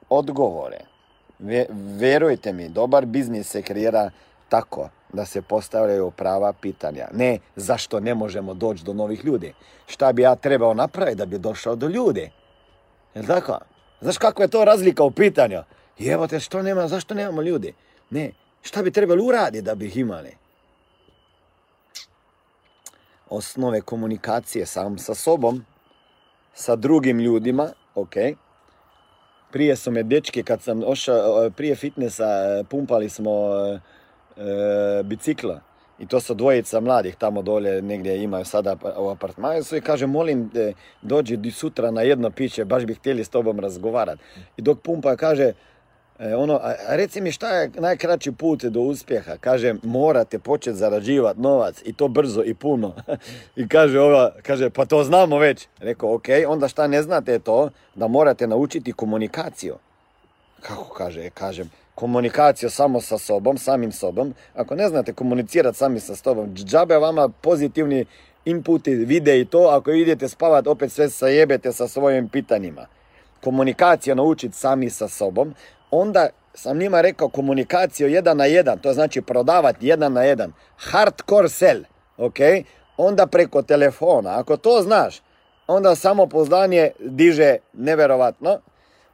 odgovore. 0.09 0.79
Verujte 1.99 2.53
mi, 2.53 2.69
dobar 2.69 3.07
biznis 3.07 3.49
se 3.49 3.63
kreira 3.63 4.11
tako 4.49 4.89
da 5.13 5.25
se 5.25 5.43
postavljaju 5.43 6.11
prava 6.11 6.53
pitanja. 6.53 7.07
Ne 7.13 7.39
zašto 7.57 8.01
ne 8.01 8.15
možemo 8.15 8.55
doći 8.55 8.85
do 8.85 8.93
novih 8.93 9.25
ljudi. 9.25 9.55
Šta 9.87 10.13
bi 10.13 10.23
ja 10.23 10.35
trebao 10.35 10.75
napraviti 10.75 11.19
da 11.19 11.27
bi 11.27 11.39
došao 11.39 11.77
do 11.77 11.89
ljudi? 11.89 12.31
Jel 13.15 13.27
tako? 13.27 13.59
Znaš 14.01 14.19
kako 14.19 14.43
je 14.43 14.49
to 14.49 14.65
razlika 14.65 15.05
u 15.05 15.11
pitanju? 15.11 15.63
I 15.99 16.09
evo 16.09 16.27
te, 16.27 16.41
što 16.41 16.63
nema, 16.63 16.89
zašto 16.89 17.15
nemamo 17.15 17.43
ljudi? 17.43 17.75
Ne, 18.11 18.31
šta 18.63 18.83
bi 18.83 18.91
trebali 18.91 19.23
uraditi 19.23 19.63
da 19.63 19.75
bi 19.75 19.87
ih 19.87 19.97
imali? 19.97 20.42
Osnove 23.33 23.81
komunikacije 23.81 24.67
sam 24.67 24.99
sa 24.99 25.15
sobom, 25.15 25.65
sa 26.55 26.77
drugim 26.77 27.19
ljudima, 27.19 27.69
ok. 27.95 28.15
Prije 29.53 29.77
su 29.77 29.91
me 29.91 30.03
dečki, 30.03 30.43
kad 30.43 30.63
sam 30.63 30.83
ošao, 30.87 31.51
prije 31.57 31.75
fitnessa, 31.75 32.25
e, 32.25 32.65
pumpali 32.65 33.09
smo 33.09 33.31
e, 33.55 33.81
e, 34.37 35.03
bicikla. 35.03 35.61
I 35.99 36.07
to 36.07 36.21
su 36.21 36.35
dvojica 36.35 36.81
mladih 36.81 37.17
tamo 37.17 37.43
dolje 37.43 37.83
negdje 37.83 38.23
imaju 38.23 38.45
sada 38.45 38.77
u 38.99 39.09
apartmanu 39.09 39.63
su 39.63 39.77
i 39.77 39.81
kaže 39.81 40.07
molim 40.07 40.51
e, 40.55 40.73
dođi 41.03 41.51
sutra 41.51 41.91
na 41.91 42.03
jedno 42.03 42.31
piće, 42.31 42.65
baš 42.65 42.85
bi 42.85 42.95
htjeli 42.95 43.25
s 43.25 43.29
tobom 43.29 43.61
razgovarati. 43.61 44.23
I 44.57 44.63
dok 44.63 44.81
pumpa 44.83 45.17
kaže 45.17 45.53
E, 46.23 46.35
ono, 46.35 46.61
reci 46.89 47.21
mi 47.21 47.33
šta 47.33 47.49
je 47.49 47.71
najkraći 47.75 48.33
put 48.33 48.65
do 48.65 48.81
uspjeha? 48.81 49.37
Kaže, 49.41 49.75
morate 49.83 50.39
početi 50.39 50.77
zarađivati 50.77 51.41
novac 51.41 51.83
i 51.85 51.93
to 51.93 52.09
brzo 52.09 52.43
i 52.45 52.55
puno. 52.55 52.95
I 53.57 53.69
kaže 53.69 54.01
ova, 54.01 54.33
kaže, 54.43 54.71
pa 54.71 54.85
to 54.85 55.05
znamo 55.05 55.39
već. 55.39 55.69
Rekao, 55.79 56.15
ok, 56.15 56.25
onda 56.49 56.69
šta 56.69 56.87
ne 56.87 57.03
znate 57.03 57.33
je 57.33 57.39
to 57.39 57.71
da 57.95 58.09
morate 58.09 58.47
naučiti 58.47 58.93
komunikaciju. 58.93 59.75
Kako 60.61 60.95
kaže, 60.95 61.31
kažem, 61.31 61.71
komunikaciju 61.95 62.71
samo 62.71 63.01
sa 63.01 63.19
sobom, 63.19 63.59
samim 63.59 63.93
sobom, 63.93 64.35
ako 64.55 64.75
ne 64.75 64.89
znate 64.89 65.13
komunicirati 65.13 65.79
sami 65.79 66.01
sa 66.01 66.17
sobom, 66.17 66.55
džabe 66.55 66.97
vama 66.97 67.29
pozitivni 67.29 68.05
inputi, 68.45 68.95
vide 68.95 69.41
i 69.41 69.45
to, 69.45 69.59
ako 69.59 69.91
idete 69.91 70.29
spavat, 70.29 70.67
opet 70.67 70.93
sve 70.93 71.11
sajebete 71.11 71.73
sa 71.73 71.89
svojim 71.89 72.29
pitanjima. 72.29 72.87
Komunikaciju 73.45 74.15
naučiti 74.15 74.57
sami 74.57 74.91
sa 74.91 75.09
sobom, 75.09 75.55
onda 75.93 76.29
sam 76.55 76.79
njima 76.79 77.01
rekao 77.01 77.29
komunikaciju 77.29 78.09
jedan 78.09 78.37
na 78.37 78.45
jedan, 78.45 78.79
to 78.79 78.93
znači 78.93 79.23
prodavati 79.23 79.87
jedan 79.87 80.13
na 80.13 80.23
jedan, 80.23 80.53
hardcore 80.77 81.49
sell, 81.49 81.81
ok? 82.17 82.37
Onda 82.97 83.27
preko 83.27 83.63
telefona, 83.63 84.39
ako 84.39 84.57
to 84.57 84.83
znaš, 84.83 85.23
onda 85.67 85.95
samo 85.95 86.27
poznanje 86.27 86.91
diže 86.99 87.57
neverovatno, 87.73 88.59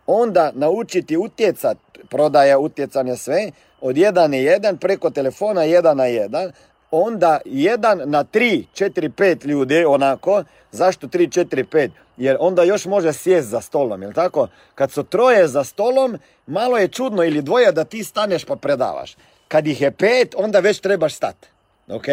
onda 0.06 0.50
naučiti 0.54 1.16
utjecat, 1.16 1.78
prodaja, 2.10 2.58
utjecanje 2.58 3.16
sve, 3.16 3.50
od 3.80 3.96
jedan 3.96 4.30
na 4.30 4.36
jedan 4.36 4.76
preko 4.76 5.10
telefona 5.10 5.62
jedan 5.62 5.96
na 5.96 6.04
jedan, 6.04 6.52
onda 6.90 7.40
jedan 7.44 8.02
na 8.04 8.24
tri, 8.24 8.66
četiri, 8.72 9.08
pet 9.08 9.44
ljudi, 9.44 9.84
onako, 9.84 10.44
zašto 10.72 11.08
tri, 11.08 11.30
četiri, 11.30 11.64
pet? 11.64 11.90
Jer 12.18 12.36
onda 12.40 12.62
još 12.62 12.84
može 12.84 13.12
sjest 13.12 13.48
za 13.48 13.60
stolom, 13.60 14.02
jel 14.02 14.12
tako? 14.12 14.48
Kad 14.74 14.92
su 14.92 15.02
troje 15.02 15.48
za 15.48 15.64
stolom, 15.64 16.18
malo 16.46 16.78
je 16.78 16.88
čudno 16.88 17.24
ili 17.24 17.42
dvoje 17.42 17.72
da 17.72 17.84
ti 17.84 18.04
staneš 18.04 18.44
pa 18.44 18.56
predavaš. 18.56 19.16
Kad 19.48 19.66
ih 19.66 19.80
je 19.80 19.90
pet, 19.90 20.34
onda 20.36 20.60
već 20.60 20.80
trebaš 20.80 21.14
stati, 21.14 21.48
ok? 21.88 22.06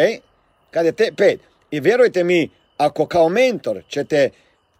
Kad 0.70 0.86
je 0.86 0.92
te 0.92 1.12
pet. 1.16 1.40
I 1.70 1.80
vjerujte 1.80 2.24
mi, 2.24 2.50
ako 2.76 3.06
kao 3.06 3.28
mentor 3.28 3.82
ćete 3.88 4.30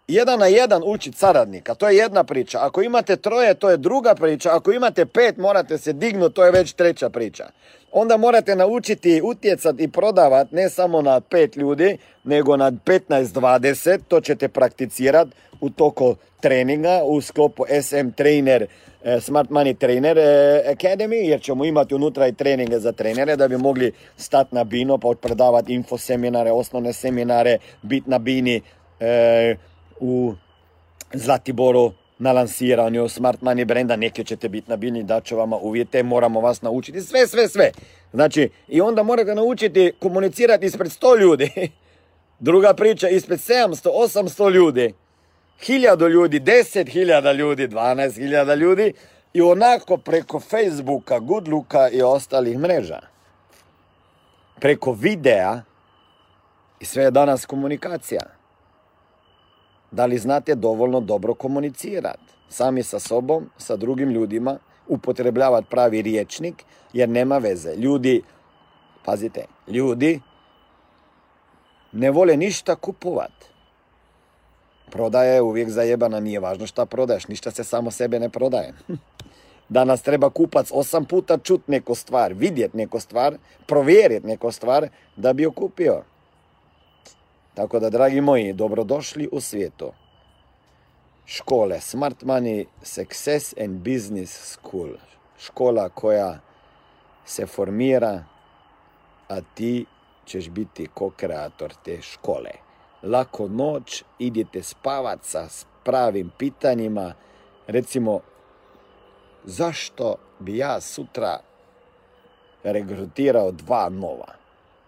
jedan 0.09 0.39
na 0.39 0.47
jedan 0.47 0.83
učiti 0.85 1.19
saradnika, 1.19 1.75
to 1.75 1.89
je 1.89 1.97
jedna 1.97 2.25
priča. 2.25 2.59
Ako 2.63 2.83
imate 2.83 3.17
troje, 3.17 3.55
to 3.55 3.71
je 3.71 3.77
druga 3.77 4.15
priča. 4.15 4.57
Ako 4.57 4.73
imate 4.73 5.07
pet, 5.07 5.37
morate 5.37 5.79
se 5.79 5.93
dignuti, 5.93 6.35
to 6.35 6.45
je 6.45 6.51
već 6.51 6.73
treća 6.73 7.11
priča. 7.11 7.47
Onda 7.93 8.17
morate 8.17 8.57
naučiti 8.57 9.21
utjecati 9.25 9.83
i 9.83 9.89
prodavati 9.89 10.55
ne 10.55 10.71
samo 10.71 11.03
na 11.03 11.21
pet 11.21 11.57
ljudi, 11.57 11.99
nego 12.25 12.57
na 12.57 12.73
15-20. 12.73 13.99
To 14.09 14.21
ćete 14.21 14.49
prakticirati 14.49 15.31
u 15.61 15.71
toku 15.71 16.17
treninga 16.41 17.01
u 17.05 17.21
sklopu 17.21 17.65
SM 17.83 18.11
Trainer, 18.17 18.67
e, 19.05 19.21
Smart 19.21 19.51
Money 19.51 19.79
Trainer 19.79 20.19
e, 20.19 20.23
Academy, 20.75 21.29
jer 21.29 21.41
ćemo 21.41 21.65
imati 21.65 21.95
unutra 21.95 22.27
i 22.27 22.33
treninge 22.33 22.79
za 22.79 22.93
trenere 22.93 23.37
da 23.37 23.49
bi 23.49 23.57
mogli 23.57 23.93
stati 24.17 24.55
na 24.55 24.65
bino 24.65 24.99
pa 24.99 25.09
predavati 25.21 25.75
info 25.75 25.99
seminare, 25.99 26.51
osnovne 26.51 26.93
seminare, 26.93 27.59
biti 27.83 28.11
na 28.11 28.19
bini, 28.19 28.63
e, 29.01 29.57
u 30.01 30.35
Zlatiboru 31.13 31.93
na 32.19 32.33
lansiranju 32.33 33.09
Smart 33.09 33.41
Money 33.41 33.65
brenda, 33.65 33.97
neki 33.97 34.25
ćete 34.25 34.49
biti 34.49 34.71
na 34.71 35.03
da 35.03 35.21
ću 35.21 35.37
vama 35.37 35.57
uvjete, 35.57 36.03
moramo 36.03 36.41
vas 36.41 36.63
naučiti, 36.63 37.01
sve, 37.01 37.27
sve, 37.27 37.49
sve. 37.49 37.71
Znači, 38.13 38.51
i 38.69 38.81
onda 38.81 39.03
morate 39.03 39.35
naučiti 39.35 39.93
komunicirati 40.01 40.67
ispred 40.67 40.91
100 40.91 41.21
ljudi. 41.21 41.51
Druga 42.39 42.75
priča, 42.75 43.09
ispred 43.09 43.39
700, 43.39 43.89
800 44.15 44.51
ljudi, 44.51 44.95
1000 45.61 46.09
ljudi, 46.09 46.41
10.000 46.41 47.35
ljudi, 47.35 47.69
12.000 47.69 48.57
ljudi 48.57 48.93
i 49.33 49.43
onako 49.43 49.97
preko 49.97 50.41
Facebooka, 50.41 51.19
Goodlooka 51.19 51.89
i 51.89 52.03
ostalih 52.03 52.59
mreža. 52.59 53.01
Preko 54.61 54.93
videa 54.93 55.63
i 56.81 56.85
sve 56.85 57.05
je 57.05 57.11
danas 57.11 57.47
komunikacija. 57.47 58.36
Da 59.91 60.07
li 60.07 60.19
znate 60.19 60.55
dovoljno 60.55 61.01
dobro 61.01 61.35
komunicirati? 61.35 62.35
Sami 62.49 62.83
sa 62.83 62.99
sobom, 62.99 63.51
sa 63.59 63.77
drugim 63.77 64.11
ljudima, 64.11 64.59
upotrebljavati 64.89 65.67
pravi 65.71 66.03
riječnik, 66.03 66.65
jer 66.93 67.09
nema 67.09 67.39
veze. 67.39 67.75
Ljudi, 67.77 68.23
pazite, 69.05 69.45
ljudi 69.69 70.21
ne 71.93 72.11
vole 72.11 72.37
ništa 72.37 72.75
kupovat. 72.77 73.33
Prodaja 74.91 75.33
je 75.35 75.43
uvijek 75.43 75.71
zajebana, 75.71 76.21
nije 76.21 76.41
važno 76.41 76.67
šta 76.67 76.87
prodaješ, 76.87 77.29
ništa 77.29 77.51
se 77.51 77.65
samo 77.65 77.91
sebe 77.91 78.21
ne 78.21 78.29
prodaje. 78.29 78.73
Danas 79.69 80.03
treba 80.03 80.31
kupac 80.31 80.71
osam 80.73 81.05
puta 81.05 81.39
čut 81.39 81.69
neko 81.69 81.95
stvar, 81.95 82.33
vidjet 82.33 82.75
neko 82.75 83.01
stvar, 83.01 83.37
provjerit 83.67 84.25
neko 84.25 84.53
stvar 84.53 84.89
da 85.17 85.33
bi 85.33 85.43
ju 85.43 85.53
kupio. 85.53 86.03
Tako 87.57 87.79
da, 87.79 87.91
dragi 87.91 88.21
moji, 88.21 88.53
dobrodošli 88.53 89.29
u 89.33 89.41
svijetu 89.41 89.93
škole 91.27 91.81
Smart 91.81 92.23
Money 92.23 92.65
Success 92.83 93.55
and 93.61 93.79
Business 93.79 94.53
School. 94.53 94.91
Škola 95.39 95.89
koja 95.89 96.39
se 97.25 97.47
formira, 97.47 98.25
a 99.29 99.41
ti 99.55 99.87
ćeš 100.27 100.49
biti 100.49 100.89
ko-kreator 100.95 101.75
te 101.85 102.03
škole. 102.03 102.51
Lako 103.03 103.49
noć, 103.49 104.05
idite 104.19 104.63
spavat 104.63 105.25
sa 105.25 105.49
pravim 105.85 106.33
pitanjima. 106.39 107.15
Recimo, 107.67 108.21
zašto 109.45 110.15
bi 110.39 110.57
ja 110.57 110.81
sutra 110.81 111.39
regrutirao 112.63 113.53
dva 113.53 113.89
nova? 113.89 114.35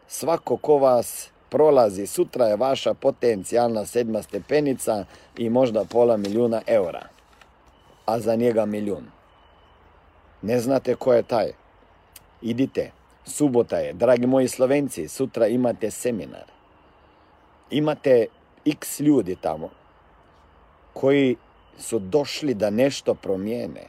Svako 0.07 0.57
ko 0.57 0.79
vas 0.79 1.31
prolazi, 1.51 2.07
sutra 2.07 2.47
je 2.47 2.57
vaša 2.57 2.95
potencijalna 2.95 3.87
sedma 3.87 4.23
stepenica 4.23 5.05
i 5.37 5.51
možda 5.51 5.85
pola 5.85 6.17
milijuna 6.17 6.63
eura, 6.67 7.09
a 8.07 8.21
za 8.21 8.35
njega 8.35 8.67
milijun. 8.67 9.05
Ne 10.43 10.61
znate 10.61 10.95
ko 10.95 11.13
je 11.13 11.23
taj? 11.23 11.53
Idite, 12.43 12.91
subota 13.25 13.77
je, 13.77 13.93
dragi 13.93 14.27
moji 14.27 14.49
Slovenci, 14.49 15.09
sutra 15.09 15.47
imate 15.47 15.91
seminar. 15.91 16.45
Imate 17.71 18.27
x 18.65 19.01
ljudi 19.01 19.37
tamo 19.41 19.71
koji 20.93 21.37
su 21.79 21.99
došli 21.99 22.55
da 22.55 22.71
nešto 22.71 23.15
promijene. 23.15 23.85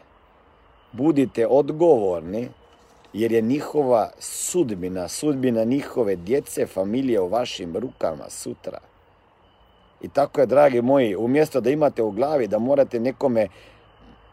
Budite 0.91 1.47
odgovorni 1.47 2.49
jer 3.14 3.32
je 3.32 3.41
njihova 3.41 4.12
sudbina, 4.20 5.07
sudbina 5.07 5.64
njihove 5.64 6.16
djece, 6.16 6.66
familije 6.66 7.22
u 7.22 7.28
vašim 7.28 7.78
rukama 7.78 8.30
sutra. 8.30 8.80
I 10.01 10.10
tako 10.10 10.41
je, 10.41 10.45
dragi 10.45 10.82
moji, 10.82 11.16
umjesto 11.16 11.62
da 11.62 11.70
imate 11.70 12.03
u 12.03 12.12
glavi 12.12 12.47
da 12.47 12.60
morate 12.60 12.99
nekome 12.99 13.47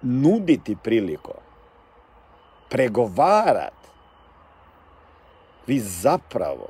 nuditi 0.03 0.77
priliku, 0.83 1.33
pregovarat, 2.69 3.75
vi 5.67 5.79
zapravo 5.79 6.69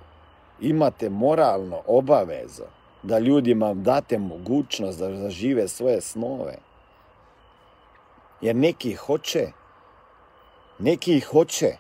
imate 0.61 1.11
moralno 1.11 1.83
obavezo 1.87 2.65
da 3.03 3.19
ljudima 3.19 3.75
date 3.75 4.19
mogućnost 4.19 4.99
da 4.99 5.15
zažive 5.15 5.69
svoje 5.69 6.01
snove. 6.01 6.57
Jer 8.41 8.57
neki 8.57 8.95
hoće, 8.95 9.53
neki 10.79 11.21
hoće, 11.21 11.77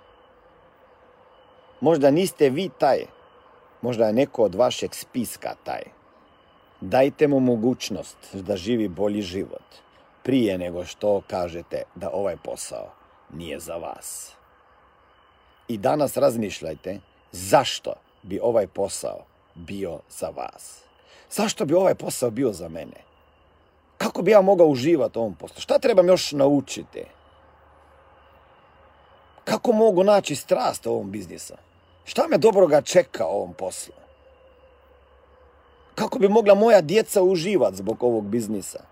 Možda 1.86 2.10
niste 2.10 2.50
vi 2.50 2.68
taj, 2.78 3.04
možda 3.82 4.06
je 4.06 4.12
neko 4.12 4.42
od 4.42 4.54
vašeg 4.54 4.94
spiska 4.94 5.54
taj. 5.64 5.82
Dajte 6.80 7.28
mu 7.28 7.40
mogućnost 7.40 8.16
da 8.32 8.56
živi 8.56 8.88
bolji 8.88 9.22
život 9.22 9.62
prije 10.22 10.58
nego 10.58 10.84
što 10.84 11.22
kažete 11.26 11.82
da 11.94 12.10
ovaj 12.10 12.36
posao 12.44 12.90
nije 13.32 13.60
za 13.60 13.76
vas. 13.76 14.32
I 15.68 15.78
danas 15.78 16.16
razmišljajte 16.16 16.98
zašto 17.32 17.92
bi 18.22 18.40
ovaj 18.42 18.66
posao 18.66 19.24
bio 19.54 20.00
za 20.10 20.28
vas. 20.36 20.82
Zašto 21.30 21.64
bi 21.64 21.74
ovaj 21.74 21.94
posao 21.94 22.30
bio 22.30 22.52
za 22.52 22.68
mene? 22.68 23.00
Kako 23.98 24.22
bi 24.22 24.30
ja 24.30 24.40
mogao 24.40 24.66
uživati 24.66 25.18
u 25.18 25.22
ovom 25.22 25.34
poslu? 25.34 25.60
Šta 25.60 25.78
trebam 25.78 26.08
još 26.08 26.32
naučiti? 26.32 27.04
Kako 29.44 29.72
mogu 29.72 30.04
naći 30.04 30.36
strast 30.36 30.86
u 30.86 30.90
ovom 30.90 31.10
biznisu? 31.10 31.54
Šta 32.06 32.26
me 32.28 32.38
dobroga 32.38 32.80
čeka 32.80 33.26
ovom 33.26 33.52
poslu? 33.52 33.94
Kako 35.94 36.18
bi 36.18 36.28
mogla 36.28 36.54
moja 36.54 36.80
djeca 36.80 37.22
uživati 37.22 37.76
zbog 37.76 38.02
ovog 38.02 38.24
biznisa? 38.24 38.84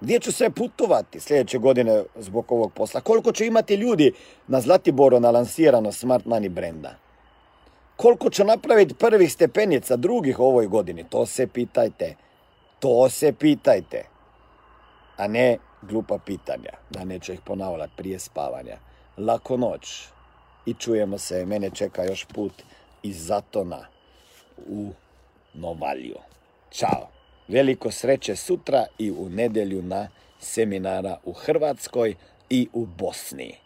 Gdje 0.00 0.20
ću 0.20 0.32
sve 0.32 0.50
putovati 0.50 1.20
sljedeće 1.20 1.58
godine 1.58 2.04
zbog 2.16 2.52
ovog 2.52 2.72
posla? 2.72 3.00
Koliko 3.00 3.32
će 3.32 3.46
imati 3.46 3.74
ljudi 3.74 4.12
na 4.48 4.60
Zlatiboru 4.60 5.20
na 5.20 5.30
lansirano 5.30 5.92
Smart 5.92 6.24
Money 6.24 6.48
brenda? 6.48 6.94
Koliko 7.96 8.30
će 8.30 8.44
napraviti 8.44 8.94
prvih 8.94 9.32
stepenica, 9.32 9.96
drugih 9.96 10.40
ovoj 10.40 10.66
godini? 10.66 11.04
To 11.08 11.26
se 11.26 11.46
pitajte. 11.46 12.16
To 12.78 13.08
se 13.08 13.32
pitajte. 13.32 14.04
A 15.16 15.26
ne 15.28 15.58
glupa 15.82 16.18
pitanja, 16.18 16.70
da 16.90 17.04
neću 17.04 17.32
ih 17.32 17.40
ponavljati 17.40 17.92
prije 17.96 18.18
spavanja. 18.18 18.76
Lako 19.16 19.56
noć 19.56 20.15
i 20.66 20.74
čujemo 20.74 21.18
se. 21.18 21.46
Mene 21.46 21.70
čeka 21.70 22.04
još 22.04 22.24
put 22.24 22.52
iz 23.02 23.26
Zatona 23.26 23.86
u 24.68 24.90
Novalju. 25.54 26.16
Ćao! 26.70 27.08
Veliko 27.48 27.90
sreće 27.90 28.36
sutra 28.36 28.86
i 28.98 29.10
u 29.10 29.28
nedjelju 29.28 29.82
na 29.82 30.08
seminara 30.40 31.18
u 31.24 31.32
Hrvatskoj 31.32 32.14
i 32.50 32.68
u 32.72 32.86
Bosni. 32.86 33.65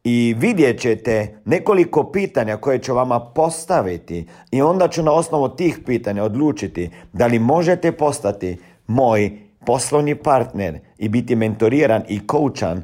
i 0.05 0.35
vidjet 0.39 0.81
ćete 0.81 1.41
nekoliko 1.45 2.11
pitanja 2.11 2.57
koje 2.57 2.79
ću 2.79 2.95
vama 2.95 3.21
postaviti 3.21 4.29
i 4.51 4.63
onda 4.63 4.89
ću 4.89 5.03
na 5.03 5.13
osnovu 5.13 5.49
tih 5.49 5.79
pitanja 5.87 6.25
odlučiti 6.25 6.91
da 7.13 7.27
li 7.27 7.39
možete 7.39 7.93
postati 7.93 8.59
moj 8.87 9.50
poslovni 9.67 10.15
partner 10.15 10.79
i 10.99 11.09
biti 11.09 11.37
mentoriran 11.37 12.03
i 12.09 12.27
koučan 12.27 12.83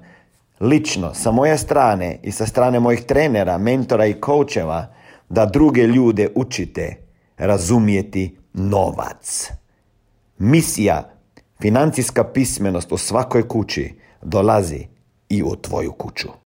lično 0.61 1.15
sa 1.15 1.31
moje 1.31 1.59
strane 1.59 2.19
i 2.23 2.33
sa 2.33 2.47
strane 2.47 2.81
mojih 2.81 3.05
trenera, 3.05 3.59
mentora 3.59 4.07
i 4.07 4.21
koučeva 4.21 4.95
da 5.29 5.47
druge 5.47 5.83
ljude 5.83 6.29
učite 6.35 6.97
razumijeti 7.37 8.37
novac. 8.53 9.51
Misija 10.39 11.11
financijska 11.61 12.25
pismenost 12.25 12.93
u 12.93 12.97
svakoj 12.97 13.49
kući 13.49 13.95
dolazi 14.23 14.87
i 15.29 15.43
u 15.43 15.57
tvoju 15.57 15.93
kuću. 15.93 16.29